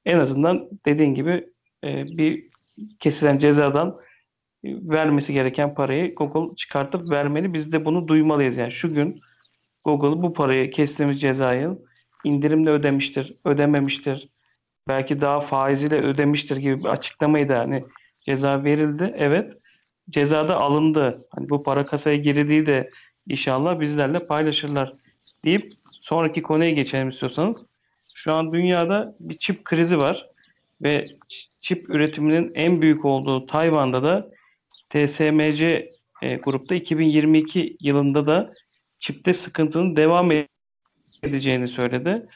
En 0.06 0.18
azından 0.18 0.70
dediğin 0.86 1.16
gibi 1.16 1.50
e, 1.84 2.06
bir 2.06 2.50
kesilen 3.00 3.38
cezadan 3.38 4.00
e, 4.64 4.70
vermesi 4.90 5.34
gereken 5.34 5.76
parayı 5.76 6.16
Google 6.16 6.56
çıkartıp 6.56 7.10
vermeli. 7.10 7.54
Biz 7.54 7.72
de 7.72 7.86
bunu 7.86 8.08
duymalıyız. 8.08 8.58
Yani 8.58 8.72
şu 8.72 8.94
gün 8.94 9.22
Google 9.84 10.22
bu 10.22 10.34
parayı 10.34 10.72
kestiğimiz 10.72 11.22
cezayı 11.22 11.78
indirimle 12.24 12.70
ödemiştir, 12.70 13.38
ödememiştir. 13.46 14.30
Belki 14.88 15.22
daha 15.22 15.40
faiziyle 15.42 16.02
ödemiştir 16.02 16.58
gibi 16.58 16.78
bir 16.78 16.86
açıklamayı 16.86 17.50
da 17.50 17.60
hani 17.60 17.84
ceza 18.22 18.64
verildi. 18.64 19.14
Evet. 19.18 19.54
Cezada 20.10 20.58
alındı. 20.58 21.26
Hani 21.32 21.50
bu 21.50 21.64
para 21.64 21.86
kasaya 21.86 22.16
girdiği 22.16 22.66
de 22.66 22.90
inşallah 23.30 23.80
bizlerle 23.80 24.28
paylaşırlar 24.28 24.94
deyip 25.44 25.74
sonraki 26.02 26.42
konuya 26.42 26.72
geçelim 26.72 27.10
istiyorsanız. 27.10 27.66
Şu 28.14 28.34
an 28.34 28.54
dünyada 28.54 29.16
bir 29.20 29.38
çip 29.38 29.66
krizi 29.66 29.98
var 29.98 30.30
ve 30.82 31.04
çip 31.60 31.90
üretiminin 31.90 32.52
en 32.56 32.82
büyük 32.82 33.06
olduğu 33.06 33.46
Tayvan'da 33.46 34.04
da 34.04 34.30
TSMC 34.90 35.92
e, 36.22 36.36
grupta 36.36 36.76
2022 36.76 37.78
yılında 37.80 38.28
da 38.28 38.52
çipte 39.00 39.34
sıkıntının 39.34 39.96
devam 39.96 40.32
edeceğini 41.24 41.68
söyledi. 41.68 42.28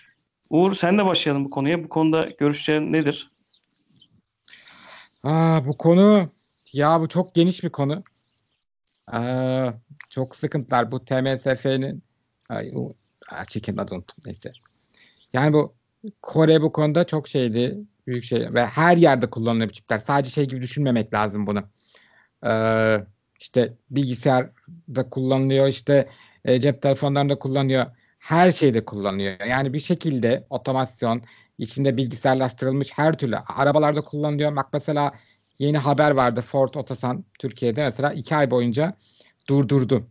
Uğur 0.49 0.75
sen 0.75 0.97
de 0.97 1.06
başlayalım 1.06 1.45
bu 1.45 1.49
konuya. 1.49 1.84
Bu 1.84 1.89
konuda 1.89 2.30
görüşlerin 2.38 2.94
nedir? 2.94 3.27
Aa, 5.23 5.65
bu 5.65 5.77
konu 5.77 6.29
ya 6.73 7.02
bu 7.02 7.08
çok 7.08 7.35
geniş 7.35 7.63
bir 7.63 7.69
konu. 7.69 8.04
Aa, 9.08 9.71
çok 10.10 10.35
sıkıntılar. 10.35 10.91
Bu 10.91 11.05
TMSF'nin 11.05 12.03
ay, 12.49 12.71
o, 12.75 12.93
çekin 13.47 13.77
adı 13.77 13.95
unuttum. 13.95 14.17
Neyse. 14.25 14.51
Yani 15.33 15.53
bu 15.53 15.73
Kore 16.21 16.62
bu 16.62 16.71
konuda 16.71 17.03
çok 17.03 17.27
şeydi. 17.27 17.77
Büyük 18.07 18.23
şey 18.23 18.53
ve 18.53 18.65
her 18.65 18.97
yerde 18.97 19.29
kullanılıyor 19.29 19.69
bu 19.69 19.73
çipler. 19.73 19.97
Sadece 19.99 20.29
şey 20.29 20.47
gibi 20.47 20.62
düşünmemek 20.62 21.13
lazım 21.13 21.47
bunu. 21.47 21.63
Ee, 22.45 22.97
işte 23.39 23.73
bilgisayarda 23.91 25.10
kullanılıyor, 25.12 25.67
işte 25.67 26.10
e, 26.45 26.60
cep 26.60 26.81
telefonlarında 26.81 27.39
kullanılıyor. 27.39 27.85
Her 28.19 28.51
şeyde 28.51 28.85
kullanılıyor. 28.85 29.45
Yani 29.49 29.73
bir 29.73 29.79
şekilde 29.79 30.47
otomasyon, 30.49 31.21
içinde 31.57 31.97
bilgisayarlaştırılmış 31.97 32.91
her 32.97 33.17
türlü 33.17 33.37
arabalarda 33.37 34.01
kullanılıyor. 34.01 34.55
Bak 34.55 34.67
mesela 34.73 35.12
yeni 35.60 35.77
haber 35.77 36.12
vardı 36.12 36.41
Ford 36.41 36.73
Otosan 36.73 37.25
Türkiye'de 37.39 37.83
mesela 37.83 38.13
iki 38.13 38.35
ay 38.35 38.51
boyunca 38.51 38.97
durdurdu. 39.50 40.08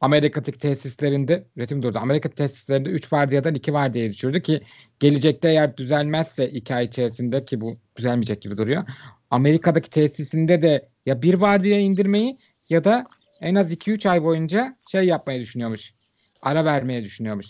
Amerika'daki 0.00 0.58
tesislerinde 0.58 1.46
üretim 1.56 1.82
durdu. 1.82 1.98
Amerika 2.02 2.28
tesislerinde 2.28 2.90
3 2.90 3.12
vardiyadan 3.12 3.54
2 3.54 3.72
vardiya 3.72 4.10
düşürdü 4.10 4.42
ki 4.42 4.60
gelecekte 5.00 5.48
eğer 5.48 5.76
düzelmezse 5.76 6.50
2 6.50 6.74
ay 6.74 6.84
içerisinde 6.84 7.44
ki 7.44 7.60
bu 7.60 7.76
düzelmeyecek 7.96 8.42
gibi 8.42 8.58
duruyor. 8.58 8.84
Amerika'daki 9.30 9.90
tesisinde 9.90 10.62
de 10.62 10.88
ya 11.06 11.22
bir 11.22 11.34
vardiya 11.34 11.78
indirmeyi 11.78 12.38
ya 12.68 12.84
da 12.84 13.06
en 13.40 13.54
az 13.54 13.72
2-3 13.72 14.08
ay 14.08 14.24
boyunca 14.24 14.76
şey 14.90 15.04
yapmayı 15.04 15.40
düşünüyormuş. 15.40 15.94
Ara 16.42 16.64
vermeye 16.64 17.04
düşünüyormuş. 17.04 17.46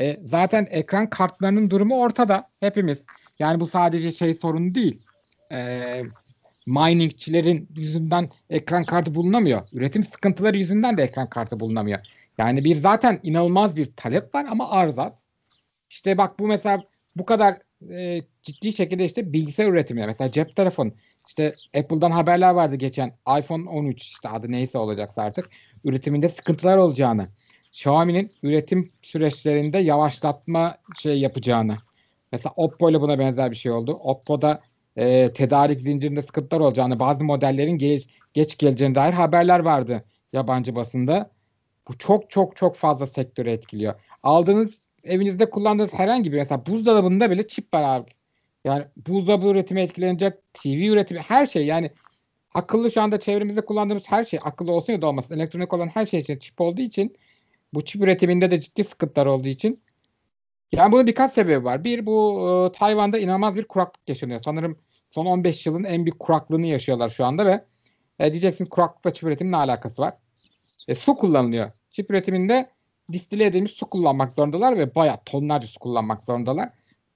E, 0.00 0.20
zaten 0.24 0.66
ekran 0.70 1.10
kartlarının 1.10 1.70
durumu 1.70 2.00
ortada. 2.00 2.48
Hepimiz. 2.60 3.06
Yani 3.38 3.60
bu 3.60 3.66
sadece 3.66 4.12
şey 4.12 4.34
sorunu 4.34 4.74
değil. 4.74 5.02
E, 5.52 6.02
miningçilerin 6.68 7.68
yüzünden 7.76 8.30
ekran 8.50 8.84
kartı 8.84 9.14
bulunamıyor. 9.14 9.60
Üretim 9.72 10.02
sıkıntıları 10.02 10.58
yüzünden 10.58 10.96
de 10.96 11.02
ekran 11.02 11.30
kartı 11.30 11.60
bulunamıyor. 11.60 11.98
Yani 12.38 12.64
bir 12.64 12.76
zaten 12.76 13.20
inanılmaz 13.22 13.76
bir 13.76 13.86
talep 13.96 14.34
var 14.34 14.46
ama 14.50 14.70
arz 14.70 14.98
az. 14.98 15.26
İşte 15.90 16.18
bak 16.18 16.38
bu 16.38 16.46
mesela 16.46 16.82
bu 17.16 17.24
kadar 17.24 17.58
e, 17.90 18.22
ciddi 18.42 18.72
şekilde 18.72 19.04
işte 19.04 19.32
bilgisayar 19.32 19.68
üretimi. 19.68 20.06
Mesela 20.06 20.30
cep 20.30 20.56
telefonu. 20.56 20.92
İşte 21.28 21.54
Apple'dan 21.78 22.10
haberler 22.10 22.50
vardı 22.50 22.76
geçen 22.76 23.12
iPhone 23.38 23.68
13 23.70 24.02
işte 24.02 24.28
adı 24.28 24.50
neyse 24.50 24.78
olacaksa 24.78 25.22
artık 25.22 25.48
üretiminde 25.84 26.28
sıkıntılar 26.28 26.76
olacağını. 26.76 27.28
Xiaomi'nin 27.68 28.30
üretim 28.42 28.88
süreçlerinde 29.02 29.78
yavaşlatma 29.78 30.76
şey 31.02 31.20
yapacağını. 31.20 31.76
Mesela 32.32 32.52
Oppo 32.56 32.90
ile 32.90 33.00
buna 33.00 33.18
benzer 33.18 33.50
bir 33.50 33.56
şey 33.56 33.72
oldu. 33.72 33.92
Oppo'da 33.92 34.60
e, 34.98 35.32
tedarik 35.32 35.80
zincirinde 35.80 36.22
sıkıntılar 36.22 36.60
olacağını, 36.60 37.00
bazı 37.00 37.24
modellerin 37.24 37.78
geç, 37.78 38.08
geç 38.34 38.58
geleceğine 38.58 38.94
dair 38.94 39.12
haberler 39.12 39.60
vardı 39.60 40.04
yabancı 40.32 40.74
basında. 40.74 41.30
Bu 41.88 41.98
çok 41.98 42.30
çok 42.30 42.56
çok 42.56 42.76
fazla 42.76 43.06
sektörü 43.06 43.50
etkiliyor. 43.50 43.94
Aldığınız 44.22 44.88
evinizde 45.04 45.50
kullandığınız 45.50 45.94
herhangi 45.94 46.32
bir 46.32 46.38
mesela 46.38 46.66
buzdolabında 46.66 47.30
bile 47.30 47.48
çip 47.48 47.74
var 47.74 47.82
abi. 47.82 48.10
Yani 48.64 48.84
buzdolabı 49.08 49.46
üretimi 49.46 49.80
etkilenecek, 49.80 50.34
TV 50.54 50.68
üretimi 50.68 51.20
her 51.20 51.46
şey 51.46 51.66
yani 51.66 51.90
akıllı 52.54 52.90
şu 52.90 53.02
anda 53.02 53.20
çevremizde 53.20 53.60
kullandığımız 53.60 54.04
her 54.06 54.24
şey 54.24 54.40
akıllı 54.44 54.72
olsun 54.72 54.92
ya 54.92 55.02
da 55.02 55.06
olmasın 55.06 55.34
elektronik 55.34 55.72
olan 55.72 55.88
her 55.88 56.06
şey 56.06 56.20
için 56.20 56.38
çip 56.38 56.60
olduğu 56.60 56.82
için 56.82 57.16
bu 57.74 57.84
çip 57.84 58.02
üretiminde 58.02 58.50
de 58.50 58.60
ciddi 58.60 58.84
sıkıntılar 58.84 59.26
olduğu 59.26 59.48
için 59.48 59.80
yani 60.72 60.92
bunun 60.92 61.06
birkaç 61.06 61.32
sebebi 61.32 61.64
var. 61.64 61.84
Bir 61.84 62.06
bu 62.06 62.46
e, 62.48 62.78
Tayvan'da 62.78 63.18
inanılmaz 63.18 63.56
bir 63.56 63.64
kuraklık 63.64 64.08
yaşanıyor. 64.08 64.40
Sanırım 64.44 64.78
son 65.10 65.26
15 65.26 65.66
yılın 65.66 65.84
en 65.84 66.04
büyük 66.04 66.18
kuraklığını 66.18 66.66
yaşıyorlar 66.66 67.08
şu 67.08 67.24
anda 67.24 67.46
ve 67.46 67.64
e, 68.18 68.32
diyeceksiniz 68.32 68.70
kuraklıkla 68.70 69.10
çip 69.10 69.24
üretiminin 69.28 69.52
ne 69.52 69.56
alakası 69.56 70.02
var? 70.02 70.14
E, 70.88 70.94
su 70.94 71.14
kullanılıyor. 71.14 71.70
Çip 71.90 72.10
üretiminde 72.10 72.70
distile 73.12 73.44
edilmiş 73.44 73.72
su 73.72 73.86
kullanmak 73.86 74.32
zorundalar 74.32 74.78
ve 74.78 74.94
bayağı 74.94 75.18
tonlarca 75.24 75.66
su 75.66 75.78
kullanmak 75.80 76.24
zorundalar. 76.24 76.70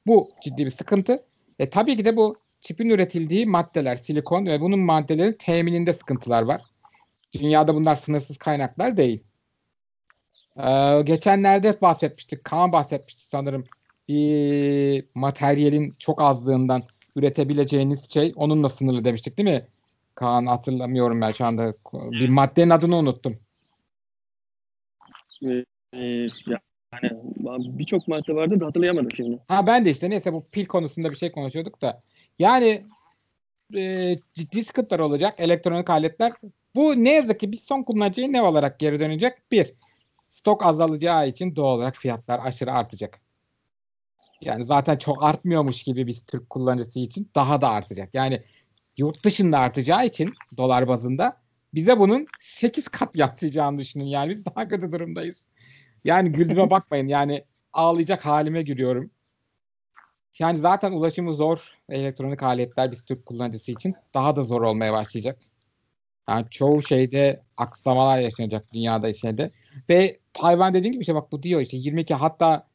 Bu 0.07 0.31
ciddi 0.43 0.65
bir 0.65 0.71
sıkıntı. 0.71 1.25
E, 1.59 1.71
tabii 1.71 1.97
ki 1.97 2.05
de 2.05 2.17
bu 2.17 2.37
çipin 2.61 2.91
üretildiği 2.91 3.47
maddeler, 3.47 3.97
silikon 3.97 4.47
ve 4.47 4.61
bunun 4.61 4.79
maddelerin 4.79 5.33
temininde 5.33 5.93
sıkıntılar 5.93 6.43
var. 6.43 6.63
Dünyada 7.39 7.75
bunlar 7.75 7.95
sınırsız 7.95 8.39
kaynaklar 8.39 8.97
değil. 8.97 9.25
Ee, 10.57 11.03
geçenlerde 11.05 11.81
bahsetmiştik. 11.83 12.45
Kaan 12.45 12.73
bahsetmişti 12.73 13.29
sanırım. 13.29 13.65
Bir 14.09 15.05
materyalin 15.15 15.95
çok 15.99 16.23
azlığından 16.23 16.83
üretebileceğiniz 17.17 18.11
şey 18.11 18.33
onunla 18.37 18.69
sınırlı 18.69 19.05
demiştik 19.05 19.39
değil 19.39 19.49
mi? 19.49 19.67
Kaan 20.15 20.47
hatırlamıyorum 20.47 21.21
ben 21.21 21.31
şu 21.33 21.45
anda. 21.45 21.73
Bir 21.93 22.29
maddenin 22.29 22.71
adını 22.71 22.97
unuttum. 22.97 23.39
Ee, 25.43 25.65
yani 26.93 27.11
birçok 27.79 28.09
madde 28.09 28.35
vardı 28.35 28.61
da 28.61 28.67
hatırlayamadım 28.67 29.11
şimdi. 29.17 29.39
Ha 29.49 29.67
ben 29.67 29.85
de 29.85 29.91
işte 29.91 30.11
neyse 30.11 30.33
bu 30.33 30.45
pil 30.45 30.67
konusunda 30.67 31.11
bir 31.11 31.17
şey 31.17 31.33
konuşuyorduk 31.33 31.83
da. 31.83 32.01
Yani 32.39 32.83
e, 33.77 34.17
ciddi 34.35 34.65
sıkıntılar 34.65 34.99
olacak 34.99 35.35
elektronik 35.39 35.91
aletler. 35.91 36.33
Bu 36.75 37.05
ne 37.05 37.13
yazık 37.13 37.41
ki 37.41 37.53
bir 37.53 37.57
son 37.57 37.83
kullanıcıya 37.83 38.29
ne 38.29 38.43
olarak 38.43 38.79
geri 38.79 39.01
dönecek? 39.01 39.33
Bir, 39.53 39.75
stok 40.33 40.67
azalacağı 40.67 41.29
için 41.29 41.57
doğal 41.57 41.77
olarak 41.77 41.97
fiyatlar 41.97 42.41
aşırı 42.45 42.73
artacak. 42.73 43.21
Yani 44.41 44.65
zaten 44.65 44.97
çok 44.97 45.25
artmıyormuş 45.25 45.83
gibi 45.83 46.07
biz 46.07 46.23
Türk 46.27 46.51
kullanıcısı 46.51 47.01
için 47.01 47.31
daha 47.35 47.61
da 47.61 47.69
artacak. 47.69 48.15
Yani 48.15 48.43
yurt 48.97 49.25
dışında 49.25 49.59
artacağı 49.59 50.07
için 50.07 50.33
dolar 50.57 50.89
bazında 50.89 51.37
bize 51.75 51.99
bunun 51.99 52.27
8 52.39 52.89
kat 52.89 53.17
yapacağını 53.17 53.79
düşünün. 53.79 54.05
Yani 54.05 54.31
biz 54.31 54.47
daha 54.47 54.69
kötü 54.69 54.93
durumdayız. 54.93 55.49
Yani 56.05 56.33
güldüğüme 56.33 56.71
bakmayın. 56.71 57.09
Yani 57.09 57.45
ağlayacak 57.73 58.27
halime 58.27 58.63
giriyorum. 58.63 59.11
Yani 60.39 60.59
zaten 60.59 60.93
ulaşımı 60.93 61.35
zor 61.35 61.79
elektronik 61.89 62.43
aletler 62.43 62.93
biz 62.93 63.03
Türk 63.03 63.27
kullanıcısı 63.27 63.73
için 63.73 63.95
daha 64.15 64.37
da 64.37 64.43
zor 64.43 64.63
olmaya 64.63 64.93
başlayacak. 64.93 65.39
Yani 66.29 66.47
çoğu 66.51 66.83
şeyde 66.83 67.43
aksamalar 67.57 68.19
yaşanacak 68.19 68.73
dünyada 68.73 69.15
şeyde. 69.15 69.51
Ve 69.91 70.19
Tayvan 70.33 70.75
dediğim 70.75 70.93
gibi 70.93 71.01
işte 71.01 71.15
bak 71.15 71.33
bu 71.33 71.43
diyor 71.43 71.61
işte 71.61 71.77
22 71.77 72.15
hatta 72.15 72.67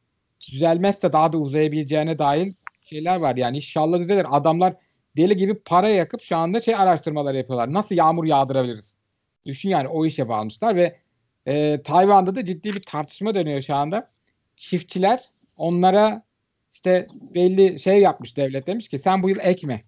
düzelmezse 0.52 1.14
daha 1.14 1.34
da 1.34 1.38
uzayabileceğine 1.38 2.20
dair 2.20 2.54
şeyler 2.82 3.18
var. 3.18 3.36
Yani 3.36 3.58
inşallah 3.58 4.00
düzelir. 4.00 4.26
Adamlar 4.30 4.76
deli 5.18 5.38
gibi 5.38 5.56
para 5.56 5.90
yakıp 5.90 6.22
şu 6.22 6.38
anda 6.38 6.62
şey 6.62 6.76
araştırmalar 6.76 7.34
yapıyorlar. 7.34 7.74
Nasıl 7.74 7.96
yağmur 7.96 8.26
yağdırabiliriz? 8.26 8.98
Düşün 9.46 9.70
yani 9.70 9.88
o 9.88 10.06
işe 10.06 10.30
bağlamışlar 10.30 10.76
ve 10.76 10.96
e, 11.46 11.82
Tayvan'da 11.84 12.36
da 12.36 12.46
ciddi 12.46 12.74
bir 12.74 12.82
tartışma 12.82 13.36
dönüyor 13.36 13.62
şu 13.62 13.76
anda. 13.76 14.12
Çiftçiler 14.56 15.30
onlara 15.58 16.24
işte 16.72 17.08
belli 17.36 17.80
şey 17.80 18.00
yapmış 18.00 18.38
devlet 18.38 18.68
demiş 18.68 18.88
ki 18.90 19.00
sen 19.00 19.24
bu 19.24 19.30
yıl 19.30 19.38
ekme. 19.42 19.82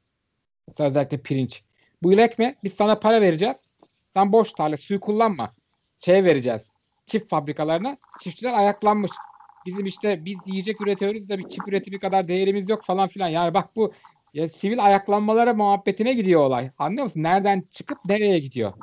Özellikle 0.80 1.22
pirinç. 1.22 1.64
Bu 2.04 2.12
yıl 2.12 2.20
ekme 2.20 2.56
biz 2.64 2.74
sana 2.74 3.00
para 3.00 3.22
vereceğiz. 3.22 3.70
Sen 4.10 4.32
boş 4.32 4.54
tarla 4.54 4.78
suyu 4.78 5.00
kullanma. 5.00 5.56
Şey 5.98 6.24
vereceğiz. 6.24 6.78
Çift 7.06 7.30
fabrikalarına. 7.30 7.98
Çiftçiler 8.18 8.54
ayaklanmış. 8.54 9.22
Bizim 9.66 9.86
işte 9.86 10.26
biz 10.26 10.48
yiyecek 10.48 10.82
üretiyoruz 10.82 11.30
da 11.30 11.40
bir 11.40 11.48
çift 11.48 11.68
üretimi 11.68 12.00
kadar 12.00 12.28
değerimiz 12.28 12.70
yok 12.70 12.84
falan 12.84 13.08
filan. 13.08 13.28
Yani 13.28 13.54
bak 13.54 13.76
bu 13.76 13.94
ya, 14.34 14.50
sivil 14.50 14.86
ayaklanmalara 14.86 15.54
muhabbetine 15.54 16.14
gidiyor 16.14 16.42
olay. 16.42 16.72
Anlıyor 16.78 17.04
musun? 17.04 17.24
Nereden 17.24 17.64
çıkıp 17.72 18.06
nereye 18.06 18.40
gidiyor? 18.40 18.74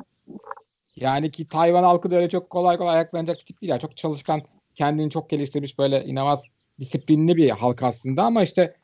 Yani 0.97 1.31
ki 1.31 1.49
Tayvan 1.49 1.83
halkı 1.83 2.11
da 2.11 2.17
öyle 2.17 2.29
çok 2.29 2.51
kolay 2.51 2.79
kolay 2.79 2.95
ayaklanacak 2.95 3.41
bir 3.41 3.45
tip 3.45 3.63
değil. 3.63 3.71
Yani 3.71 3.81
çok 3.81 3.97
çalışkan, 3.97 4.43
kendini 4.75 5.11
çok 5.11 5.31
geliştirmiş 5.31 5.79
böyle 5.79 6.05
inanılmaz 6.05 6.45
disiplinli 6.81 7.37
bir 7.37 7.51
halk 7.51 7.83
aslında 7.83 8.25
ama 8.25 8.43
işte 8.43 8.77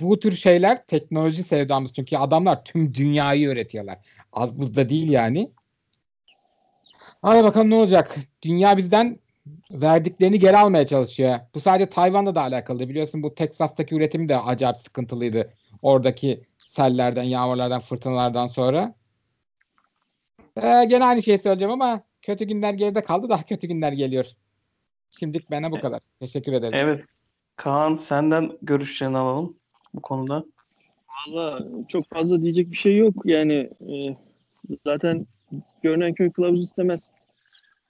bu 0.00 0.18
tür 0.18 0.32
şeyler 0.32 0.86
teknoloji 0.86 1.42
sevdamız 1.42 1.92
çünkü 1.92 2.16
adamlar 2.16 2.64
tüm 2.64 2.94
dünyayı 2.94 3.48
öğretiyorlar. 3.48 3.98
Az 4.32 4.58
buzda 4.58 4.88
değil 4.88 5.10
yani. 5.10 5.50
Hadi 7.22 7.44
bakalım 7.44 7.70
ne 7.70 7.74
olacak. 7.74 8.16
Dünya 8.42 8.76
bizden 8.76 9.18
verdiklerini 9.70 10.38
geri 10.38 10.56
almaya 10.56 10.86
çalışıyor. 10.86 11.38
Bu 11.54 11.60
sadece 11.60 11.86
Tayvan'da 11.86 12.34
da 12.34 12.42
alakalı. 12.42 12.88
Biliyorsun 12.88 13.22
bu 13.22 13.34
Teksas'taki 13.34 13.94
üretim 13.94 14.28
de 14.28 14.38
acayip 14.38 14.76
sıkıntılıydı. 14.76 15.52
Oradaki 15.82 16.42
sellerden, 16.64 17.22
yağmurlardan, 17.22 17.80
fırtınalardan 17.80 18.46
sonra. 18.46 18.94
Ee, 20.56 20.84
gene 20.88 21.04
aynı 21.04 21.22
şeyi 21.22 21.38
söyleyeceğim 21.38 21.72
ama 21.72 22.00
kötü 22.22 22.44
günler 22.44 22.74
geride 22.74 23.00
kaldı. 23.00 23.28
Daha 23.28 23.42
kötü 23.42 23.68
günler 23.68 23.92
geliyor. 23.92 24.26
Şimdilik 25.10 25.50
bana 25.50 25.72
bu 25.72 25.80
kadar. 25.80 26.02
Teşekkür 26.20 26.52
ederim. 26.52 26.74
Evet. 26.74 27.04
Kaan 27.62 27.96
senden 27.96 28.58
görüşlerini 28.62 29.18
alalım 29.18 29.56
bu 29.94 30.02
konuda. 30.02 30.44
Valla 31.28 31.68
çok 31.88 32.10
fazla 32.10 32.42
diyecek 32.42 32.70
bir 32.70 32.76
şey 32.76 32.96
yok. 32.96 33.14
Yani 33.24 33.70
e, 33.90 34.16
zaten 34.86 35.26
görünen 35.82 36.14
köy 36.14 36.32
kılavuz 36.32 36.62
istemez. 36.62 37.12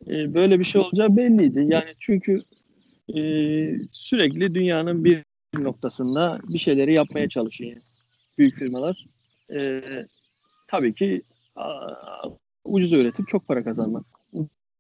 E, 0.07 0.35
böyle 0.35 0.59
bir 0.59 0.65
şey 0.65 0.81
olacağı 0.81 1.17
belliydi. 1.17 1.67
Yani 1.69 1.95
çünkü 1.99 2.41
e, 3.09 3.21
sürekli 3.93 4.55
dünyanın 4.55 5.05
bir 5.05 5.25
noktasında 5.61 6.39
bir 6.49 6.59
şeyleri 6.59 6.95
yapmaya 6.95 7.29
çalışıyor 7.29 7.81
büyük 8.39 8.55
firmalar. 8.55 9.07
E, 9.55 9.83
tabii 10.69 10.95
ki 10.95 11.23
a, 11.57 11.87
ucuz 12.65 12.93
üretip 12.93 13.29
çok 13.29 13.49
para 13.49 13.65
kazanmak. 13.65 14.07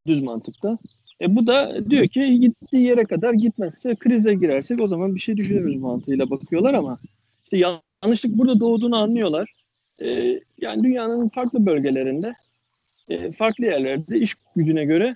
Düz 0.06 0.22
mantıkta. 0.22 0.78
E 1.22 1.36
bu 1.36 1.46
da 1.46 1.90
diyor 1.90 2.08
ki 2.08 2.40
gittiği 2.40 2.82
yere 2.82 3.04
kadar 3.04 3.32
gitmezse 3.32 3.94
krize 3.94 4.34
girersek 4.34 4.80
o 4.80 4.88
zaman 4.88 5.14
bir 5.14 5.20
şey 5.20 5.36
düşünürüz 5.36 5.80
mantığıyla 5.80 6.30
bakıyorlar 6.30 6.74
ama 6.74 6.98
işte 7.44 7.56
yanlışlık 8.02 8.38
burada 8.38 8.60
doğduğunu 8.60 8.96
anlıyorlar. 8.96 9.52
E, 10.02 10.40
yani 10.58 10.84
dünyanın 10.84 11.28
farklı 11.28 11.66
bölgelerinde 11.66 12.32
e, 13.08 13.32
farklı 13.32 13.64
yerlerde 13.64 14.18
iş 14.18 14.34
gücüne 14.56 14.84
göre 14.84 15.14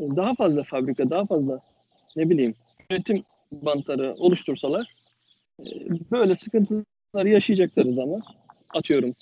e, 0.00 0.16
daha 0.16 0.34
fazla 0.34 0.62
fabrika, 0.62 1.10
daha 1.10 1.24
fazla 1.24 1.60
ne 2.16 2.30
bileyim 2.30 2.54
üretim 2.90 3.22
bantları 3.52 4.14
oluştursalar 4.18 4.94
e, 5.60 5.70
böyle 6.10 6.34
sıkıntılar 6.34 7.24
yaşayacakları 7.26 7.92
zaman 7.92 8.22
atıyorum 8.74 9.14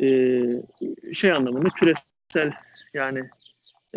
e, 0.00 0.40
şey 1.12 1.32
anlamında 1.32 1.68
küresel 1.68 2.52
yani 2.94 3.22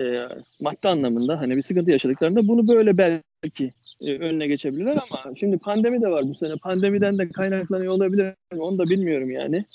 e, 0.01 0.27
madde 0.59 0.89
anlamında 0.89 1.39
hani 1.39 1.57
bir 1.57 1.61
sıkıntı 1.61 1.91
yaşadıklarında 1.91 2.47
bunu 2.47 2.67
böyle 2.67 2.97
belki 2.97 3.73
e, 4.05 4.17
önüne 4.17 4.47
geçebilirler 4.47 4.99
ama 5.09 5.35
şimdi 5.35 5.57
pandemi 5.57 6.01
de 6.01 6.07
var 6.07 6.29
bu 6.29 6.35
sene. 6.35 6.55
Pandemiden 6.55 7.17
de 7.17 7.29
kaynaklanıyor 7.29 7.91
olabilir? 7.91 8.33
Onu 8.57 8.77
da 8.77 8.83
bilmiyorum 8.83 9.31
yani. 9.31 9.65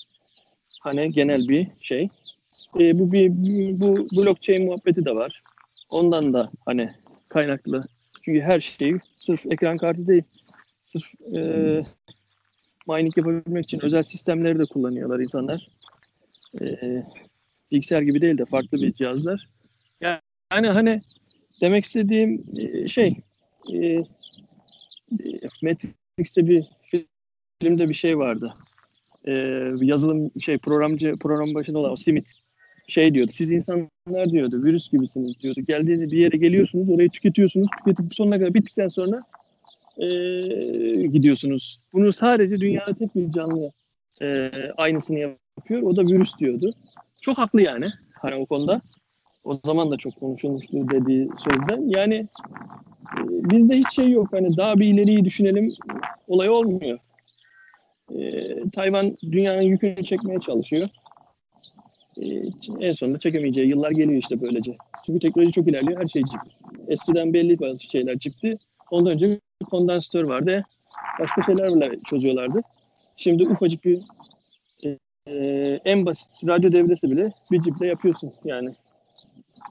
Hani 0.80 1.12
genel 1.12 1.48
bir 1.48 1.66
şey. 1.80 2.08
E, 2.80 2.98
bu 2.98 3.12
bir 3.12 3.30
bu 3.80 4.06
blockchain 4.16 4.64
muhabbeti 4.64 5.04
de 5.04 5.14
var. 5.14 5.42
Ondan 5.90 6.32
da 6.32 6.50
hani 6.64 6.90
kaynaklı. 7.28 7.84
Çünkü 8.22 8.40
her 8.40 8.60
şey 8.60 8.92
sırf 9.14 9.46
ekran 9.46 9.76
kartı 9.76 10.06
değil. 10.06 10.22
Sırf 10.82 11.04
e, 11.34 11.40
mining 12.88 13.16
yapabilmek 13.16 13.64
için 13.64 13.80
özel 13.82 14.02
sistemleri 14.02 14.58
de 14.58 14.64
kullanıyorlar 14.64 15.20
insanlar. 15.20 15.68
E, 16.60 16.78
bilgisayar 17.70 18.02
gibi 18.02 18.20
değil 18.20 18.38
de 18.38 18.44
farklı 18.44 18.82
bir 18.82 18.92
cihazlar. 18.92 19.48
Yani 20.52 20.66
hani 20.66 21.00
demek 21.60 21.84
istediğim 21.84 22.44
e, 22.58 22.88
şey 22.88 23.16
e, 23.74 23.96
Matrix'te 25.62 26.46
bir 26.46 26.64
filmde 27.60 27.88
bir 27.88 27.94
şey 27.94 28.18
vardı. 28.18 28.54
E, 29.24 29.32
yazılım 29.80 30.30
şey 30.40 30.58
programcı 30.58 31.14
program 31.20 31.54
başında 31.54 31.78
olan 31.78 31.92
o 31.92 31.96
Smith 31.96 32.30
şey 32.86 33.14
diyordu. 33.14 33.32
Siz 33.34 33.52
insanlar 33.52 34.30
diyordu. 34.30 34.64
Virüs 34.64 34.90
gibisiniz 34.90 35.40
diyordu. 35.40 35.60
Geldiğinde 35.60 36.10
bir 36.10 36.18
yere 36.18 36.36
geliyorsunuz. 36.36 36.90
Orayı 36.90 37.08
tüketiyorsunuz. 37.08 37.66
Tüketip 37.78 38.14
sonuna 38.14 38.38
kadar 38.38 38.54
bittikten 38.54 38.88
sonra 38.88 39.20
e, 39.98 40.06
gidiyorsunuz. 41.06 41.78
Bunu 41.92 42.12
sadece 42.12 42.60
dünyada 42.60 42.94
tek 42.94 43.14
bir 43.14 43.30
canlı 43.30 43.72
e, 44.22 44.50
aynısını 44.76 45.18
yapıyor. 45.18 45.82
O 45.82 45.96
da 45.96 46.02
virüs 46.02 46.38
diyordu. 46.38 46.74
Çok 47.20 47.38
haklı 47.38 47.62
yani. 47.62 47.86
Hani 48.12 48.34
o 48.34 48.46
konuda. 48.46 48.80
O 49.46 49.60
zaman 49.64 49.90
da 49.90 49.96
çok 49.96 50.20
konuşulmuştu 50.20 50.90
dediği 50.90 51.28
sözden. 51.38 51.88
Yani 51.88 52.14
e, 52.14 53.20
bizde 53.50 53.74
hiç 53.74 53.92
şey 53.92 54.10
yok. 54.10 54.28
Hani 54.32 54.56
daha 54.56 54.78
bir 54.78 54.86
ileriyi 54.86 55.24
düşünelim 55.24 55.72
olay 56.28 56.50
olmuyor. 56.50 56.98
E, 58.14 58.70
Tayvan 58.70 59.14
dünyanın 59.22 59.62
yükünü 59.62 60.04
çekmeye 60.04 60.40
çalışıyor. 60.40 60.88
E, 62.16 62.26
en 62.80 62.92
sonunda 62.92 63.18
çekemeyeceği 63.18 63.68
yıllar 63.68 63.90
geliyor 63.90 64.18
işte 64.18 64.40
böylece. 64.40 64.76
Çünkü 65.06 65.18
teknoloji 65.18 65.52
çok 65.52 65.68
ilerliyor. 65.68 66.00
Her 66.02 66.08
şey 66.08 66.22
cip. 66.24 66.40
Eskiden 66.88 67.34
belli 67.34 67.60
bazı 67.60 67.84
şeyler 67.84 68.18
cipti. 68.18 68.58
Ondan 68.90 69.12
önce 69.12 69.40
kondansatör 69.70 70.28
vardı. 70.28 70.64
Başka 71.20 71.42
şeylerle 71.42 71.98
çözüyorlardı. 72.04 72.60
Şimdi 73.16 73.48
ufacık 73.48 73.84
bir 73.84 74.02
e, 74.84 74.98
e, 75.26 75.80
en 75.84 76.06
basit 76.06 76.30
radyo 76.46 76.72
devresi 76.72 77.10
bile 77.10 77.30
bir 77.50 77.60
ciple 77.60 77.86
yapıyorsun 77.86 78.32
yani. 78.44 78.74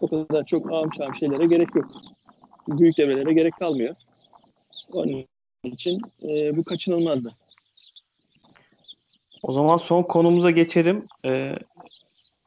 O 0.01 0.07
kadar 0.07 0.45
çok 0.45 0.71
ağım 0.71 0.89
çağım 0.89 1.15
şeylere 1.15 1.45
gerek 1.45 1.75
yok. 1.75 1.85
Büyük 2.67 2.97
devrelere 2.97 3.33
gerek 3.33 3.53
kalmıyor. 3.59 3.95
Onun 4.93 5.25
için 5.63 6.01
e, 6.23 6.57
bu 6.57 6.63
kaçınılmazdı. 6.63 7.35
O 9.43 9.53
zaman 9.53 9.77
son 9.77 10.03
konumuza 10.03 10.51
geçelim. 10.51 11.05
Ee, 11.25 11.53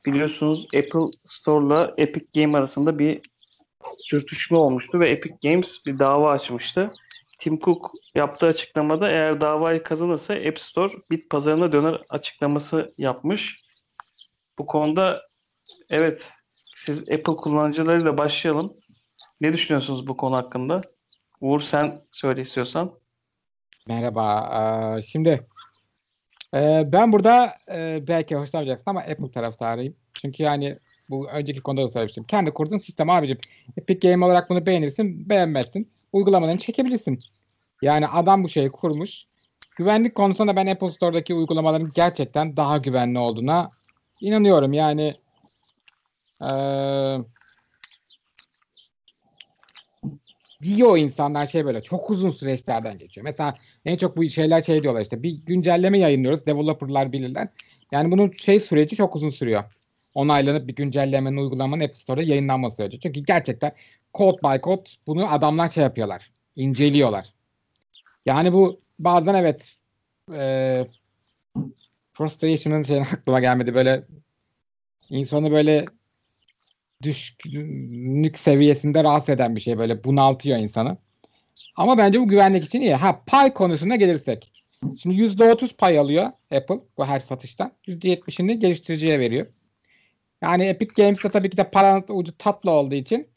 biliyorsunuz 0.06 0.66
Apple 0.66 1.10
Store'la 1.24 1.94
Epic 1.96 2.26
Game 2.34 2.58
arasında 2.58 2.98
bir 2.98 3.20
sürtüşme 3.98 4.56
olmuştu 4.56 5.00
ve 5.00 5.10
Epic 5.10 5.34
Games 5.42 5.86
bir 5.86 5.98
dava 5.98 6.30
açmıştı. 6.30 6.92
Tim 7.38 7.58
Cook 7.58 7.90
yaptığı 8.14 8.46
açıklamada 8.46 9.10
eğer 9.10 9.40
davayı 9.40 9.82
kazanırsa 9.82 10.34
App 10.34 10.60
Store 10.60 10.92
bit 11.10 11.30
pazarına 11.30 11.72
döner 11.72 11.96
açıklaması 12.10 12.92
yapmış. 12.98 13.64
Bu 14.58 14.66
konuda 14.66 15.22
evet 15.90 16.30
siz 16.84 17.02
Apple 17.02 17.36
kullanıcılarıyla 17.36 18.18
başlayalım. 18.18 18.76
Ne 19.40 19.52
düşünüyorsunuz 19.52 20.06
bu 20.06 20.16
konu 20.16 20.36
hakkında? 20.36 20.80
Uğur 21.40 21.60
sen 21.60 22.00
söyle 22.10 22.40
istiyorsan. 22.40 22.98
Merhaba. 23.88 24.98
Şimdi 25.02 25.46
ben 26.92 27.12
burada 27.12 27.52
belki 28.08 28.36
hoşlanmayacaksın 28.36 28.90
ama 28.90 29.00
Apple 29.00 29.30
taraftarıyım. 29.30 29.96
Çünkü 30.12 30.42
yani 30.42 30.78
bu 31.10 31.28
önceki 31.28 31.60
konuda 31.60 31.82
da 31.82 31.88
söylemiştim. 31.88 32.24
Kendi 32.24 32.50
kurduğun 32.50 32.78
sistem 32.78 33.10
abicim. 33.10 33.38
Epic 33.76 34.08
Game 34.08 34.24
olarak 34.24 34.50
bunu 34.50 34.66
beğenirsin, 34.66 35.28
beğenmezsin. 35.30 35.90
Uygulamalarını 36.12 36.58
çekebilirsin. 36.58 37.18
Yani 37.82 38.06
adam 38.06 38.44
bu 38.44 38.48
şeyi 38.48 38.70
kurmuş. 38.70 39.24
Güvenlik 39.76 40.14
konusunda 40.14 40.56
ben 40.56 40.66
Apple 40.66 40.90
Store'daki 40.90 41.34
uygulamaların 41.34 41.90
gerçekten 41.94 42.56
daha 42.56 42.78
güvenli 42.78 43.18
olduğuna 43.18 43.70
inanıyorum. 44.20 44.72
Yani 44.72 45.14
ee, 46.44 47.16
diyor 50.62 50.98
insanlar 50.98 51.46
şey 51.46 51.64
böyle 51.64 51.82
çok 51.82 52.10
uzun 52.10 52.30
süreçlerden 52.30 52.98
geçiyor. 52.98 53.24
Mesela 53.24 53.54
en 53.84 53.96
çok 53.96 54.16
bu 54.16 54.28
şeyler 54.28 54.62
şey 54.62 54.82
diyorlar 54.82 55.00
işte 55.00 55.22
bir 55.22 55.32
güncelleme 55.46 55.98
yayınlıyoruz. 55.98 56.46
Developerlar 56.46 57.12
bilirler. 57.12 57.48
Yani 57.92 58.12
bunun 58.12 58.30
şey 58.30 58.60
süreci 58.60 58.96
çok 58.96 59.16
uzun 59.16 59.30
sürüyor. 59.30 59.64
Onaylanıp 60.14 60.68
bir 60.68 60.74
güncellemenin 60.74 61.36
uygulamanın 61.36 61.84
App 61.84 61.96
Store'da 61.96 62.22
yayınlanması 62.22 62.76
süreci. 62.76 63.00
Çünkü 63.00 63.20
gerçekten 63.20 63.72
code 64.14 64.42
by 64.44 64.62
code 64.62 64.90
bunu 65.06 65.32
adamlar 65.32 65.68
şey 65.68 65.84
yapıyorlar. 65.84 66.30
inceliyorlar. 66.56 67.34
Yani 68.26 68.52
bu 68.52 68.80
bazen 68.98 69.34
evet 69.34 69.76
e, 70.34 70.86
frustration'ın 72.10 72.82
şeyin 72.82 73.02
aklıma 73.02 73.40
gelmedi. 73.40 73.74
Böyle 73.74 74.04
insanı 75.10 75.50
böyle 75.50 75.84
düşkünlük 77.02 78.38
seviyesinde 78.38 79.04
rahatsız 79.04 79.28
eden 79.28 79.56
bir 79.56 79.60
şey 79.60 79.78
böyle 79.78 80.04
bunaltıyor 80.04 80.58
insanı. 80.58 80.96
Ama 81.76 81.98
bence 81.98 82.20
bu 82.20 82.28
güvenlik 82.28 82.64
için 82.64 82.80
iyi. 82.80 82.94
Ha 82.94 83.22
pay 83.26 83.54
konusuna 83.54 83.96
gelirsek. 83.96 84.52
Şimdi 84.96 85.16
%30 85.16 85.76
pay 85.76 85.98
alıyor 85.98 86.26
Apple 86.50 86.80
bu 86.98 87.06
her 87.06 87.20
satıştan. 87.20 87.72
%70'ini 87.86 88.52
geliştiriciye 88.52 89.20
veriyor. 89.20 89.46
Yani 90.42 90.64
Epic 90.64 91.02
Games'te 91.02 91.30
tabii 91.30 91.50
ki 91.50 91.56
de 91.56 91.70
paranın 91.70 92.04
ucu 92.10 92.38
tatlı 92.38 92.70
olduğu 92.70 92.94
için. 92.94 93.28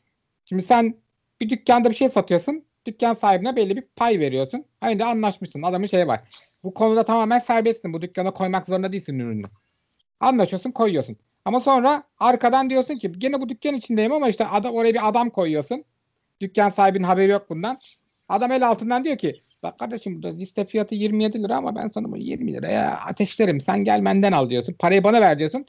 Şimdi 0.45 0.63
sen 0.63 0.95
bir 1.41 1.49
dükkanda 1.49 1.89
bir 1.89 1.95
şey 1.95 2.09
satıyorsun. 2.09 2.65
Dükkan 2.85 3.13
sahibine 3.13 3.55
belli 3.55 3.75
bir 3.77 3.83
pay 3.95 4.19
veriyorsun. 4.19 4.65
Aynı 4.81 4.99
de 4.99 5.05
anlaşmışsın. 5.05 5.61
Adamın 5.61 5.87
şey 5.87 6.07
var. 6.07 6.21
Bu 6.63 6.73
konuda 6.73 7.05
tamamen 7.05 7.39
serbestsin. 7.39 7.93
Bu 7.93 8.01
dükkana 8.01 8.31
koymak 8.31 8.67
zorunda 8.67 8.93
değilsin 8.93 9.19
ürünü. 9.19 9.45
Anlaşıyorsun 10.19 10.71
koyuyorsun. 10.71 11.17
Ama 11.45 11.61
sonra 11.61 12.03
arkadan 12.19 12.69
diyorsun 12.69 12.97
ki 12.97 13.11
gene 13.17 13.41
bu 13.41 13.49
dükkan 13.49 13.75
içindeyim 13.75 14.11
ama 14.11 14.29
işte 14.29 14.47
adam, 14.47 14.73
oraya 14.73 14.93
bir 14.93 15.09
adam 15.09 15.29
koyuyorsun. 15.29 15.83
Dükkan 16.41 16.69
sahibinin 16.69 17.03
haberi 17.03 17.31
yok 17.31 17.49
bundan. 17.49 17.79
Adam 18.29 18.51
el 18.51 18.67
altından 18.67 19.03
diyor 19.03 19.17
ki 19.17 19.41
bak 19.63 19.79
kardeşim 19.79 20.15
burada 20.15 20.37
liste 20.37 20.65
fiyatı 20.65 20.95
27 20.95 21.43
lira 21.43 21.57
ama 21.57 21.75
ben 21.75 21.89
sana 21.93 22.07
bunu 22.07 22.17
20 22.17 22.53
liraya 22.53 22.97
ateşlerim. 22.97 23.61
Sen 23.61 23.83
gel 23.83 24.05
benden 24.05 24.31
al 24.31 24.49
diyorsun. 24.49 24.73
Parayı 24.79 25.03
bana 25.03 25.21
ver 25.21 25.39
diyorsun. 25.39 25.65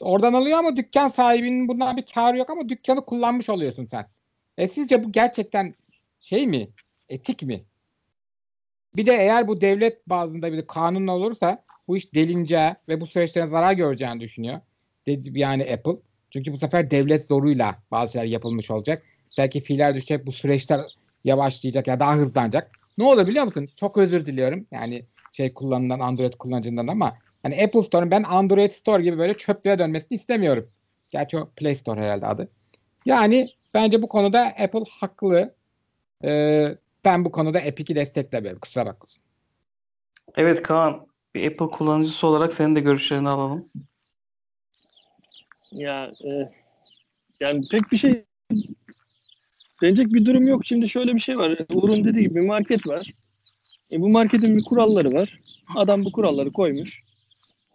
Oradan 0.00 0.32
alıyor 0.32 0.58
ama 0.58 0.76
dükkan 0.76 1.08
sahibinin 1.08 1.68
bundan 1.68 1.96
bir 1.96 2.06
karı 2.14 2.38
yok 2.38 2.50
ama 2.50 2.68
dükkanı 2.68 3.04
kullanmış 3.04 3.50
oluyorsun 3.50 3.86
sen. 3.86 4.06
E 4.58 4.68
sizce 4.68 5.04
bu 5.04 5.12
gerçekten 5.12 5.74
şey 6.20 6.46
mi? 6.46 6.68
Etik 7.08 7.42
mi? 7.42 7.64
Bir 8.96 9.06
de 9.06 9.12
eğer 9.12 9.48
bu 9.48 9.60
devlet 9.60 10.08
bazında 10.08 10.52
bir 10.52 10.66
kanun 10.66 11.06
olursa 11.06 11.64
bu 11.88 11.96
iş 11.96 12.14
delince 12.14 12.76
ve 12.88 13.00
bu 13.00 13.06
süreçlerin 13.06 13.46
zarar 13.46 13.72
göreceğini 13.72 14.20
düşünüyor 14.20 14.60
dedi 15.06 15.38
yani 15.38 15.62
Apple. 15.72 15.96
Çünkü 16.30 16.52
bu 16.52 16.58
sefer 16.58 16.90
devlet 16.90 17.26
zoruyla 17.26 17.74
bazı 17.90 18.12
şeyler 18.12 18.26
yapılmış 18.26 18.70
olacak. 18.70 19.02
Belki 19.38 19.60
fiiller 19.60 19.94
düşecek 19.94 20.26
bu 20.26 20.32
süreçler 20.32 20.80
yavaşlayacak 21.24 21.86
ya 21.86 22.00
daha 22.00 22.16
hızlanacak. 22.16 22.70
Ne 22.98 23.04
olur 23.04 23.26
biliyor 23.26 23.44
musun? 23.44 23.68
Çok 23.76 23.96
özür 23.96 24.26
diliyorum. 24.26 24.66
Yani 24.70 25.04
şey 25.32 25.52
kullanılan 25.52 26.00
Android 26.00 26.32
kullanıcından 26.32 26.86
ama 26.86 27.18
hani 27.42 27.64
Apple 27.64 27.82
Store'un 27.82 28.10
ben 28.10 28.22
Android 28.22 28.70
Store 28.70 29.02
gibi 29.02 29.18
böyle 29.18 29.36
çöplüğe 29.36 29.78
dönmesini 29.78 30.16
istemiyorum. 30.16 30.68
Gerçi 31.08 31.38
o 31.38 31.50
Play 31.56 31.74
Store 31.74 32.00
herhalde 32.00 32.26
adı. 32.26 32.48
Yani 33.06 33.50
bence 33.74 34.02
bu 34.02 34.06
konuda 34.06 34.40
Apple 34.40 34.84
haklı. 35.00 35.54
Ee, 36.24 36.74
ben 37.04 37.24
bu 37.24 37.32
konuda 37.32 37.60
Epic'i 37.60 37.96
desteklemiyorum. 37.96 38.60
Kusura 38.60 38.86
bakmasın. 38.86 39.22
Evet 40.36 40.62
Kaan. 40.62 41.06
Bir 41.34 41.52
Apple 41.52 41.66
kullanıcısı 41.66 42.26
olarak 42.26 42.54
senin 42.54 42.76
de 42.76 42.80
görüşlerini 42.80 43.28
alalım. 43.28 43.68
Ya 45.72 46.12
e, 46.24 46.48
yani 47.40 47.68
pek 47.70 47.92
bir 47.92 47.96
şey 47.96 48.24
denecek 49.82 50.06
bir 50.06 50.24
durum 50.24 50.48
yok. 50.48 50.64
Şimdi 50.64 50.88
şöyle 50.88 51.14
bir 51.14 51.20
şey 51.20 51.38
var. 51.38 51.58
Uğur'un 51.74 52.04
dediği 52.04 52.22
gibi 52.22 52.34
bir 52.34 52.46
market 52.46 52.86
var. 52.86 53.12
E, 53.92 54.00
bu 54.00 54.10
marketin 54.10 54.56
bir 54.56 54.62
kuralları 54.62 55.14
var. 55.14 55.40
Adam 55.76 56.04
bu 56.04 56.12
kuralları 56.12 56.52
koymuş. 56.52 57.00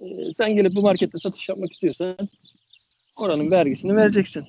E, 0.01 0.31
sen 0.37 0.55
gelip 0.55 0.75
bu 0.75 0.81
markette 0.81 1.17
satış 1.17 1.49
yapmak 1.49 1.71
istiyorsan 1.71 2.17
oranın 3.15 3.51
vergisini 3.51 3.95
vereceksin. 3.95 4.47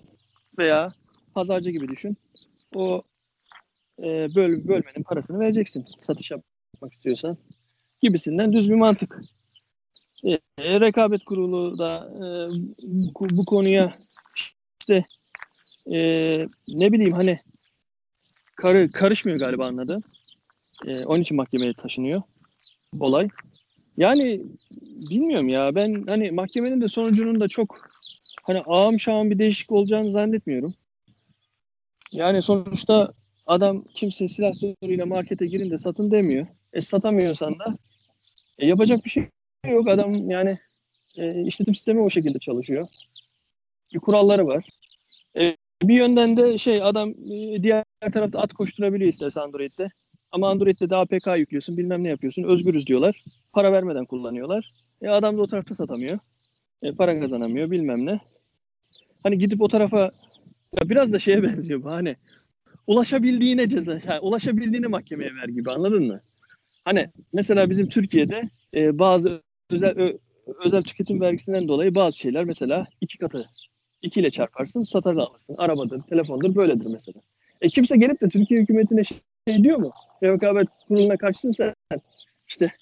Veya 0.58 0.92
pazarcı 1.34 1.70
gibi 1.70 1.88
düşün. 1.88 2.16
O 2.74 3.02
e, 4.04 4.34
böl, 4.34 4.68
bölmenin 4.68 5.02
parasını 5.04 5.38
vereceksin. 5.38 5.86
Satış 6.00 6.30
yapmak 6.30 6.92
istiyorsan. 6.92 7.36
Gibisinden 8.02 8.52
düz 8.52 8.70
bir 8.70 8.74
mantık. 8.74 9.20
E, 10.26 10.38
rekabet 10.58 11.24
kurulu 11.24 11.78
da 11.78 12.10
e, 12.16 12.26
bu, 13.14 13.30
bu 13.30 13.44
konuya 13.44 13.92
işte 14.80 15.04
e, 15.92 15.98
ne 16.68 16.92
bileyim 16.92 17.12
hani 17.12 17.36
karı 18.56 18.90
karışmıyor 18.90 19.38
galiba 19.38 19.66
anladı. 19.66 19.98
E, 20.86 21.04
onun 21.04 21.20
için 21.20 21.36
mahkemeye 21.36 21.72
taşınıyor 21.72 22.22
olay. 23.00 23.28
Yani 23.96 24.40
bilmiyorum 25.10 25.48
ya 25.48 25.74
ben 25.74 26.04
hani 26.06 26.30
mahkemenin 26.30 26.80
de 26.80 26.88
sonucunun 26.88 27.40
da 27.40 27.48
çok 27.48 27.90
hani 28.42 28.62
ağam 28.66 29.00
şağım 29.00 29.30
bir 29.30 29.38
değişik 29.38 29.72
olacağını 29.72 30.10
zannetmiyorum. 30.10 30.74
Yani 32.12 32.42
sonuçta 32.42 33.12
adam 33.46 33.84
kimse 33.94 34.28
silah 34.28 34.52
zoruyla 34.54 35.06
markete 35.06 35.46
girin 35.46 35.70
de 35.70 35.78
satın 35.78 36.10
demiyor. 36.10 36.46
E 36.72 36.80
satamıyorsan 36.80 37.58
da 37.58 37.64
e, 38.58 38.66
yapacak 38.66 39.04
bir 39.04 39.10
şey 39.10 39.28
yok. 39.70 39.88
Adam 39.88 40.30
yani 40.30 40.58
e, 41.16 41.44
işletim 41.44 41.74
sistemi 41.74 42.00
o 42.00 42.10
şekilde 42.10 42.38
çalışıyor. 42.38 42.88
Bir 43.94 43.98
kuralları 43.98 44.46
var. 44.46 44.68
E, 45.38 45.56
bir 45.82 45.94
yönden 45.94 46.36
de 46.36 46.58
şey 46.58 46.82
adam 46.82 47.10
e, 47.10 47.62
diğer 47.62 47.84
tarafta 48.12 48.38
at 48.38 48.52
koşturabiliyor 48.52 49.08
isterse 49.08 49.40
Android'de. 49.40 49.90
Ama 50.32 50.50
Android'de 50.50 50.90
de 50.90 50.96
APK 50.96 51.26
yüklüyorsun 51.36 51.76
bilmem 51.76 52.04
ne 52.04 52.08
yapıyorsun. 52.08 52.42
Özgürüz 52.42 52.86
diyorlar. 52.86 53.24
Para 53.52 53.72
vermeden 53.72 54.04
kullanıyorlar. 54.04 54.72
E 55.02 55.08
adam 55.08 55.38
da 55.38 55.42
o 55.42 55.46
tarafta 55.46 55.74
satamıyor. 55.74 56.18
E, 56.82 56.92
para 56.92 57.20
kazanamıyor 57.20 57.70
bilmem 57.70 58.06
ne. 58.06 58.20
Hani 59.22 59.36
gidip 59.36 59.62
o 59.62 59.68
tarafa 59.68 60.10
ya 60.80 60.88
biraz 60.88 61.12
da 61.12 61.18
şeye 61.18 61.42
benziyor 61.42 61.82
bu 61.82 61.90
hani 61.90 62.14
ulaşabildiğine 62.86 63.68
ceza, 63.68 63.92
yani 63.92 64.20
ulaşabildiğine 64.20 64.86
mahkemeye 64.86 65.30
ver 65.34 65.48
gibi 65.48 65.70
anladın 65.70 66.06
mı? 66.06 66.20
Hani 66.84 67.10
mesela 67.32 67.70
bizim 67.70 67.88
Türkiye'de 67.88 68.50
e, 68.74 68.98
bazı 68.98 69.42
özel 69.70 70.14
özel 70.64 70.82
tüketim 70.82 71.20
vergisinden 71.20 71.68
dolayı 71.68 71.94
bazı 71.94 72.18
şeyler 72.18 72.44
mesela 72.44 72.86
iki 73.00 73.18
katı 73.18 73.48
iki 74.02 74.20
ile 74.20 74.30
çarparsın 74.30 74.82
satar 74.82 75.14
alırsın. 75.14 75.54
Arabadır, 75.58 76.00
telefondur 76.00 76.54
böyledir 76.54 76.86
mesela. 76.86 77.20
E 77.60 77.68
kimse 77.68 77.96
gelip 77.96 78.20
de 78.20 78.28
Türkiye 78.28 78.60
hükümetine 78.60 79.04
şey, 79.04 79.18
şey 79.48 79.64
diyor 79.64 79.78
mu? 79.78 79.90
Rekabet 80.22 80.68
kuruluna 80.88 81.16
karşısın 81.16 81.50
sen. 81.50 81.74
İşte 82.48 82.72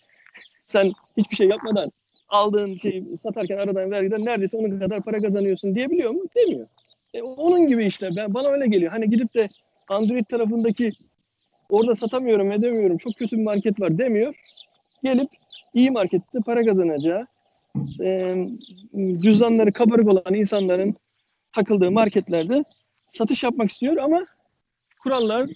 sen 0.66 0.92
hiçbir 1.16 1.36
şey 1.36 1.48
yapmadan 1.48 1.92
aldığın 2.28 2.76
şeyi 2.76 3.16
satarken 3.16 3.58
aradan 3.58 3.90
vergiden 3.90 4.24
neredeyse 4.24 4.56
onun 4.56 4.80
kadar 4.80 5.02
para 5.02 5.22
kazanıyorsun 5.22 5.74
diyebiliyor 5.74 6.10
mu? 6.10 6.22
Demiyor. 6.36 6.66
E, 7.14 7.22
onun 7.22 7.66
gibi 7.66 7.86
işte 7.86 8.08
ben, 8.16 8.34
bana 8.34 8.48
öyle 8.48 8.66
geliyor. 8.66 8.92
Hani 8.92 9.10
gidip 9.10 9.34
de 9.34 9.46
Android 9.88 10.24
tarafındaki 10.24 10.92
orada 11.68 11.94
satamıyorum 11.94 12.52
edemiyorum 12.52 12.96
çok 12.96 13.16
kötü 13.16 13.38
bir 13.38 13.42
market 13.42 13.80
var 13.80 13.98
demiyor. 13.98 14.34
Gelip 15.04 15.28
iyi 15.74 15.90
markette 15.90 16.38
para 16.46 16.64
kazanacağı 16.64 17.26
e, 18.02 18.36
cüzdanları 19.22 19.72
kabarık 19.72 20.08
olan 20.08 20.34
insanların 20.34 20.94
takıldığı 21.52 21.90
marketlerde 21.90 22.64
satış 23.08 23.42
yapmak 23.42 23.70
istiyor 23.70 23.96
ama 23.96 24.24
kurallar 25.02 25.46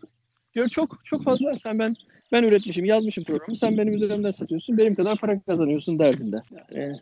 diyor 0.54 0.68
çok 0.68 1.00
çok 1.04 1.24
fazla 1.24 1.54
sen 1.54 1.78
ben 1.78 1.92
ben 2.32 2.42
üretmişim 2.42 2.84
yazmışım 2.84 3.24
programı 3.24 3.56
sen 3.56 3.78
benim 3.78 3.94
üzerimden 3.94 4.30
satıyorsun 4.30 4.78
benim 4.78 4.94
kadar 4.94 5.18
para 5.18 5.40
kazanıyorsun 5.40 5.98
derdinde. 5.98 6.40
Yani, 6.70 6.92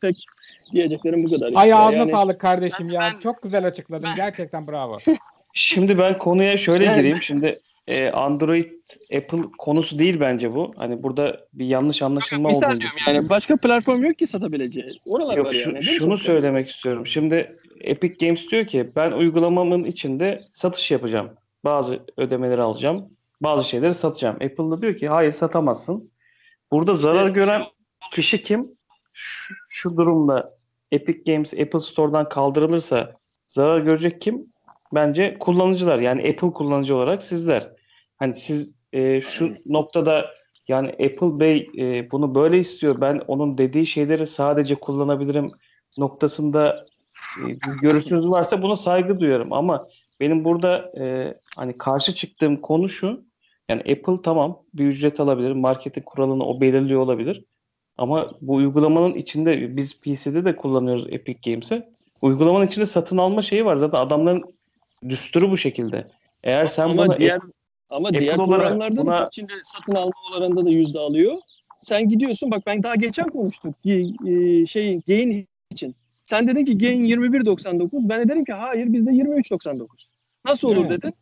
pek 0.00 0.24
diyeceklerim 0.72 1.24
bu 1.24 1.30
kadar. 1.30 1.46
Ay 1.54 1.68
işte. 1.68 1.74
ağzına 1.74 1.98
Yani- 1.98 2.10
sağlık 2.10 2.40
kardeşim 2.40 2.90
ya. 2.90 3.14
Çok 3.20 3.42
güzel 3.42 3.66
açıkladın. 3.66 4.08
Gerçekten 4.16 4.66
bravo. 4.66 4.96
Şimdi 5.54 5.98
ben 5.98 6.18
konuya 6.18 6.56
şöyle 6.56 6.84
Yani- 6.84 6.96
gireyim. 6.96 7.22
Şimdi 7.22 7.58
e, 7.88 8.10
Android, 8.10 8.72
Apple 9.16 9.38
konusu 9.58 9.98
değil 9.98 10.20
bence 10.20 10.54
bu. 10.54 10.74
Hani 10.76 11.02
burada 11.02 11.40
bir 11.52 11.66
yanlış 11.66 12.02
anlaşılma 12.02 12.48
olduğunu 12.48 12.80
diyorum 12.80 12.98
yani 13.06 13.28
başka 13.28 13.56
platform 13.56 14.04
yok 14.04 14.18
ki 14.18 14.26
satabileceği. 14.26 15.00
Oralar 15.06 15.36
Yok 15.36 15.46
var 15.46 15.52
şu- 15.52 15.70
yani. 15.70 15.82
şunu 15.82 16.18
söylemek 16.18 16.68
istiyorum. 16.68 17.06
Şimdi 17.06 17.50
Epic 17.80 18.26
Games 18.26 18.50
diyor 18.50 18.66
ki 18.66 18.90
ben 18.96 19.12
uygulamamın 19.12 19.84
içinde 19.84 20.40
satış 20.52 20.90
yapacağım. 20.90 21.30
Bazı 21.64 22.00
ödemeleri 22.16 22.62
alacağım. 22.62 23.08
Bazı 23.40 23.68
şeyleri 23.68 23.94
satacağım. 23.94 24.34
Apple 24.36 24.70
da 24.70 24.82
diyor 24.82 24.96
ki 24.96 25.08
hayır 25.08 25.32
satamazsın. 25.32 26.10
Burada 26.72 26.94
zarar 26.94 27.24
Evet. 27.24 27.34
gören 27.34 27.62
kişi 28.12 28.42
kim? 28.42 28.68
Şu, 29.12 29.54
şu 29.68 29.96
durumda 29.96 30.54
Epic 30.92 31.32
Games 31.32 31.54
Apple 31.54 31.80
Store'dan 31.80 32.28
kaldırılırsa 32.28 33.16
zarar 33.46 33.80
görecek 33.80 34.20
kim? 34.20 34.46
Bence 34.94 35.36
kullanıcılar. 35.40 35.98
Yani 35.98 36.20
Apple 36.20 36.50
kullanıcı 36.52 36.96
olarak 36.96 37.22
sizler. 37.22 37.77
Hani 38.18 38.34
siz 38.34 38.74
e, 38.92 39.20
şu 39.20 39.54
noktada 39.66 40.26
yani 40.68 40.88
Apple 40.88 41.40
Bey 41.40 41.70
e, 41.78 42.10
bunu 42.10 42.34
böyle 42.34 42.58
istiyor. 42.58 43.00
Ben 43.00 43.22
onun 43.28 43.58
dediği 43.58 43.86
şeyleri 43.86 44.26
sadece 44.26 44.74
kullanabilirim 44.74 45.50
noktasında 45.98 46.86
e, 47.40 47.46
bir 47.46 47.80
görüşünüz 47.82 48.30
varsa 48.30 48.62
buna 48.62 48.76
saygı 48.76 49.20
duyuyorum. 49.20 49.52
Ama 49.52 49.88
benim 50.20 50.44
burada 50.44 50.92
e, 50.98 51.34
hani 51.56 51.78
karşı 51.78 52.14
çıktığım 52.14 52.56
konu 52.56 52.88
şu. 52.88 53.24
Yani 53.68 53.80
Apple 53.80 54.22
tamam 54.22 54.62
bir 54.74 54.86
ücret 54.86 55.20
alabilir. 55.20 55.52
Marketin 55.52 56.02
kuralını 56.02 56.44
o 56.44 56.60
belirliyor 56.60 57.00
olabilir. 57.00 57.44
Ama 57.98 58.30
bu 58.40 58.54
uygulamanın 58.54 59.14
içinde 59.14 59.76
biz 59.76 60.00
PC'de 60.00 60.44
de 60.44 60.56
kullanıyoruz 60.56 61.06
Epic 61.10 61.50
Games'i. 61.50 61.82
Uygulamanın 62.22 62.66
içinde 62.66 62.86
satın 62.86 63.18
alma 63.18 63.42
şeyi 63.42 63.64
var. 63.64 63.76
Zaten 63.76 63.98
adamların 63.98 64.42
düsturu 65.08 65.50
bu 65.50 65.56
şekilde. 65.56 66.08
Eğer 66.44 66.66
sen 66.66 66.84
ama 66.84 67.06
buna 67.06 67.18
diğer 67.18 67.40
ama 67.90 68.08
Apple 68.08 68.20
diğer 68.20 68.36
programlarda 68.36 69.00
buna- 69.00 69.10
da 69.20 69.24
içinde 69.28 69.52
satın 69.62 69.94
alma 69.94 70.12
oranında 70.36 70.64
da 70.64 70.70
yüzde 70.70 70.98
alıyor. 70.98 71.36
Sen 71.80 72.08
gidiyorsun 72.08 72.50
bak 72.50 72.62
ben 72.66 72.82
daha 72.82 72.94
geçen 72.94 73.28
konuştuk 73.28 73.74
e, 73.86 74.66
şey 74.66 75.00
gain 75.08 75.46
için. 75.70 75.94
Sen 76.24 76.48
dedin 76.48 76.64
ki 76.64 76.78
gain 76.78 77.04
21.99 77.04 78.08
ben 78.08 78.20
de 78.20 78.28
dedim 78.28 78.44
ki 78.44 78.52
hayır 78.52 78.92
bizde 78.92 79.10
23.99. 79.10 79.86
Nasıl 80.44 80.68
olur 80.68 80.88
dedin? 80.90 81.14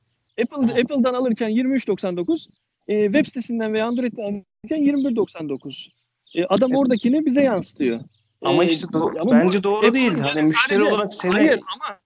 Apple 0.43 0.81
Apple'dan 0.81 1.15
alırken 1.15 1.51
23.99 1.51 2.49
e, 2.89 3.05
web 3.07 3.25
sitesinden 3.27 3.73
veya 3.73 3.87
Android'den 3.87 4.23
alırken 4.23 4.83
21.99. 4.83 5.89
E, 6.35 6.45
adam 6.45 6.75
oradakini 6.75 7.27
bize 7.27 7.43
yansıtıyor. 7.43 8.01
ama 8.43 8.65
E, 8.65 8.69
işte 8.69 8.87
do- 8.87 9.21
ama 9.21 9.31
bu- 9.31 9.35
bence 9.35 9.63
doğru 9.63 9.77
Apple 9.87 9.93
değil. 9.95 10.13
yani 10.13 10.21
Hani 10.21 10.43
müşteri 10.43 10.85
olarak 10.85 11.15
seni 11.15 11.33
Hayır 11.33 11.61
ama 11.75 11.99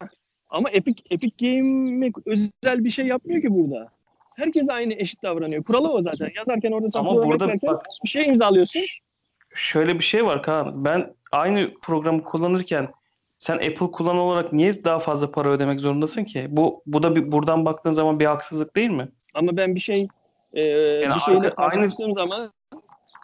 ama 0.48 0.70
Epic 0.70 1.02
Epic 1.10 1.46
Game 1.46 2.10
özel 2.26 2.84
bir 2.84 2.90
şey 2.90 3.06
yapmıyor 3.06 3.42
ki 3.42 3.50
burada. 3.50 3.88
Herkes 4.40 4.68
aynı 4.68 4.94
eşit 4.94 5.22
davranıyor. 5.22 5.64
Kuralı 5.64 5.92
o 5.92 6.02
zaten. 6.02 6.30
Yazarken 6.36 6.72
orada 6.72 6.86
ama 6.94 7.10
satın 7.10 7.30
burada 7.30 7.52
bak 7.62 7.86
bir 8.04 8.08
şey 8.08 8.26
imzalıyorsun. 8.26 8.82
şöyle 9.54 9.98
bir 9.98 10.04
şey 10.04 10.24
var 10.24 10.42
Kaan. 10.42 10.84
Ben 10.84 11.14
aynı 11.32 11.70
programı 11.82 12.24
kullanırken 12.24 12.88
sen 13.38 13.54
Apple 13.54 13.90
kullanan 13.90 14.16
olarak 14.16 14.52
niye 14.52 14.84
daha 14.84 14.98
fazla 14.98 15.30
para 15.30 15.48
ödemek 15.48 15.80
zorundasın 15.80 16.24
ki? 16.24 16.46
Bu 16.50 16.82
bu 16.86 17.02
da 17.02 17.16
bir 17.16 17.32
buradan 17.32 17.64
baktığın 17.64 17.92
zaman 17.92 18.20
bir 18.20 18.24
haksızlık 18.24 18.76
değil 18.76 18.90
mi? 18.90 19.08
Ama 19.34 19.56
ben 19.56 19.74
bir 19.74 19.80
şey 19.80 20.08
e, 20.56 20.62
bir 21.14 21.20
şeyle 21.20 21.38
arka- 21.38 21.54
aynı- 21.56 21.70
karşılaştığım 21.70 22.14
zaman 22.14 22.52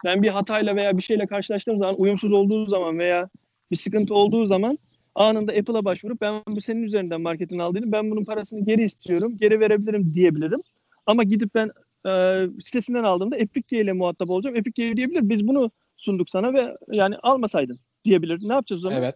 ben 0.05 0.21
bir 0.23 0.27
hatayla 0.29 0.75
veya 0.75 0.97
bir 0.97 1.01
şeyle 1.01 1.27
karşılaştığım 1.27 1.77
zaman 1.77 1.95
uyumsuz 1.97 2.31
olduğu 2.31 2.65
zaman 2.65 2.99
veya 2.99 3.29
bir 3.71 3.75
sıkıntı 3.75 4.13
olduğu 4.13 4.45
zaman 4.45 4.79
anında 5.15 5.51
Apple'a 5.51 5.85
başvurup 5.85 6.21
ben 6.21 6.41
bu 6.47 6.61
senin 6.61 6.83
üzerinden 6.83 7.21
marketin 7.21 7.59
aldığını 7.59 7.91
ben 7.91 8.11
bunun 8.11 8.23
parasını 8.23 8.65
geri 8.65 8.83
istiyorum, 8.83 9.37
geri 9.39 9.59
verebilirim 9.59 10.13
diyebilirim. 10.13 10.61
Ama 11.07 11.23
gidip 11.23 11.55
ben 11.55 11.71
e, 12.07 12.43
sitesinden 12.61 13.03
aldığımda 13.03 13.37
Epic 13.37 13.77
ile 13.77 13.93
muhatap 13.93 14.29
olacağım. 14.29 14.55
Epic 14.55 14.95
diyebilir 14.95 15.29
biz 15.29 15.47
bunu 15.47 15.71
sunduk 15.97 16.29
sana 16.29 16.53
ve 16.53 16.77
yani 16.91 17.15
almasaydın 17.23 17.77
diyebilir. 18.05 18.39
Ne 18.49 18.53
yapacağız 18.53 18.85
o 18.85 18.89
zaman? 18.89 19.03
Evet. 19.03 19.15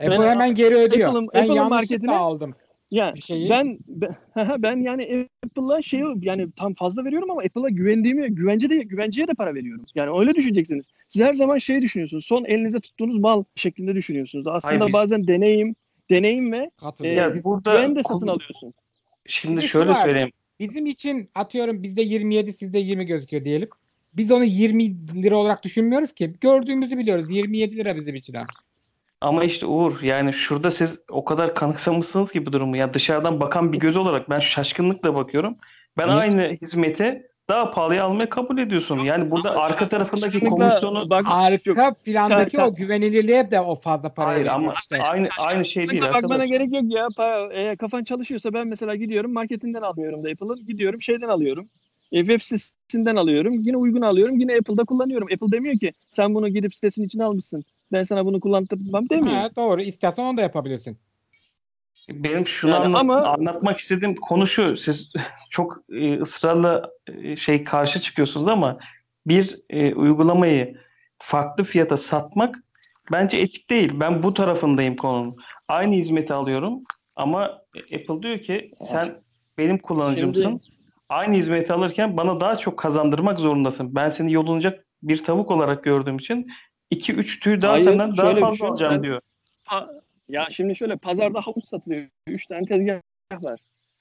Ben- 0.00 0.10
Apple 0.10 0.28
hemen 0.30 0.54
geri 0.54 0.74
ödüyor. 0.74 1.08
Apple'ın- 1.08 1.28
ben 1.34 1.40
Apple'ın 1.40 1.54
yanlışlıkla 1.54 1.76
marketine- 1.76 2.16
aldım. 2.16 2.54
Yani 2.90 3.22
şeyi- 3.22 3.50
ben 3.50 3.78
ben, 3.88 4.16
ben 4.62 4.76
yani 4.82 5.28
Apple'a 5.46 5.82
şey 5.82 6.02
yani 6.22 6.52
tam 6.56 6.74
fazla 6.74 7.04
veriyorum 7.04 7.30
ama 7.30 7.40
Apple'a 7.42 7.68
güvendiğimi 7.68 8.34
güvence 8.34 8.70
de 8.70 8.76
güvenceye 8.76 9.28
de 9.28 9.34
para 9.34 9.54
veriyorum. 9.54 9.84
Yani 9.94 10.18
öyle 10.20 10.34
düşüneceksiniz. 10.34 10.86
Siz 11.08 11.22
her 11.22 11.34
zaman 11.34 11.58
şey 11.58 11.82
düşünüyorsunuz. 11.82 12.26
Son 12.26 12.44
elinize 12.44 12.80
tuttuğunuz 12.80 13.18
mal 13.18 13.44
şeklinde 13.54 13.94
düşünüyorsunuz. 13.94 14.46
Aslında 14.46 14.72
Hayır, 14.74 14.86
biz- 14.86 14.94
bazen 14.94 15.26
deneyim 15.28 15.74
deneyim 16.10 16.52
ve 16.52 16.70
Katılıyorum. 16.76 17.36
Ya 17.36 17.44
burada 17.44 17.76
güven 17.76 17.96
de 17.96 18.02
satın 18.02 18.26
alıyorsun. 18.28 18.74
Şimdi 19.26 19.56
Bir 19.56 19.62
de 19.62 19.66
şu 19.66 19.72
şöyle 19.72 19.90
var. 19.90 20.02
söyleyeyim. 20.02 20.30
Bizim 20.62 20.86
için 20.86 21.30
atıyorum 21.34 21.82
bizde 21.82 22.02
27 22.02 22.52
sizde 22.52 22.78
20 22.78 23.06
gözüküyor 23.06 23.44
diyelim. 23.44 23.68
Biz 24.14 24.30
onu 24.30 24.44
20 24.44 25.22
lira 25.22 25.36
olarak 25.36 25.62
düşünmüyoruz 25.64 26.12
ki. 26.12 26.32
Gördüğümüzü 26.40 26.98
biliyoruz. 26.98 27.30
27 27.30 27.76
lira 27.76 27.96
bizim 27.96 28.14
için. 28.14 28.34
ha. 28.34 28.42
Ama 29.20 29.44
işte 29.44 29.66
Uğur 29.66 30.02
yani 30.02 30.32
şurada 30.32 30.70
siz 30.70 31.00
o 31.10 31.24
kadar 31.24 31.54
kanıksamışsınız 31.54 32.32
ki 32.32 32.46
bu 32.46 32.52
durumu. 32.52 32.76
Ya 32.76 32.94
dışarıdan 32.94 33.40
bakan 33.40 33.72
bir 33.72 33.78
göz 33.78 33.96
olarak 33.96 34.30
ben 34.30 34.40
şaşkınlıkla 34.40 35.14
bakıyorum. 35.14 35.56
Ben 35.98 36.08
Niye? 36.08 36.16
aynı 36.18 36.56
hizmeti 36.62 37.22
daha 37.48 37.70
pahalıya 37.70 38.04
almayı 38.04 38.28
kabul 38.28 38.58
ediyorsun. 38.58 38.98
Yani 38.98 39.30
burada 39.30 39.56
arka 39.56 39.88
tarafındaki 39.88 40.40
komisyonu 40.40 41.10
bak, 41.10 41.24
yok. 41.66 41.78
Arka 41.78 41.94
plandaki 41.94 42.56
Sen- 42.56 42.66
o 42.66 42.74
güvenilirliğe 42.74 43.50
de 43.50 43.60
o 43.60 43.74
fazla 43.74 44.14
para 44.14 44.28
Hayır 44.28 44.46
ama 44.46 44.74
işte. 44.80 45.02
aynı 45.02 45.28
aynı 45.38 45.64
şey 45.64 45.88
değil 45.90 46.02
Bakmana 46.02 46.16
arkadaş. 46.16 46.48
gerek 46.48 46.72
yok 46.74 46.84
ya. 46.92 47.08
Eğer 47.52 47.76
kafan 47.76 48.04
çalışıyorsa 48.04 48.52
ben 48.52 48.66
mesela 48.66 48.96
gidiyorum 48.96 49.32
marketinden 49.32 49.82
alıyorum 49.82 50.24
da 50.24 50.28
Apple'ın. 50.28 50.66
Gidiyorum 50.66 51.02
şeyden 51.02 51.28
alıyorum. 51.28 51.68
E, 52.12 52.18
web 52.20 52.40
sitesinden 52.40 53.16
alıyorum. 53.16 53.52
Yine 53.62 53.76
uygun 53.76 54.02
alıyorum. 54.02 54.38
Yine 54.38 54.56
Apple'da 54.56 54.84
kullanıyorum. 54.84 55.28
Apple 55.34 55.52
demiyor 55.56 55.78
ki 55.78 55.92
sen 56.10 56.34
bunu 56.34 56.48
gidip 56.48 56.74
sitesinin 56.74 57.06
içine 57.06 57.24
almışsın. 57.24 57.64
Ben 57.92 58.02
sana 58.02 58.24
bunu 58.24 58.40
kullandırmam 58.40 59.08
demiyor. 59.08 59.36
Ha, 59.36 59.50
doğru. 59.56 59.80
İstersen 59.80 60.22
onu 60.22 60.36
da 60.36 60.42
yapabilirsin. 60.42 60.98
Benim 62.10 62.46
şunu 62.46 62.70
Yani 62.70 62.84
anla- 62.84 62.98
ama- 62.98 63.22
anlatmak 63.22 63.78
istediğim 63.78 64.14
konu 64.14 64.46
şu. 64.46 64.76
Siz 64.76 65.12
çok 65.50 65.78
e, 65.92 66.20
ısrarla 66.20 66.90
e, 67.22 67.36
şey 67.36 67.64
karşı 67.64 68.00
çıkıyorsunuz 68.00 68.48
ama 68.48 68.78
bir 69.26 69.58
e, 69.70 69.94
uygulamayı 69.94 70.76
farklı 71.18 71.64
fiyata 71.64 71.96
satmak 71.96 72.54
bence 73.12 73.36
etik 73.36 73.70
değil. 73.70 73.92
Ben 73.94 74.22
bu 74.22 74.34
tarafındayım 74.34 74.96
konunun. 74.96 75.36
Aynı 75.68 75.94
hizmeti 75.94 76.34
alıyorum 76.34 76.80
ama 77.16 77.42
Apple 77.76 78.22
diyor 78.22 78.38
ki 78.38 78.70
sen 78.84 79.22
benim 79.58 79.78
kullanıcımsın. 79.78 80.42
Şimdi- 80.42 80.82
Aynı 81.08 81.34
hizmeti 81.34 81.72
alırken 81.72 82.16
bana 82.16 82.40
daha 82.40 82.56
çok 82.56 82.78
kazandırmak 82.78 83.40
zorundasın. 83.40 83.94
Ben 83.94 84.08
seni 84.08 84.32
yolunacak 84.32 84.86
bir 85.02 85.24
tavuk 85.24 85.50
olarak 85.50 85.84
gördüğüm 85.84 86.16
için 86.16 86.50
2-3 86.90 87.40
tüy 87.40 87.62
daha 87.62 87.72
Hayır, 87.72 87.84
senden 87.84 88.16
daha 88.16 88.34
fazla 88.34 88.66
alacağım 88.68 89.02
diyor. 89.02 89.20
Ya 90.32 90.46
şimdi 90.50 90.76
şöyle 90.76 90.96
pazarda 90.96 91.40
havuç 91.40 91.64
satılıyor. 91.66 92.06
Üç 92.26 92.46
tane 92.46 92.66
tezgah 92.66 93.00
var. 93.40 93.60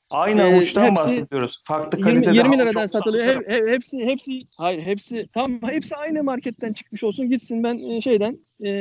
Aynı 0.10 0.42
Ee, 0.42 0.44
avuçtan 0.44 0.84
hepsi 0.84 0.96
bahsediyoruz. 0.96 1.64
Farklı 1.64 1.98
20, 1.98 2.12
kalitede 2.12 2.38
20 2.38 2.56
havuç 2.56 2.68
liradan 2.68 2.86
satılıyor. 2.86 3.26
Hep, 3.26 3.50
hep- 3.50 3.70
hepsi 3.70 3.98
hepsi 4.00 4.44
hayır 4.58 4.82
hepsi 4.82 5.28
tam 5.34 5.62
hepsi 5.62 5.96
aynı 5.96 6.24
marketten 6.24 6.74
çıkmış 6.74 7.04
olsun 7.04 7.30
gitsin 7.30 7.64
ben 7.64 7.78
e, 7.80 8.02
şeyden 8.02 8.40
e, 8.66 8.72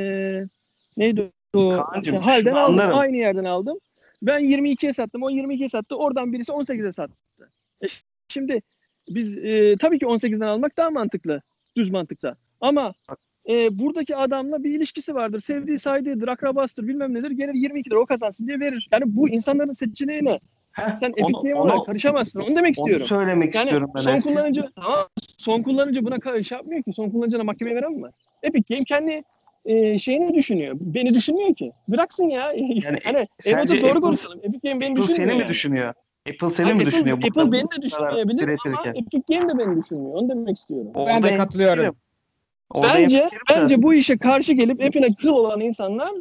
neydi 0.97 1.31
o 1.53 1.69
Kaan'cığım, 1.69 2.15
şey, 2.15 2.23
halden 2.23 2.51
aldım. 2.51 2.73
anlarım. 2.73 2.97
Aynı 2.97 3.17
yerden 3.17 3.45
aldım. 3.45 3.77
Ben 4.21 4.41
22'ye 4.41 4.93
sattım. 4.93 5.23
O 5.23 5.29
22'ye 5.29 5.69
sattı. 5.69 5.95
Oradan 5.95 6.33
birisi 6.33 6.51
18'e 6.51 6.91
sattı. 6.91 7.13
E, 7.83 7.87
şimdi 8.27 8.61
biz 9.09 9.37
e, 9.37 9.75
tabii 9.79 9.99
ki 9.99 10.05
18'den 10.05 10.47
almak 10.47 10.77
daha 10.77 10.89
mantıklı. 10.89 11.41
Düz 11.77 11.89
mantıkta. 11.89 12.35
Ama 12.61 12.93
e, 13.51 13.79
buradaki 13.79 14.15
adamla 14.15 14.63
bir 14.63 14.75
ilişkisi 14.77 15.15
vardır. 15.15 15.39
Sevdiği, 15.41 15.77
saydığı, 15.77 16.31
akrabasıdır, 16.31 16.87
bilmem 16.87 17.13
nedir. 17.15 17.31
Gelir 17.31 17.53
22 17.53 17.89
lira 17.89 17.99
o 17.99 18.05
kazansın 18.05 18.47
diye 18.47 18.59
verir. 18.59 18.89
Yani 18.91 19.03
bu 19.07 19.29
insanların 19.29 19.71
seçeneği 19.71 20.25
ne? 20.25 20.39
Heh, 20.71 20.95
Sen 20.95 21.13
onu- 21.21 21.37
onu- 21.37 21.55
olarak 21.61 21.85
karışamazsın. 21.87 22.39
Onu 22.39 22.47
demek 22.47 22.63
Onu 22.63 22.69
istiyorum. 22.71 23.07
söylemek 23.07 23.55
Yani 23.55 23.63
istiyorum 23.63 23.89
ben. 23.97 24.01
son. 24.01 24.17
Siz- 24.19 24.33
kullanıcı 24.35 24.65
tamam, 24.75 25.07
son 25.37 25.61
kullanıcı 25.63 26.05
buna 26.05 26.15
ka- 26.15 26.43
şey 26.43 26.57
yapmıyor 26.57 26.83
ki. 26.83 26.93
Son 26.93 27.09
kullanıcına 27.09 27.43
mahkemeye 27.43 27.75
veren 27.77 27.91
mi 27.91 28.01
var? 28.01 28.11
Epic 28.43 28.73
Game 28.75 28.85
kendi 28.85 29.23
e, 29.65 29.97
şeyini 29.99 30.33
düşünüyor. 30.33 30.75
Beni 30.79 31.13
düşünmüyor 31.13 31.55
ki. 31.55 31.71
Bıraksın 31.87 32.29
ya. 32.29 32.53
Yani, 32.83 32.97
hani 33.03 33.27
sence 33.39 33.81
doğru 33.81 33.89
Apple- 33.91 33.99
konuşalım. 34.01 34.39
Epic 34.43 34.69
Game 34.69 34.81
beni 34.81 34.91
Apple 34.91 35.03
düşünmüyor. 35.03 35.29
seni 35.33 35.43
mi 35.43 35.49
düşünüyor? 35.49 35.93
Apple 36.29 36.49
seni 36.49 36.63
Hayır, 36.63 36.75
mi 36.75 36.81
Apple, 36.81 36.91
düşünüyor? 36.91 37.17
Apple 37.17 37.51
beni 37.51 37.71
de 37.77 37.81
düşünmeyebilir 37.81 38.43
ama? 38.67 38.83
Epic 38.95 39.35
Game 39.35 39.49
de 39.53 39.57
beni 39.57 39.77
düşünmüyor. 39.79 40.13
Onu 40.15 40.29
demek 40.29 40.55
istiyorum. 40.55 40.91
Orada 40.93 41.09
Ben 41.15 41.23
de 41.23 41.37
katılıyorum. 41.37 41.95
Orada 42.73 42.93
bence 42.93 43.29
bence 43.49 43.81
bu 43.81 43.93
işe 43.93 44.17
karşı 44.17 44.53
gelip 44.53 44.81
Apple'e 44.81 45.15
kıl 45.21 45.29
olan 45.29 45.59
insanlar 45.59 46.11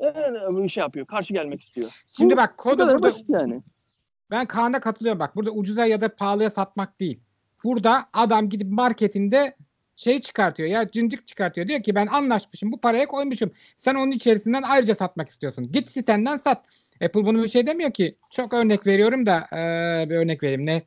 e, 0.00 0.06
bu 0.54 0.64
işe 0.64 0.80
yapıyor. 0.80 1.06
Karşı 1.06 1.32
gelmek 1.34 1.60
istiyor. 1.62 2.04
Şimdi 2.16 2.34
Bu- 2.34 2.38
bak 2.38 2.52
bu 2.58 2.62
kodu 2.62 2.78
burada 2.82 3.02
basit 3.02 3.26
yani. 3.30 3.60
ben 4.30 4.46
Kaan'a 4.46 4.80
katılıyorum 4.80 5.20
bak. 5.20 5.36
Burada 5.36 5.50
ucuza 5.50 5.86
ya 5.86 6.00
da 6.00 6.16
pahalıya 6.16 6.50
satmak 6.50 7.00
değil. 7.00 7.20
Burada 7.64 8.06
adam 8.12 8.48
gidip 8.48 8.70
marketinde 8.72 9.56
şey 9.96 10.20
çıkartıyor 10.20 10.68
ya 10.68 10.88
cincik 10.88 11.26
çıkartıyor. 11.26 11.68
Diyor 11.68 11.82
ki 11.82 11.94
ben 11.94 12.06
anlaşmışım 12.06 12.72
bu 12.72 12.80
paraya 12.80 13.06
koymuşum. 13.06 13.50
Sen 13.78 13.94
onun 13.94 14.10
içerisinden 14.10 14.62
ayrıca 14.62 14.94
satmak 14.94 15.28
istiyorsun. 15.28 15.72
Git 15.72 15.90
sitenden 15.90 16.36
sat. 16.36 16.64
Apple 17.04 17.26
bunu 17.26 17.42
bir 17.42 17.48
şey 17.48 17.66
demiyor 17.66 17.90
ki. 17.90 18.16
Çok 18.30 18.54
örnek 18.54 18.86
veriyorum 18.86 19.26
da 19.26 19.46
eee, 19.52 20.06
bir 20.10 20.14
örnek 20.16 20.42
vereyim 20.42 20.66
ne? 20.66 20.82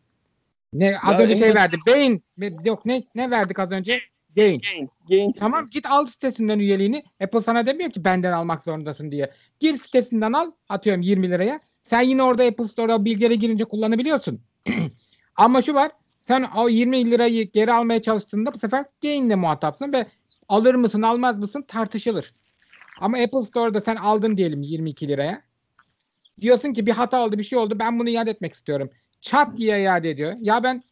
Ne 0.74 0.98
az 1.06 1.12
Ya 1.14 1.20
önce 1.20 1.36
şey 1.36 1.56
verdi. 1.56 1.78
Beyin 1.88 2.24
yok 2.66 2.86
ne 2.86 3.04
ne 3.16 3.32
verdik 3.32 3.60
az 3.60 3.72
önce? 3.72 4.00
Gain. 4.38 4.62
Gain, 4.62 4.90
gain. 5.10 5.32
Tamam 5.32 5.68
git 5.68 5.86
al 5.86 6.06
sitesinden 6.06 6.60
üyeliğini. 6.60 7.04
Apple 7.24 7.42
sana 7.42 7.66
demiyor 7.66 7.92
ki 7.92 8.06
benden 8.06 8.32
almak 8.32 8.64
zorundasın 8.64 9.12
diye. 9.12 9.32
Gir 9.60 9.76
sitesinden 9.76 10.34
al 10.34 10.52
atıyorum 10.70 11.02
20 11.02 11.30
liraya. 11.30 11.60
Sen 11.84 12.02
yine 12.02 12.24
orada 12.24 12.44
Apple 12.44 12.68
Store'a 12.68 13.06
bilgileri 13.06 13.40
girince 13.40 13.66
kullanabiliyorsun. 13.66 14.42
Ama 15.36 15.62
şu 15.62 15.74
var 15.74 15.92
sen 16.28 16.48
o 16.58 16.70
20 16.70 17.12
lirayı 17.12 17.52
geri 17.52 17.74
almaya 17.74 18.02
çalıştığında 18.02 18.54
bu 18.54 18.60
sefer 18.60 18.86
gain'le 19.02 19.36
muhatapsın 19.36 19.94
ve 19.94 20.06
alır 20.48 20.76
mısın 20.76 21.02
almaz 21.02 21.40
mısın 21.40 21.62
tartışılır. 21.68 22.34
Ama 23.00 23.18
Apple 23.18 23.42
Store'da 23.42 23.82
sen 23.82 23.96
aldın 23.96 24.38
diyelim 24.38 24.62
22 24.62 25.08
liraya. 25.08 25.42
Diyorsun 26.42 26.74
ki 26.74 26.86
bir 26.86 26.92
hata 26.92 27.26
oldu 27.26 27.38
bir 27.38 27.44
şey 27.44 27.60
oldu 27.60 27.80
ben 27.80 28.00
bunu 28.00 28.10
iade 28.10 28.32
etmek 28.32 28.54
istiyorum. 28.54 28.90
Çat 29.22 29.58
diye 29.58 29.82
iade 29.82 30.10
ediyor. 30.10 30.34
Ya 30.40 30.64
ben 30.64 30.84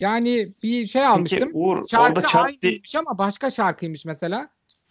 yani 0.00 0.48
bir 0.62 0.86
şey 0.86 1.06
almıştım. 1.06 1.38
Peki 1.40 1.52
Uğur 1.54 1.76
orada 1.76 1.86
Şarkı 1.88 2.22
çat 2.22 2.32
diye 2.62 2.70
aynıymış 2.72 2.94
ama 2.94 3.18
başka 3.18 3.50
şarkıymış 3.50 4.04
mesela. 4.04 4.36
Ya 4.36 4.48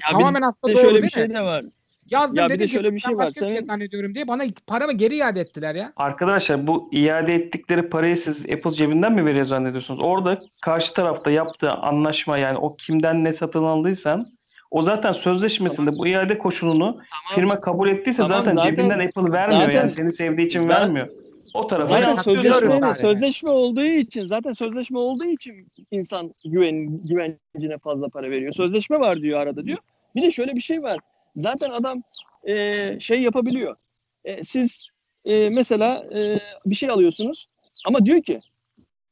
bir 0.10 0.14
Tamamen 0.14 0.42
aslında 0.42 0.68
de 0.74 0.74
doğru 0.74 0.82
şöyle 0.82 0.94
değil 0.94 1.04
bir 1.04 1.10
şey 1.10 1.28
mi? 1.28 1.36
de 1.36 1.42
var. 1.42 1.66
Yazdım 2.12 2.38
Ya 2.38 2.46
bir 2.46 2.50
dedim 2.50 2.60
de 2.60 2.66
ki 2.66 2.72
şöyle 2.72 2.94
bir 2.94 3.00
şey 3.00 3.12
ben 3.12 3.18
var. 3.18 3.26
başka 3.28 3.42
bir 3.42 3.48
şey 3.48 3.58
Senin- 3.58 3.68
zannediyorum 3.68 4.16
diye 4.16 4.28
bana 4.28 4.44
paramı 4.68 4.94
geri 4.94 5.16
iade 5.16 5.40
ettiler 5.40 5.76
ya. 5.76 5.94
Arkadaşlar 5.96 6.68
bu 6.68 6.90
iade 6.92 7.36
ettikleri 7.36 7.90
parayı 7.90 8.18
siz 8.18 8.46
Apple 8.46 8.72
cebinden 8.72 9.14
mi 9.14 9.26
veriyor 9.26 9.46
zannediyorsunuz? 9.46 10.00
Orada 10.04 10.40
karşı 10.62 10.94
tarafta 10.94 11.32
yaptığı 11.32 11.72
anlaşma 11.72 12.38
yani 12.38 12.58
o 12.58 12.76
kimden 12.76 13.24
ne 13.24 13.34
satın 13.34 13.64
aldıysan 13.64 14.26
o 14.72 14.82
zaten 14.82 15.12
sözleşmesinde 15.12 15.92
bu 15.98 16.08
iade 16.08 16.38
koşulunu 16.38 16.86
Tamam. 16.86 17.04
firma 17.36 17.60
kabul 17.62 17.88
ettiyse 17.88 18.24
Tamam, 18.24 18.42
zaten, 18.42 18.56
zaten- 18.56 18.70
cebinden 18.76 19.00
Apple 19.00 19.32
vermiyor 19.34 19.62
zaten- 19.62 19.76
yani 19.80 19.92
seni 19.92 20.12
sevdiği 20.12 20.48
için 20.48 20.62
zaten- 20.68 20.82
vermiyor. 20.82 21.08
O 21.58 21.68
tarafa 21.68 21.92
Zaten 21.92 22.16
sözleşme, 22.16 22.74
yani. 22.74 22.96
sözleşme 22.96 23.50
olduğu 23.50 23.84
için 23.84 24.26
zaten 24.26 24.52
sözleşme 24.52 25.00
olduğu 25.00 25.26
için 25.26 25.68
insan 25.92 26.34
güven 26.46 27.02
güvencine 27.02 27.78
fazla 27.78 28.10
para 28.10 28.30
veriyor. 28.30 28.52
Sözleşme 28.52 29.00
var 29.00 29.22
diyor 29.22 29.40
arada 29.40 29.66
diyor. 29.66 29.78
Bir 30.16 30.22
de 30.22 30.32
şöyle 30.32 30.56
bir 30.56 30.60
şey 30.60 30.84
var. 30.84 31.00
Zaten 31.36 31.70
adam 31.70 32.04
e, 32.44 33.00
şey 33.00 33.22
yapabiliyor. 33.22 33.76
E, 34.26 34.44
siz 34.44 34.88
e, 35.26 35.50
mesela 35.50 36.06
e, 36.18 36.40
bir 36.66 36.76
şey 36.76 36.90
alıyorsunuz 36.90 37.48
ama 37.88 38.06
diyor 38.06 38.22
ki 38.22 38.40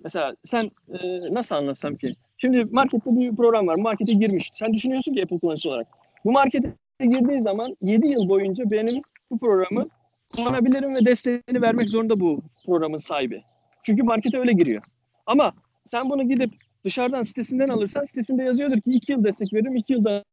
mesela 0.03 0.35
sen 0.43 0.71
e, 0.93 0.97
nasıl 1.33 1.55
anlatsam 1.55 1.95
ki? 1.95 2.15
Şimdi 2.37 2.65
markette 2.65 3.15
bir 3.19 3.35
program 3.35 3.67
var. 3.67 3.75
Markete 3.75 4.13
girmiş. 4.13 4.49
Sen 4.53 4.73
düşünüyorsun 4.73 5.13
ki 5.13 5.23
Apple 5.23 5.39
kullanıcısı 5.39 5.69
olarak. 5.69 5.87
Bu 6.25 6.31
markete 6.31 6.73
girdiği 6.99 7.41
zaman 7.41 7.77
7 7.81 8.07
yıl 8.07 8.29
boyunca 8.29 8.71
benim 8.71 9.01
bu 9.31 9.37
programı 9.37 9.89
kullanabilirim 10.36 10.95
ve 10.95 11.05
desteğini 11.05 11.61
vermek 11.61 11.89
zorunda 11.89 12.19
bu 12.19 12.41
programın 12.65 12.97
sahibi. 12.97 13.43
Çünkü 13.83 14.03
markete 14.03 14.39
öyle 14.39 14.53
giriyor. 14.53 14.83
Ama 15.25 15.53
sen 15.86 16.09
bunu 16.09 16.29
gidip 16.29 16.53
dışarıdan 16.86 17.21
sitesinden 17.21 17.67
alırsan 17.67 18.03
sitesinde 18.03 18.43
yazıyordur 18.43 18.81
ki 18.81 18.89
2 18.89 19.11
yıl 19.11 19.23
destek 19.23 19.53
veririm, 19.53 19.75
2 19.75 19.93
yıldan 19.93 20.23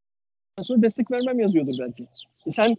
sonra 0.63 0.83
destek 0.83 1.11
vermem 1.11 1.41
yazıyordur 1.41 1.73
belki. 1.79 2.07
E 2.47 2.51
sen 2.51 2.77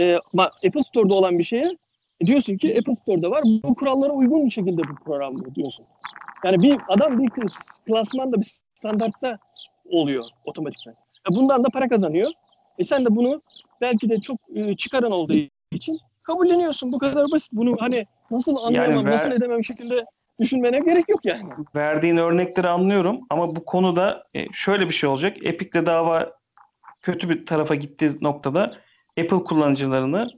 e, 0.00 0.18
Apple 0.38 0.82
Store'da 0.82 1.14
olan 1.14 1.38
bir 1.38 1.44
şeye 1.44 1.76
e, 2.20 2.26
diyorsun 2.26 2.56
ki 2.56 2.74
Apple 2.78 2.94
Store'da 3.02 3.30
var. 3.30 3.42
Bu 3.44 3.74
kurallara 3.74 4.12
uygun 4.12 4.44
bir 4.44 4.50
şekilde 4.50 4.82
bu 4.82 4.94
program 5.04 5.54
diyorsun. 5.54 5.86
Yani 6.44 6.62
bir 6.62 6.78
adam 6.88 7.22
bir 7.22 7.28
klas- 7.28 7.84
klasmanda 7.86 8.40
bir 8.40 8.46
standartta 8.74 9.38
oluyor 9.90 10.24
otomatikman. 10.44 10.94
E 11.30 11.34
bundan 11.34 11.64
da 11.64 11.68
para 11.68 11.88
kazanıyor. 11.88 12.30
E 12.78 12.84
sen 12.84 13.04
de 13.04 13.16
bunu 13.16 13.42
belki 13.80 14.08
de 14.08 14.20
çok 14.20 14.38
e, 14.54 14.76
çıkaran 14.76 15.12
olduğu 15.12 15.34
için 15.72 15.98
kabulleniyorsun. 16.26 16.92
Bu 16.92 16.98
kadar 16.98 17.24
basit. 17.32 17.52
Bunu 17.52 17.76
hani 17.80 18.06
nasıl 18.30 18.56
anlayamam, 18.56 19.04
ver- 19.04 19.12
nasıl 19.12 19.30
edemem 19.30 19.64
şekilde 19.64 20.04
düşünmene 20.40 20.78
gerek 20.78 21.08
yok 21.08 21.20
yani. 21.24 21.50
verdiğin 21.76 22.16
örnekleri 22.16 22.68
anlıyorum 22.68 23.20
ama 23.30 23.56
bu 23.56 23.64
konuda 23.64 24.24
e, 24.34 24.46
şöyle 24.52 24.88
bir 24.88 24.94
şey 24.94 25.08
olacak. 25.08 25.36
Epic'le 25.42 25.86
dava 25.86 26.32
kötü 27.02 27.28
bir 27.28 27.46
tarafa 27.46 27.74
gittiği 27.74 28.10
noktada 28.20 28.62
Apple 29.20 29.44
kullanıcılarını 29.44 30.28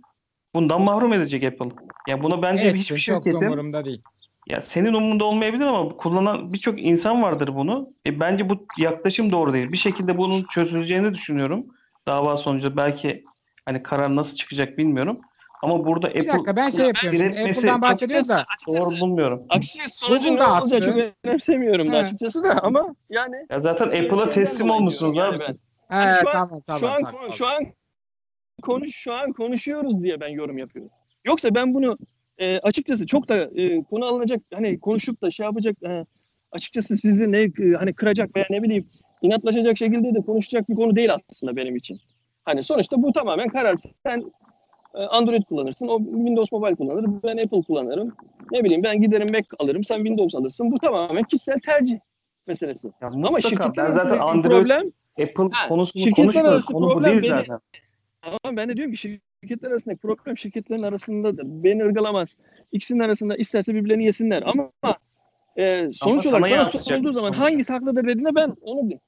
bundan 0.55 0.83
mahrum 0.83 1.13
edecek 1.13 1.45
Apple. 1.45 1.69
Ya 2.09 2.23
buna 2.23 2.43
bence 2.43 2.63
Evet, 2.65 2.75
hiçbir 2.75 2.99
çok 2.99 3.25
şirketin 3.25 3.47
umurumda 3.47 3.85
değil. 3.85 4.03
ya 4.47 4.61
senin 4.61 4.95
umurunda 4.95 5.25
olmayabilir 5.25 5.65
ama 5.67 5.89
kullanan 5.89 6.53
birçok 6.53 6.83
insan 6.83 7.23
vardır 7.23 7.55
bunu. 7.55 7.91
E, 8.07 8.21
bence 8.21 8.49
bu 8.49 8.67
yaklaşım 8.79 9.33
doğru 9.33 9.53
değil. 9.53 9.73
Bir 9.73 9.77
şekilde 9.77 10.19
bunun 10.19 10.45
çözüleceğini 10.45 11.15
düşünüyorum. 11.15 11.67
Dava 12.09 12.37
sonucu 12.37 12.77
belki 12.77 13.25
hani 13.67 13.83
karar 13.83 14.17
nasıl 14.17 14.37
çıkacak 14.37 14.79
bilmiyorum. 14.79 15.21
Ama 15.63 15.85
burada 15.85 16.07
Bir 16.07 16.19
Apple 16.19 16.29
dakika 16.29 16.57
ben 16.57 16.71
şey 16.71 16.87
yapıyorum. 16.87 17.49
Apple'dan 17.49 17.83
bahsediyoruz 17.83 18.29
da 18.29 18.45
doğru 18.67 19.01
bulmuyorum. 19.01 19.47
Aksi 19.49 19.89
sonucu 19.89 20.37
ne 20.37 20.43
attı. 20.43 20.81
çok 20.81 20.97
önemsemiyorum 21.25 21.93
da 21.93 21.97
açıkçası 21.97 22.45
da 22.45 22.63
ama 22.63 22.95
yani 23.11 23.37
Ya 23.51 23.61
zaten 23.61 23.87
Apple'a 23.87 24.31
teslim 24.31 24.71
olmuşsunuz 24.71 25.15
diyorum 25.15 25.35
abi 25.35 25.41
yani 25.41 25.49
ben. 25.49 25.53
siz. 25.53 25.63
He, 25.89 25.97
Hani 25.97 26.17
şu 26.23 26.29
an- 26.29 26.33
tamam 26.33 26.61
tamam. 26.67 26.81
şu 26.81 26.91
an 26.91 27.03
tamam, 27.03 27.31
şu 27.31 27.47
an 27.47 27.67
konuş 28.63 28.95
şu 28.95 29.15
an 29.15 29.33
konuşuyoruz 29.33 30.03
diye 30.03 30.21
ben 30.21 30.29
yorum 30.29 30.59
yapıyorum. 30.59 30.91
Yoksa 31.27 31.55
ben 31.55 31.75
bunu 31.75 31.99
e, 32.39 32.59
açıkçası 32.59 33.07
çok 33.07 33.29
da 33.29 33.37
e, 33.37 33.83
konu 33.83 34.05
alınacak 34.05 34.41
hani 34.55 34.81
konuşup 34.81 35.23
da 35.23 35.31
şey 35.31 35.45
yapacak 35.47 35.77
e, 35.83 36.07
açıkçası 36.53 36.97
sizi 36.97 37.33
ne 37.33 37.39
e, 37.41 37.73
hani 37.79 37.95
kıracak 37.95 38.37
veya 38.37 38.47
ne 38.51 38.63
bileyim 38.63 38.89
inatlaşacak 39.23 39.79
şekilde 39.79 40.15
de 40.15 40.21
konuşacak 40.21 40.69
bir 40.69 40.75
konu 40.75 40.97
değil 40.97 41.11
aslında 41.15 41.57
benim 41.57 41.77
için. 41.77 41.99
Hani 42.45 42.63
sonuçta 42.63 43.03
bu 43.03 43.13
tamamen 43.13 43.49
karar. 43.49 43.77
Sen 44.07 44.33
Android 44.95 45.43
kullanırsın, 45.43 45.89
o 45.89 45.99
Windows 45.99 46.53
Mobile 46.53 46.75
kullanır, 46.75 47.05
ben 47.25 47.37
Apple 47.37 47.63
kullanırım. 47.63 48.13
Ne 48.53 48.65
bileyim 48.65 48.83
ben 48.83 49.01
giderim 49.01 49.31
Mac 49.31 49.47
alırım, 49.59 49.85
sen 49.85 49.97
Windows 49.97 50.35
alırsın. 50.35 50.71
Bu 50.71 50.79
tamamen 50.79 51.23
kişisel 51.23 51.59
tercih 51.67 51.99
meselesi. 52.47 52.89
Ya 53.03 53.09
Ama 53.09 53.41
şirketler 53.41 53.87
ben 53.87 53.91
zaten 53.91 54.19
Android 54.19 54.51
problem 54.51 54.93
Apple 55.23 55.49
Ha, 55.53 55.69
konusunu 55.69 56.47
arası 56.49 56.73
Konu 56.73 56.87
bu 56.87 56.93
problem 56.93 57.23
değil 57.23 57.33
beni- 57.33 57.41
zaten. 57.41 57.59
Ama 58.23 58.57
ben 58.57 58.69
de 58.69 58.77
diyorum 58.77 58.93
ki 58.93 59.19
şirketler 59.43 59.71
arasında 59.71 59.97
program 59.97 60.37
şirketlerin 60.39 60.83
arasındadır. 60.83 61.45
Beni 61.47 61.85
ırgalamaz. 61.85 62.37
İkisinin 62.73 63.01
arasında 63.01 63.37
isterse 63.37 63.75
birbirlerini 63.75 64.05
yesinler. 64.05 64.43
Ama 64.47 64.71
e, 65.59 65.91
sonuç 65.93 66.23
sana 66.23 66.39
olarak 66.39 66.51
bana 66.59 66.65
sorulduğu 66.65 67.13
zaman 67.13 67.33
hangisi 67.33 67.73
haklıdır 67.73 68.05
dediğinde 68.07 68.35
ben 68.35 68.57
onu 68.63 68.81
diyeyim. 68.81 69.01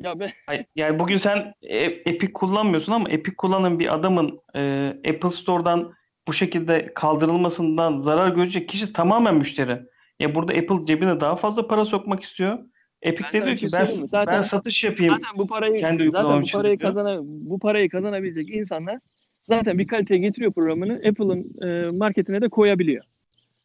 Ya 0.00 0.20
ben 0.20 0.30
Hayır, 0.46 0.64
Yani 0.76 0.98
bugün 0.98 1.16
sen 1.16 1.54
e- 1.62 1.84
Epic 1.84 2.32
kullanmıyorsun 2.32 2.92
ama 2.92 3.10
Epic 3.10 3.36
kullanan 3.36 3.78
bir 3.78 3.94
adamın 3.94 4.40
e, 4.56 4.86
Apple 5.08 5.30
Store'dan 5.30 5.92
bu 6.28 6.32
şekilde 6.32 6.94
kaldırılmasından 6.94 8.00
zarar 8.00 8.28
görecek 8.28 8.68
kişi 8.68 8.92
tamamen 8.92 9.34
müşteri. 9.34 9.80
Ya 10.20 10.34
burada 10.34 10.52
Apple 10.52 10.84
cebine 10.84 11.20
daha 11.20 11.36
fazla 11.36 11.66
para 11.66 11.84
sokmak 11.84 12.22
istiyor. 12.22 12.58
Epic 13.02 13.24
Ben 13.24 13.32
de 13.32 13.44
diyor 13.44 13.52
bir 13.52 13.56
şey 13.56 13.68
ki 13.68 13.76
ben? 13.78 13.84
Zaten- 13.84 14.34
ben 14.34 14.40
satış 14.40 14.84
yapayım. 14.84 15.14
zaten 15.14 15.38
bu 15.38 15.46
parayı 15.46 15.76
kendi 15.76 16.10
zaten 16.10 16.42
bu 16.42 16.46
parayı 16.52 16.78
kazana 16.78 17.18
bu 17.22 17.58
parayı 17.58 17.88
kazanabilecek 17.88 18.50
insanlar 18.50 18.98
zaten 19.42 19.78
bir 19.78 19.86
kaliteye 19.86 20.20
getiriyor 20.20 20.52
programını 20.52 20.92
Apple'ın 20.94 21.66
e, 21.68 21.96
marketine 21.96 22.42
de 22.42 22.48
koyabiliyor. 22.48 23.04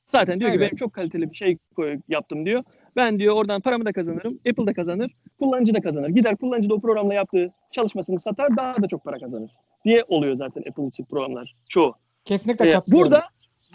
Zaten 0.07 0.39
diyor 0.39 0.51
ki 0.51 0.57
Evet. 0.57 0.67
benim 0.67 0.77
çok 0.77 0.93
kaliteli 0.93 1.29
bir 1.31 1.35
şey 1.35 1.57
yaptım 2.09 2.45
diyor. 2.45 2.63
Ben 2.95 3.19
diyor 3.19 3.35
oradan 3.35 3.61
paramı 3.61 3.85
da 3.85 3.93
kazanırım. 3.93 4.39
Apple 4.49 4.65
da 4.65 4.73
kazanır. 4.73 5.11
Kullanıcı 5.39 5.73
da 5.73 5.81
kazanır. 5.81 6.09
Gider 6.09 6.35
kullanıcı 6.35 6.69
da 6.69 6.73
o 6.73 6.81
programla 6.81 7.13
yaptığı 7.13 7.53
çalışmasını 7.71 8.19
satar 8.19 8.57
daha 8.57 8.81
da 8.81 8.87
çok 8.87 9.03
para 9.03 9.19
kazanır 9.19 9.51
diye 9.85 10.03
oluyor 10.07 10.35
zaten 10.35 10.63
Apple 10.69 10.87
için 10.87 11.05
programlar 11.05 11.55
çoğu. 11.69 11.95
Kesinlikle 12.25 12.71
Ee, 12.71 12.79
burada 12.87 13.23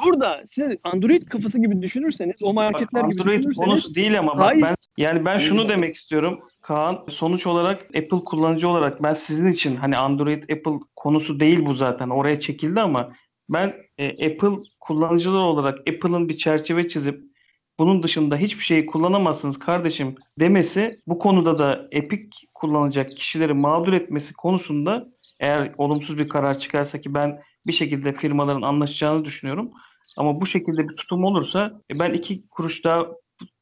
burada 0.04 0.42
siz 0.46 0.76
Android 0.84 1.22
kafası 1.22 1.60
gibi 1.60 1.82
düşünürseniz 1.82 2.36
o 2.42 2.52
marketler 2.52 3.00
gibi 3.00 3.20
Android 3.20 3.38
düşünürseniz 3.38 3.56
konusu 3.56 3.94
değil 3.94 4.18
ama 4.18 4.32
bak 4.32 4.40
Hayır. 4.40 4.62
ben 4.62 4.74
yani 4.96 5.26
ben 5.26 5.38
şunu 5.38 5.68
demek 5.68 5.94
istiyorum 5.94 6.40
Kaan 6.60 7.04
sonuç 7.08 7.46
olarak 7.46 7.82
Apple 7.82 8.24
kullanıcı 8.24 8.68
olarak 8.68 9.02
ben 9.02 9.14
sizin 9.14 9.52
için 9.52 9.76
hani 9.76 9.96
Android 9.96 10.42
Apple 10.42 10.78
konusu 10.96 11.40
değil 11.40 11.66
bu 11.66 11.74
zaten 11.74 12.08
oraya 12.08 12.40
çekildi 12.40 12.80
ama 12.80 13.12
ben 13.48 13.72
e, 13.98 14.08
Apple 14.08 14.62
kullanıcılar 14.80 15.44
olarak 15.44 15.78
Apple'ın 15.78 16.28
bir 16.28 16.38
çerçeve 16.38 16.88
çizip 16.88 17.29
bunun 17.80 18.02
dışında 18.02 18.36
hiçbir 18.36 18.64
şeyi 18.64 18.86
kullanamazsınız 18.86 19.58
kardeşim 19.58 20.14
demesi 20.40 21.00
bu 21.06 21.18
konuda 21.18 21.58
da 21.58 21.88
Epic 21.92 22.28
kullanacak 22.54 23.10
kişileri 23.10 23.54
mağdur 23.54 23.92
etmesi 23.92 24.34
konusunda 24.34 25.08
eğer 25.40 25.74
olumsuz 25.78 26.18
bir 26.18 26.28
karar 26.28 26.58
çıkarsa 26.58 27.00
ki 27.00 27.14
ben 27.14 27.42
bir 27.66 27.72
şekilde 27.72 28.12
firmaların 28.12 28.62
anlaşacağını 28.62 29.24
düşünüyorum. 29.24 29.70
Ama 30.16 30.40
bu 30.40 30.46
şekilde 30.46 30.88
bir 30.88 30.96
tutum 30.96 31.24
olursa 31.24 31.80
e, 31.94 31.98
ben 31.98 32.12
iki 32.12 32.48
kuruş 32.48 32.84
daha 32.84 33.06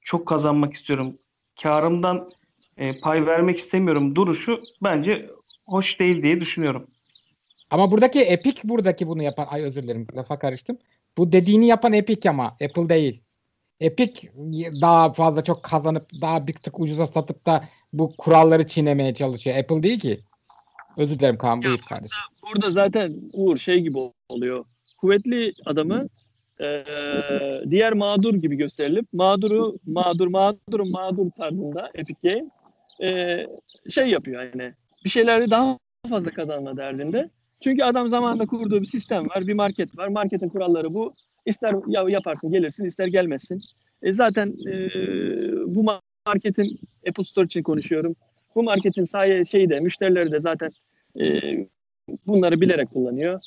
çok 0.01 0.29
kazanmak 0.29 0.75
istiyorum. 0.75 1.17
Karımdan 1.63 2.29
e, 2.77 2.97
pay 2.97 3.27
vermek 3.27 3.59
istemiyorum 3.59 4.15
duruşu 4.15 4.61
bence 4.83 5.31
hoş 5.67 6.01
değil 6.01 6.23
diye 6.23 6.41
düşünüyorum. 6.41 6.87
Ama 7.71 7.93
buradaki 7.93 8.21
Epic 8.21 8.61
buradaki 8.65 9.07
bunu 9.07 9.23
yapan 9.23 9.47
ay 9.51 9.63
özür 9.63 9.83
dilerim 9.83 10.07
lafa 10.17 10.39
karıştım. 10.39 10.79
Bu 11.19 11.33
dediğini 11.33 11.67
yapan 11.67 11.93
Epic 11.93 12.31
ama 12.31 12.47
Apple 12.47 12.89
değil. 12.89 13.28
Epic 13.81 14.29
daha 14.83 15.13
fazla 15.13 15.45
çok 15.45 15.63
kazanıp 15.63 16.09
daha 16.21 16.47
bir 16.47 16.53
tık 16.53 16.81
ucuza 16.81 17.07
satıp 17.07 17.47
da 17.47 17.65
bu 17.93 18.13
kuralları 18.19 18.67
çiğnemeye 18.67 19.15
çalışıyor. 19.15 19.57
Apple 19.57 19.83
değil 19.83 20.01
ki. 20.01 20.21
Özür 20.97 21.19
dilerim 21.19 21.39
Kaan 21.39 21.63
buyur 21.63 21.79
kardeşim. 21.79 22.19
burada 22.43 22.71
zaten 22.71 23.17
Uğur 23.33 23.57
şey 23.57 23.81
gibi 23.81 23.99
oluyor. 24.29 24.65
Kuvvetli 25.01 25.53
adamı 25.67 26.09
eee, 26.61 26.85
diğer 27.71 27.93
mağdur 27.93 28.35
gibi 28.35 28.57
gösterilip 28.57 29.13
mağduru 29.13 29.77
mağdur 29.87 30.27
mağdurum 30.27 30.91
mağdur 30.91 31.31
tarzında 31.39 31.91
Epic 31.95 32.19
Game 32.25 32.45
eee, 33.01 33.47
şey 33.91 34.07
yapıyor 34.07 34.43
yani 34.43 34.73
bir 35.05 35.11
şeyleri 35.11 35.51
daha 35.51 35.79
fazla 36.11 36.31
kazanma 36.31 36.77
derdinde. 36.77 37.31
Çünkü 37.61 37.85
adam 37.85 38.09
zamanında 38.09 38.47
kurduğu 38.47 38.81
bir 38.81 38.87
sistem 38.87 39.29
var, 39.29 39.47
bir 39.47 39.55
market 39.55 39.99
var. 39.99 40.09
Marketin 40.09 40.49
kuralları 40.49 40.95
bu. 40.95 41.15
İster 41.49 41.75
ya 41.87 42.05
yaparsın 42.09 42.53
gelirsin, 42.53 42.85
ister 42.85 43.07
gelmezsin. 43.07 43.61
E 44.03 44.13
zaten 44.13 44.55
eee, 44.67 45.53
bu 45.67 45.83
marketin 46.27 46.81
Apple 47.09 47.25
Store 47.25 47.45
için 47.45 47.63
konuşuyorum. 47.63 48.17
Bu 48.55 48.63
marketin 48.63 49.05
sahi 49.05 49.47
şeyi 49.47 49.71
de 49.71 49.81
müşterileri 49.81 50.33
de 50.33 50.41
zaten 50.41 50.71
eee 51.15 51.69
bunları 52.27 52.61
bilerek 52.61 52.91
kullanıyor. 52.91 53.41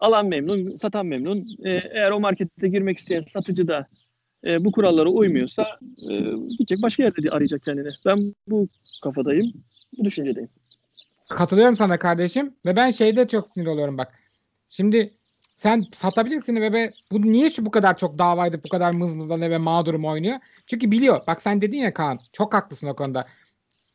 Alan 0.00 0.26
memnun, 0.26 0.76
satan 0.76 1.06
memnun. 1.06 1.46
Ee, 1.64 1.70
eğer 1.70 2.10
o 2.10 2.20
markete 2.20 2.68
girmek 2.68 2.98
isteyen 2.98 3.20
satıcı 3.20 3.68
da 3.68 3.86
e, 4.46 4.64
bu 4.64 4.72
kurallara 4.72 5.08
uymuyorsa 5.08 5.66
e, 6.10 6.14
gidecek 6.58 6.82
başka 6.82 7.02
yerde 7.02 7.30
arayacak 7.30 7.62
kendini. 7.62 7.88
Ben 8.06 8.34
bu 8.48 8.64
kafadayım, 9.02 9.52
bu 9.98 10.04
düşüncedeyim. 10.04 10.48
Katılıyorum 11.28 11.76
sana 11.76 11.98
kardeşim 11.98 12.54
ve 12.66 12.76
ben 12.76 12.90
şeyde 12.90 13.28
çok 13.28 13.48
sinir 13.54 13.66
oluyorum 13.66 13.98
bak. 13.98 14.14
Şimdi 14.68 15.10
sen 15.56 15.82
satabilirsin 15.92 16.56
ve 16.56 16.92
bu 17.12 17.22
niye 17.22 17.50
şu 17.50 17.66
bu 17.66 17.70
kadar 17.70 17.96
çok 17.96 18.18
davaydı, 18.18 18.60
bu 18.64 18.68
kadar 18.68 18.92
mızmızlanıyor 18.92 19.50
ve 19.50 19.58
mağdurum 19.58 20.04
oynuyor? 20.04 20.36
Çünkü 20.66 20.90
biliyor. 20.90 21.20
Bak 21.26 21.42
sen 21.42 21.60
dedin 21.60 21.78
ya 21.78 21.94
Kaan, 21.94 22.18
çok 22.32 22.54
haklısın 22.54 22.86
o 22.86 22.96
konuda. 22.96 23.26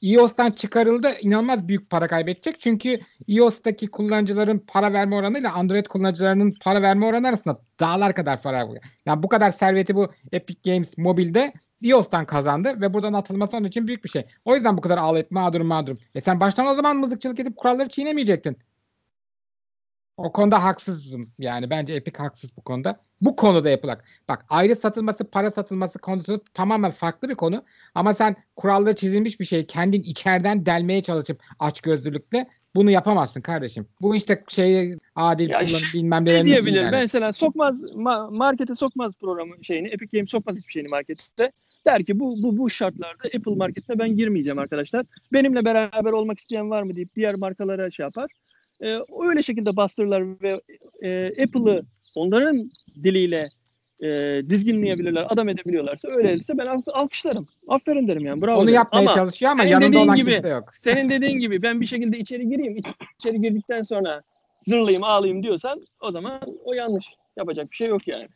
iOS'tan 0.02 0.52
çıkarıldı 0.52 1.12
inanılmaz 1.22 1.68
büyük 1.68 1.90
para 1.90 2.08
kaybedecek. 2.08 2.60
Çünkü 2.60 3.00
iOS'taki 3.28 3.88
kullanıcıların 3.88 4.60
para 4.68 4.94
verme 4.94 5.16
oranıyla 5.16 5.54
Android 5.54 5.86
kullanıcılarının 5.86 6.54
para 6.62 6.82
verme 6.82 7.06
oranı 7.06 7.28
arasında 7.28 7.62
dağlar 7.80 8.16
kadar 8.16 8.42
fark 8.42 8.70
var. 8.70 8.80
Yani 9.06 9.24
bu 9.24 9.30
kadar 9.30 9.52
serveti 9.52 9.96
bu 9.96 10.10
Epic 10.32 10.72
Games 10.72 10.98
mobilde 10.98 11.54
iOS'tan 11.82 12.26
kazandı 12.26 12.82
ve 12.82 12.94
buradan 12.94 13.14
atılması 13.14 13.58
onun 13.58 13.68
için 13.68 13.88
büyük 13.88 14.04
bir 14.04 14.10
şey. 14.10 14.26
O 14.46 14.56
yüzden 14.56 14.78
bu 14.78 14.82
kadar 14.82 14.98
ağlayıp 14.98 15.32
mağdurum 15.32 15.68
mağdurum. 15.68 16.00
E 16.16 16.22
sen 16.22 16.40
baştan 16.40 16.68
o 16.68 16.76
zaman 16.76 16.98
mızıkçılık 16.98 17.40
edip 17.40 17.58
kuralları 17.58 17.90
çiğnemeyecektin. 17.90 18.58
O 20.24 20.32
konuda 20.32 20.64
haksızım. 20.64 21.30
Yani 21.40 21.70
bence 21.70 21.94
Epic 21.94 22.18
haksız 22.18 22.58
bu 22.58 22.62
konuda. 22.62 23.00
Bu 23.22 23.36
konuda 23.36 23.70
yapılak. 23.70 24.04
Bak 24.30 24.46
ayrı 24.50 24.76
satılması, 24.76 25.24
para 25.32 25.52
satılması 25.52 26.00
konusu 26.00 26.44
tamamen 26.54 26.92
farklı 26.92 27.30
bir 27.30 27.36
konu. 27.36 27.64
Ama 27.96 28.14
sen 28.14 28.36
kuralları 28.56 28.96
çizilmiş 28.96 29.40
bir 29.40 29.46
şeyi 29.46 29.68
kendin 29.68 30.02
içeriden 30.04 30.66
delmeye 30.66 31.02
çalışıp 31.02 31.44
açgözlülükle 31.60 32.48
bunu 32.76 32.92
yapamazsın 32.92 33.42
kardeşim. 33.42 33.88
Bu 34.02 34.16
işte 34.16 34.44
şeyi 34.48 34.98
adil 35.16 35.50
Ya 35.50 35.58
kullanım 35.60 35.76
şu- 35.80 35.98
bilmem 35.98 36.26
Ne 36.26 36.46
diyebilir? 36.46 36.82
yani. 36.82 36.92
Mesela 36.92 37.32
sokmaz, 37.34 37.84
ma- 37.84 38.38
markete 38.38 38.76
sokmaz 38.76 39.16
programı 39.16 39.64
şeyini, 39.64 39.88
Epic 39.88 40.18
Games 40.18 40.30
sokmaz 40.30 40.58
hiçbir 40.58 40.72
şeyini 40.72 40.90
markette. 40.90 41.52
Der 41.86 42.04
ki 42.06 42.20
bu 42.20 42.44
bu 42.44 42.58
bu 42.58 42.70
şartlarda 42.70 43.24
Apple 43.38 43.56
marketine 43.56 44.00
ben 44.00 44.16
girmeyeceğim 44.16 44.60
arkadaşlar. 44.60 45.06
Benimle 45.34 45.66
beraber 45.66 46.12
olmak 46.12 46.40
isteyen 46.40 46.70
var 46.70 46.82
mı 46.82 46.96
deyip 46.96 47.16
diğer 47.16 47.36
markalara 47.36 47.90
şey 47.90 48.04
yapar. 48.04 48.30
Ee, 48.84 49.00
öyle 49.30 49.42
şekilde 49.44 49.76
bastırırlar 49.76 50.42
ve 50.42 50.62
e, 51.04 51.28
Apple'ı 51.44 51.84
onların 52.16 52.72
diliyle 53.04 53.50
e, 54.04 54.08
dizginleyebilirler, 54.50 55.26
adam 55.30 55.50
edebiliyorlarsa 55.50 56.08
öyle 56.12 56.34
ise 56.34 56.58
ben 56.58 56.66
al- 56.66 56.82
alkışlarım. 56.94 57.48
Aferin 57.68 58.08
derim 58.08 58.26
yani. 58.26 58.42
Bravo 58.42 58.58
Onu 58.58 58.66
derim. 58.66 58.76
yapmaya 58.76 59.02
Ama 59.02 59.12
çalışıyor 59.12 59.52
ama 59.52 59.64
yanında 59.64 60.00
olan 60.00 60.16
gibi- 60.18 60.32
kimse 60.32 60.50
yok. 60.50 60.70
senin 60.80 61.10
dediğin 61.10 61.40
gibi 61.40 61.62
ben 61.62 61.82
bir 61.82 61.86
şekilde 61.86 62.18
içeri 62.18 62.50
gireyim. 62.50 62.78
iç- 62.78 62.88
içeri 63.16 63.40
girdikten 63.40 63.82
sonra 63.82 64.22
zırlayayım, 64.66 65.04
ağlayayım 65.04 65.44
diyorsan 65.44 65.86
o 66.02 66.12
zaman 66.12 66.42
o 66.64 66.74
yanlış. 66.74 67.06
Yapacak 67.38 67.72
bir 67.72 67.76
şey 67.76 67.88
yok 67.88 68.08
yani. 68.08 68.28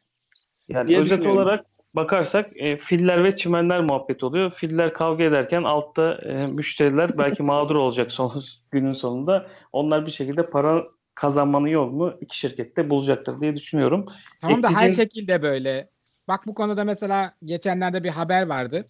Yani 0.70 0.98
özet 0.98 1.28
olarak 1.28 1.66
bakarsak 1.96 2.50
e, 2.56 2.78
filler 2.78 3.24
ve 3.24 3.36
çimenler 3.36 3.82
muhabbet 3.82 4.24
oluyor. 4.24 4.52
Filler 4.52 4.94
kavga 4.94 5.24
ederken 5.24 5.64
altta 5.64 6.14
e, 6.14 6.48
müşteriler 6.48 7.18
belki 7.18 7.44
mağdur 7.54 7.76
olacak 7.76 8.12
son 8.12 8.44
günün 8.72 8.94
sonunda. 8.94 9.48
Onlar 9.72 10.06
bir 10.06 10.12
şekilde 10.12 10.50
para 10.50 10.84
kazanmanın 11.16 11.68
yolunu 11.68 12.18
iki 12.22 12.38
şirkette 12.40 12.90
bulacaktır 12.90 13.42
diye 13.42 13.56
düşünüyorum. 13.56 14.06
Tamam 14.42 14.64
da 14.64 14.70
her 14.70 14.74
Ekleyeceğin- 14.90 14.96
şekilde 14.96 15.42
böyle. 15.42 15.90
Bak 16.28 16.48
bu 16.48 16.54
konuda 16.54 16.84
mesela 16.84 17.34
geçenlerde 17.46 18.04
bir 18.04 18.10
haber 18.10 18.48
vardı. 18.48 18.86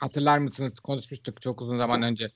Hatırlar 0.00 0.38
mısınız? 0.38 0.80
Konuşmuştuk 0.80 1.40
çok 1.40 1.60
uzun 1.62 1.78
zaman 1.78 2.02
önce. 2.02 2.30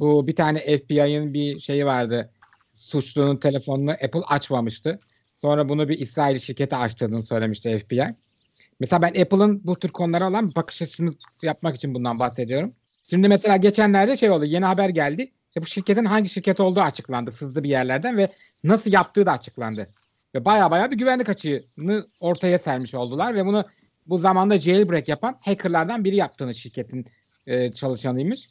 Bu 0.00 0.26
bir 0.26 0.36
tane 0.36 0.58
FBI'ın 0.58 1.34
bir 1.34 1.58
şeyi 1.58 1.86
vardı. 1.86 2.30
Suçlunun 2.74 3.36
telefonunu 3.36 3.90
Apple 3.90 4.20
açmamıştı. 4.28 5.00
Sonra 5.36 5.68
bunu 5.68 5.88
bir 5.88 5.98
İsrail 5.98 6.38
şirketi 6.38 6.76
açtığını 6.76 7.22
söylemişti 7.22 7.78
FBI. 7.78 8.04
Mesela 8.80 9.02
ben 9.02 9.22
Apple'ın 9.22 9.66
bu 9.66 9.78
tür 9.78 9.88
konulara 9.88 10.28
olan 10.28 10.54
bakış 10.54 10.82
açısını 10.82 11.14
yapmak 11.42 11.76
için 11.76 11.94
bundan 11.94 12.18
bahsediyorum. 12.18 12.74
Şimdi 13.02 13.28
mesela 13.28 13.56
geçenlerde 13.56 14.16
şey 14.16 14.30
oldu. 14.30 14.44
Yeni 14.44 14.64
haber 14.64 14.88
geldi. 14.88 15.32
İşte 15.48 15.62
bu 15.62 15.66
şirketin 15.66 16.04
hangi 16.04 16.28
şirket 16.28 16.60
olduğu 16.60 16.80
açıklandı. 16.80 17.32
Sızdı 17.32 17.62
bir 17.62 17.68
yerlerden 17.68 18.16
ve 18.16 18.28
nasıl 18.64 18.92
yaptığı 18.92 19.26
da 19.26 19.32
açıklandı. 19.32 19.88
Ve 20.34 20.44
baya 20.44 20.70
baya 20.70 20.90
bir 20.90 20.98
güvenlik 20.98 21.28
açığını 21.28 22.06
ortaya 22.20 22.58
sermiş 22.58 22.94
oldular 22.94 23.34
ve 23.34 23.46
bunu 23.46 23.64
bu 24.06 24.18
zamanda 24.18 24.58
jailbreak 24.58 25.08
yapan 25.08 25.38
hackerlardan 25.40 26.04
biri 26.04 26.16
yaptığını 26.16 26.54
şirketin 26.54 27.06
e, 27.46 27.72
çalışanıymış. 27.72 28.48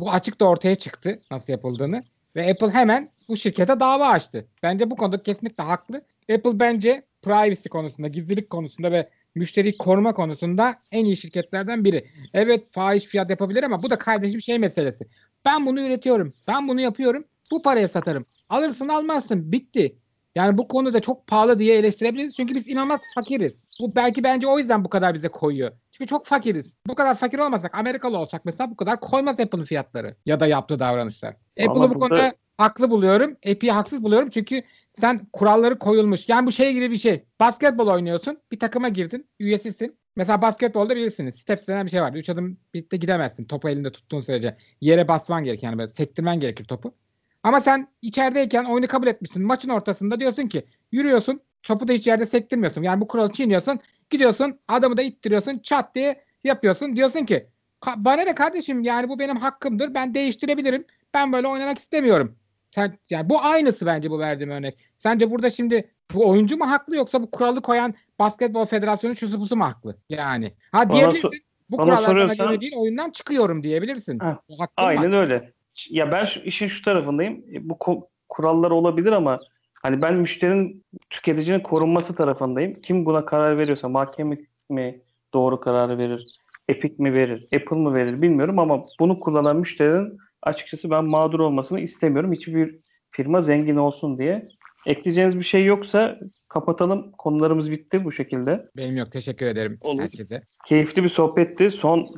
Bu 0.00 0.10
açık 0.10 0.40
da 0.40 0.48
ortaya 0.48 0.74
çıktı 0.74 1.18
nasıl 1.30 1.52
yapıldığını 1.52 2.04
ve 2.36 2.50
Apple 2.50 2.70
hemen 2.70 3.10
bu 3.28 3.36
şirkete 3.36 3.80
dava 3.80 4.08
açtı. 4.08 4.46
Bence 4.62 4.90
bu 4.90 4.96
konuda 4.96 5.20
kesinlikle 5.20 5.64
haklı. 5.64 5.96
Apple 6.34 6.60
bence 6.60 7.02
privacy 7.22 7.68
konusunda, 7.68 8.08
gizlilik 8.08 8.50
konusunda 8.50 8.92
ve 8.92 9.08
müşteri 9.34 9.78
koruma 9.78 10.14
konusunda 10.14 10.74
en 10.90 11.04
iyi 11.04 11.16
şirketlerden 11.16 11.84
biri. 11.84 12.06
Evet 12.34 12.64
fahiş 12.70 13.04
fiyat 13.04 13.30
yapabilir 13.30 13.62
ama 13.62 13.82
bu 13.82 13.90
da 13.90 13.98
kardeşim 13.98 14.40
şey 14.40 14.58
meselesi. 14.58 15.04
Ben 15.44 15.66
bunu 15.66 15.80
üretiyorum. 15.80 16.34
Ben 16.48 16.68
bunu 16.68 16.80
yapıyorum. 16.80 17.24
bu 17.52 17.62
paraya 17.62 17.88
satarım. 17.88 18.24
Alırsın 18.48 18.88
almazsın 18.88 19.52
bitti. 19.52 19.96
Yani 20.34 20.58
bu 20.58 20.68
konuda 20.68 21.00
çok 21.00 21.26
pahalı 21.26 21.58
diye 21.58 21.78
eleştirebiliriz. 21.78 22.34
Çünkü 22.34 22.54
biz 22.54 22.68
inanılmaz 22.68 23.00
fakiriz. 23.14 23.62
Bu 23.80 23.96
belki 23.96 24.24
bence 24.24 24.46
o 24.46 24.58
yüzden 24.58 24.84
bu 24.84 24.88
kadar 24.88 25.14
bize 25.14 25.28
koyuyor. 25.28 25.72
Çünkü 25.92 26.08
çok 26.08 26.26
fakiriz. 26.26 26.76
Bu 26.86 26.94
kadar 26.94 27.14
fakir 27.14 27.38
olmasak 27.38 27.78
Amerikalı 27.78 28.18
olsak 28.18 28.44
mesela 28.44 28.70
bu 28.70 28.76
kadar 28.76 29.00
koymaz 29.00 29.40
Apple'ın 29.40 29.64
fiyatları 29.64 30.16
ya 30.26 30.40
da 30.40 30.46
yaptığı 30.46 30.78
davranışlar. 30.78 31.36
Apple'ı 31.60 31.90
bu 31.90 31.94
konuda 31.94 32.34
haklı 32.58 32.90
buluyorum. 32.90 33.30
Apple'i 33.50 33.70
haksız 33.70 34.04
buluyorum 34.04 34.28
çünkü 34.28 34.62
sen 34.94 35.26
kuralları 35.32 35.78
koyulmuş. 35.78 36.28
Yani 36.28 36.46
bu 36.46 36.52
şey 36.52 36.72
gibi 36.72 36.90
bir 36.90 36.96
şey. 36.96 37.24
Basketbol 37.40 37.86
oynuyorsun. 37.88 38.38
Bir 38.52 38.58
takıma 38.58 38.88
girdin. 38.88 39.26
Üyesisin. 39.38 39.96
Mesela 40.16 40.42
basketbolda 40.42 40.96
bilirsiniz. 40.96 41.34
Steps 41.34 41.68
denen 41.68 41.86
bir 41.86 41.90
şey 41.90 42.02
var. 42.02 42.12
Üç 42.14 42.30
adım 42.30 42.58
birlikte 42.74 42.96
gidemezsin. 42.96 43.44
Topu 43.44 43.68
elinde 43.68 43.92
tuttuğun 43.92 44.20
sürece. 44.20 44.56
Yere 44.80 45.08
basman 45.08 45.44
gerekir. 45.44 45.66
Yani 45.66 45.78
böyle 45.78 45.92
sektirmen 45.92 46.40
gerekir 46.40 46.64
topu. 46.64 46.94
Ama 47.42 47.60
sen 47.60 47.88
içerideyken 48.02 48.64
oyunu 48.64 48.86
kabul 48.88 49.06
etmişsin. 49.06 49.46
Maçın 49.46 49.68
ortasında 49.68 50.20
diyorsun 50.20 50.48
ki 50.48 50.64
yürüyorsun. 50.92 51.40
Topu 51.62 51.88
da 51.88 51.92
hiç 51.92 52.06
yerde 52.06 52.26
sektirmiyorsun. 52.26 52.82
Yani 52.82 53.00
bu 53.00 53.08
kuralı 53.08 53.32
çiğniyorsun. 53.32 53.80
Gidiyorsun 54.10 54.58
adamı 54.68 54.96
da 54.96 55.02
ittiriyorsun. 55.02 55.58
Çat 55.58 55.94
diye 55.94 56.24
yapıyorsun. 56.44 56.96
Diyorsun 56.96 57.24
ki 57.24 57.46
"Ka- 57.80 58.04
bana 58.04 58.22
ne 58.22 58.34
kardeşim 58.34 58.82
yani 58.82 59.08
bu 59.08 59.18
benim 59.18 59.36
hakkımdır. 59.36 59.94
Ben 59.94 60.14
değiştirebilirim. 60.14 60.84
Ben 61.14 61.32
böyle 61.32 61.48
oynamak 61.48 61.78
istemiyorum. 61.78 62.36
Sen 62.74 62.98
yani 63.10 63.30
bu 63.30 63.40
aynısı 63.42 63.86
bence 63.86 64.10
bu 64.10 64.18
verdiğim 64.18 64.50
örnek. 64.50 64.78
Sence 64.98 65.30
burada 65.30 65.50
şimdi 65.50 65.90
bu 66.14 66.28
oyuncu 66.30 66.56
mu 66.56 66.70
haklı 66.70 66.96
yoksa 66.96 67.22
bu 67.22 67.30
kuralı 67.30 67.62
koyan 67.62 67.94
basketbol 68.18 68.64
federasyonu 68.64 69.14
şusu 69.14 69.40
busu 69.40 69.56
mu 69.56 69.64
haklı? 69.64 69.96
Yani. 70.08 70.52
Ha 70.72 70.88
Bana 70.88 70.96
diyebilirsin. 70.98 71.28
sor- 71.28 71.36
bu 71.70 71.78
bana 71.78 71.84
kurallar 71.84 72.02
bana 72.02 72.08
soruyorsan- 72.08 72.48
göre 72.48 72.60
değil 72.60 72.72
oyundan 72.76 73.10
çıkıyorum 73.10 73.62
diyebilirsin. 73.62 74.18
Ha. 74.18 74.40
Aynen 74.76 75.12
öyle. 75.12 75.52
Ya 75.90 76.12
ben 76.12 76.24
şu, 76.24 76.40
işin 76.40 76.66
şu 76.66 76.82
tarafındayım. 76.82 77.44
E, 77.54 77.68
Bu 77.68 77.74
ko- 77.74 78.06
kurallar 78.28 78.70
olabilir 78.70 79.12
ama 79.12 79.38
hani 79.82 80.02
ben 80.02 80.14
müşterinin, 80.14 80.84
tüketicinin 81.10 81.60
korunması 81.60 82.14
tarafındayım. 82.14 82.80
Kim 82.80 83.06
buna 83.06 83.24
karar 83.24 83.58
veriyorsa 83.58 83.88
mahkeme 83.88 84.36
mi 84.70 85.00
doğru 85.34 85.60
kararı 85.60 85.98
verir, 85.98 86.24
Epic 86.68 86.94
mi 86.98 87.14
verir, 87.14 87.48
Apple 87.56 87.76
mı 87.76 87.94
verir 87.94 88.22
bilmiyorum 88.22 88.58
ama 88.58 88.84
bunu 89.00 89.20
kullanan 89.20 89.56
müşterinin 89.56 90.18
açıkçası 90.42 90.90
ben 90.90 91.04
mağdur 91.04 91.40
olmasını 91.40 91.80
istemiyorum. 91.80 92.32
Hiçbir 92.32 92.78
firma 93.10 93.40
zengin 93.40 93.76
olsun 93.76 94.18
diye. 94.18 94.48
Ekleyeceğiniz 94.86 95.38
bir 95.38 95.44
şey 95.44 95.64
yoksa 95.64 96.18
kapatalım. 96.48 97.12
Konularımız 97.12 97.70
bitti 97.70 98.04
bu 98.04 98.12
şekilde. 98.12 98.66
Benim 98.76 98.96
yok. 98.96 99.12
Teşekkür 99.12 99.46
ederim 99.46 99.78
Olur. 99.80 100.02
herkese. 100.02 100.42
Keyifli 100.66 101.04
bir 101.04 101.08
sohbetti. 101.08 101.70
Son 101.70 102.08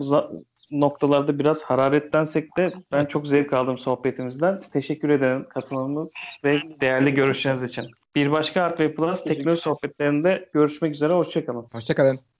noktalarda 0.70 1.38
biraz 1.38 1.62
hararetlensek 1.62 2.56
de 2.56 2.72
ben 2.92 3.04
çok 3.04 3.26
zevk 3.26 3.52
aldım 3.52 3.78
sohbetimizden. 3.78 4.60
Teşekkür 4.72 5.08
ederim 5.08 5.46
katılımınız 5.48 6.12
ve 6.44 6.58
değerli 6.80 7.10
görüşleriniz 7.10 7.62
için. 7.62 7.86
Bir 8.16 8.30
başka 8.30 8.62
Art 8.62 8.80
ve 8.80 8.94
Plus 8.94 9.24
teknoloji 9.24 9.62
sohbetlerinde 9.62 10.48
görüşmek 10.52 10.94
üzere. 10.94 11.12
Hoşçakalın. 11.12 11.66
Hoşçakalın. 11.72 12.20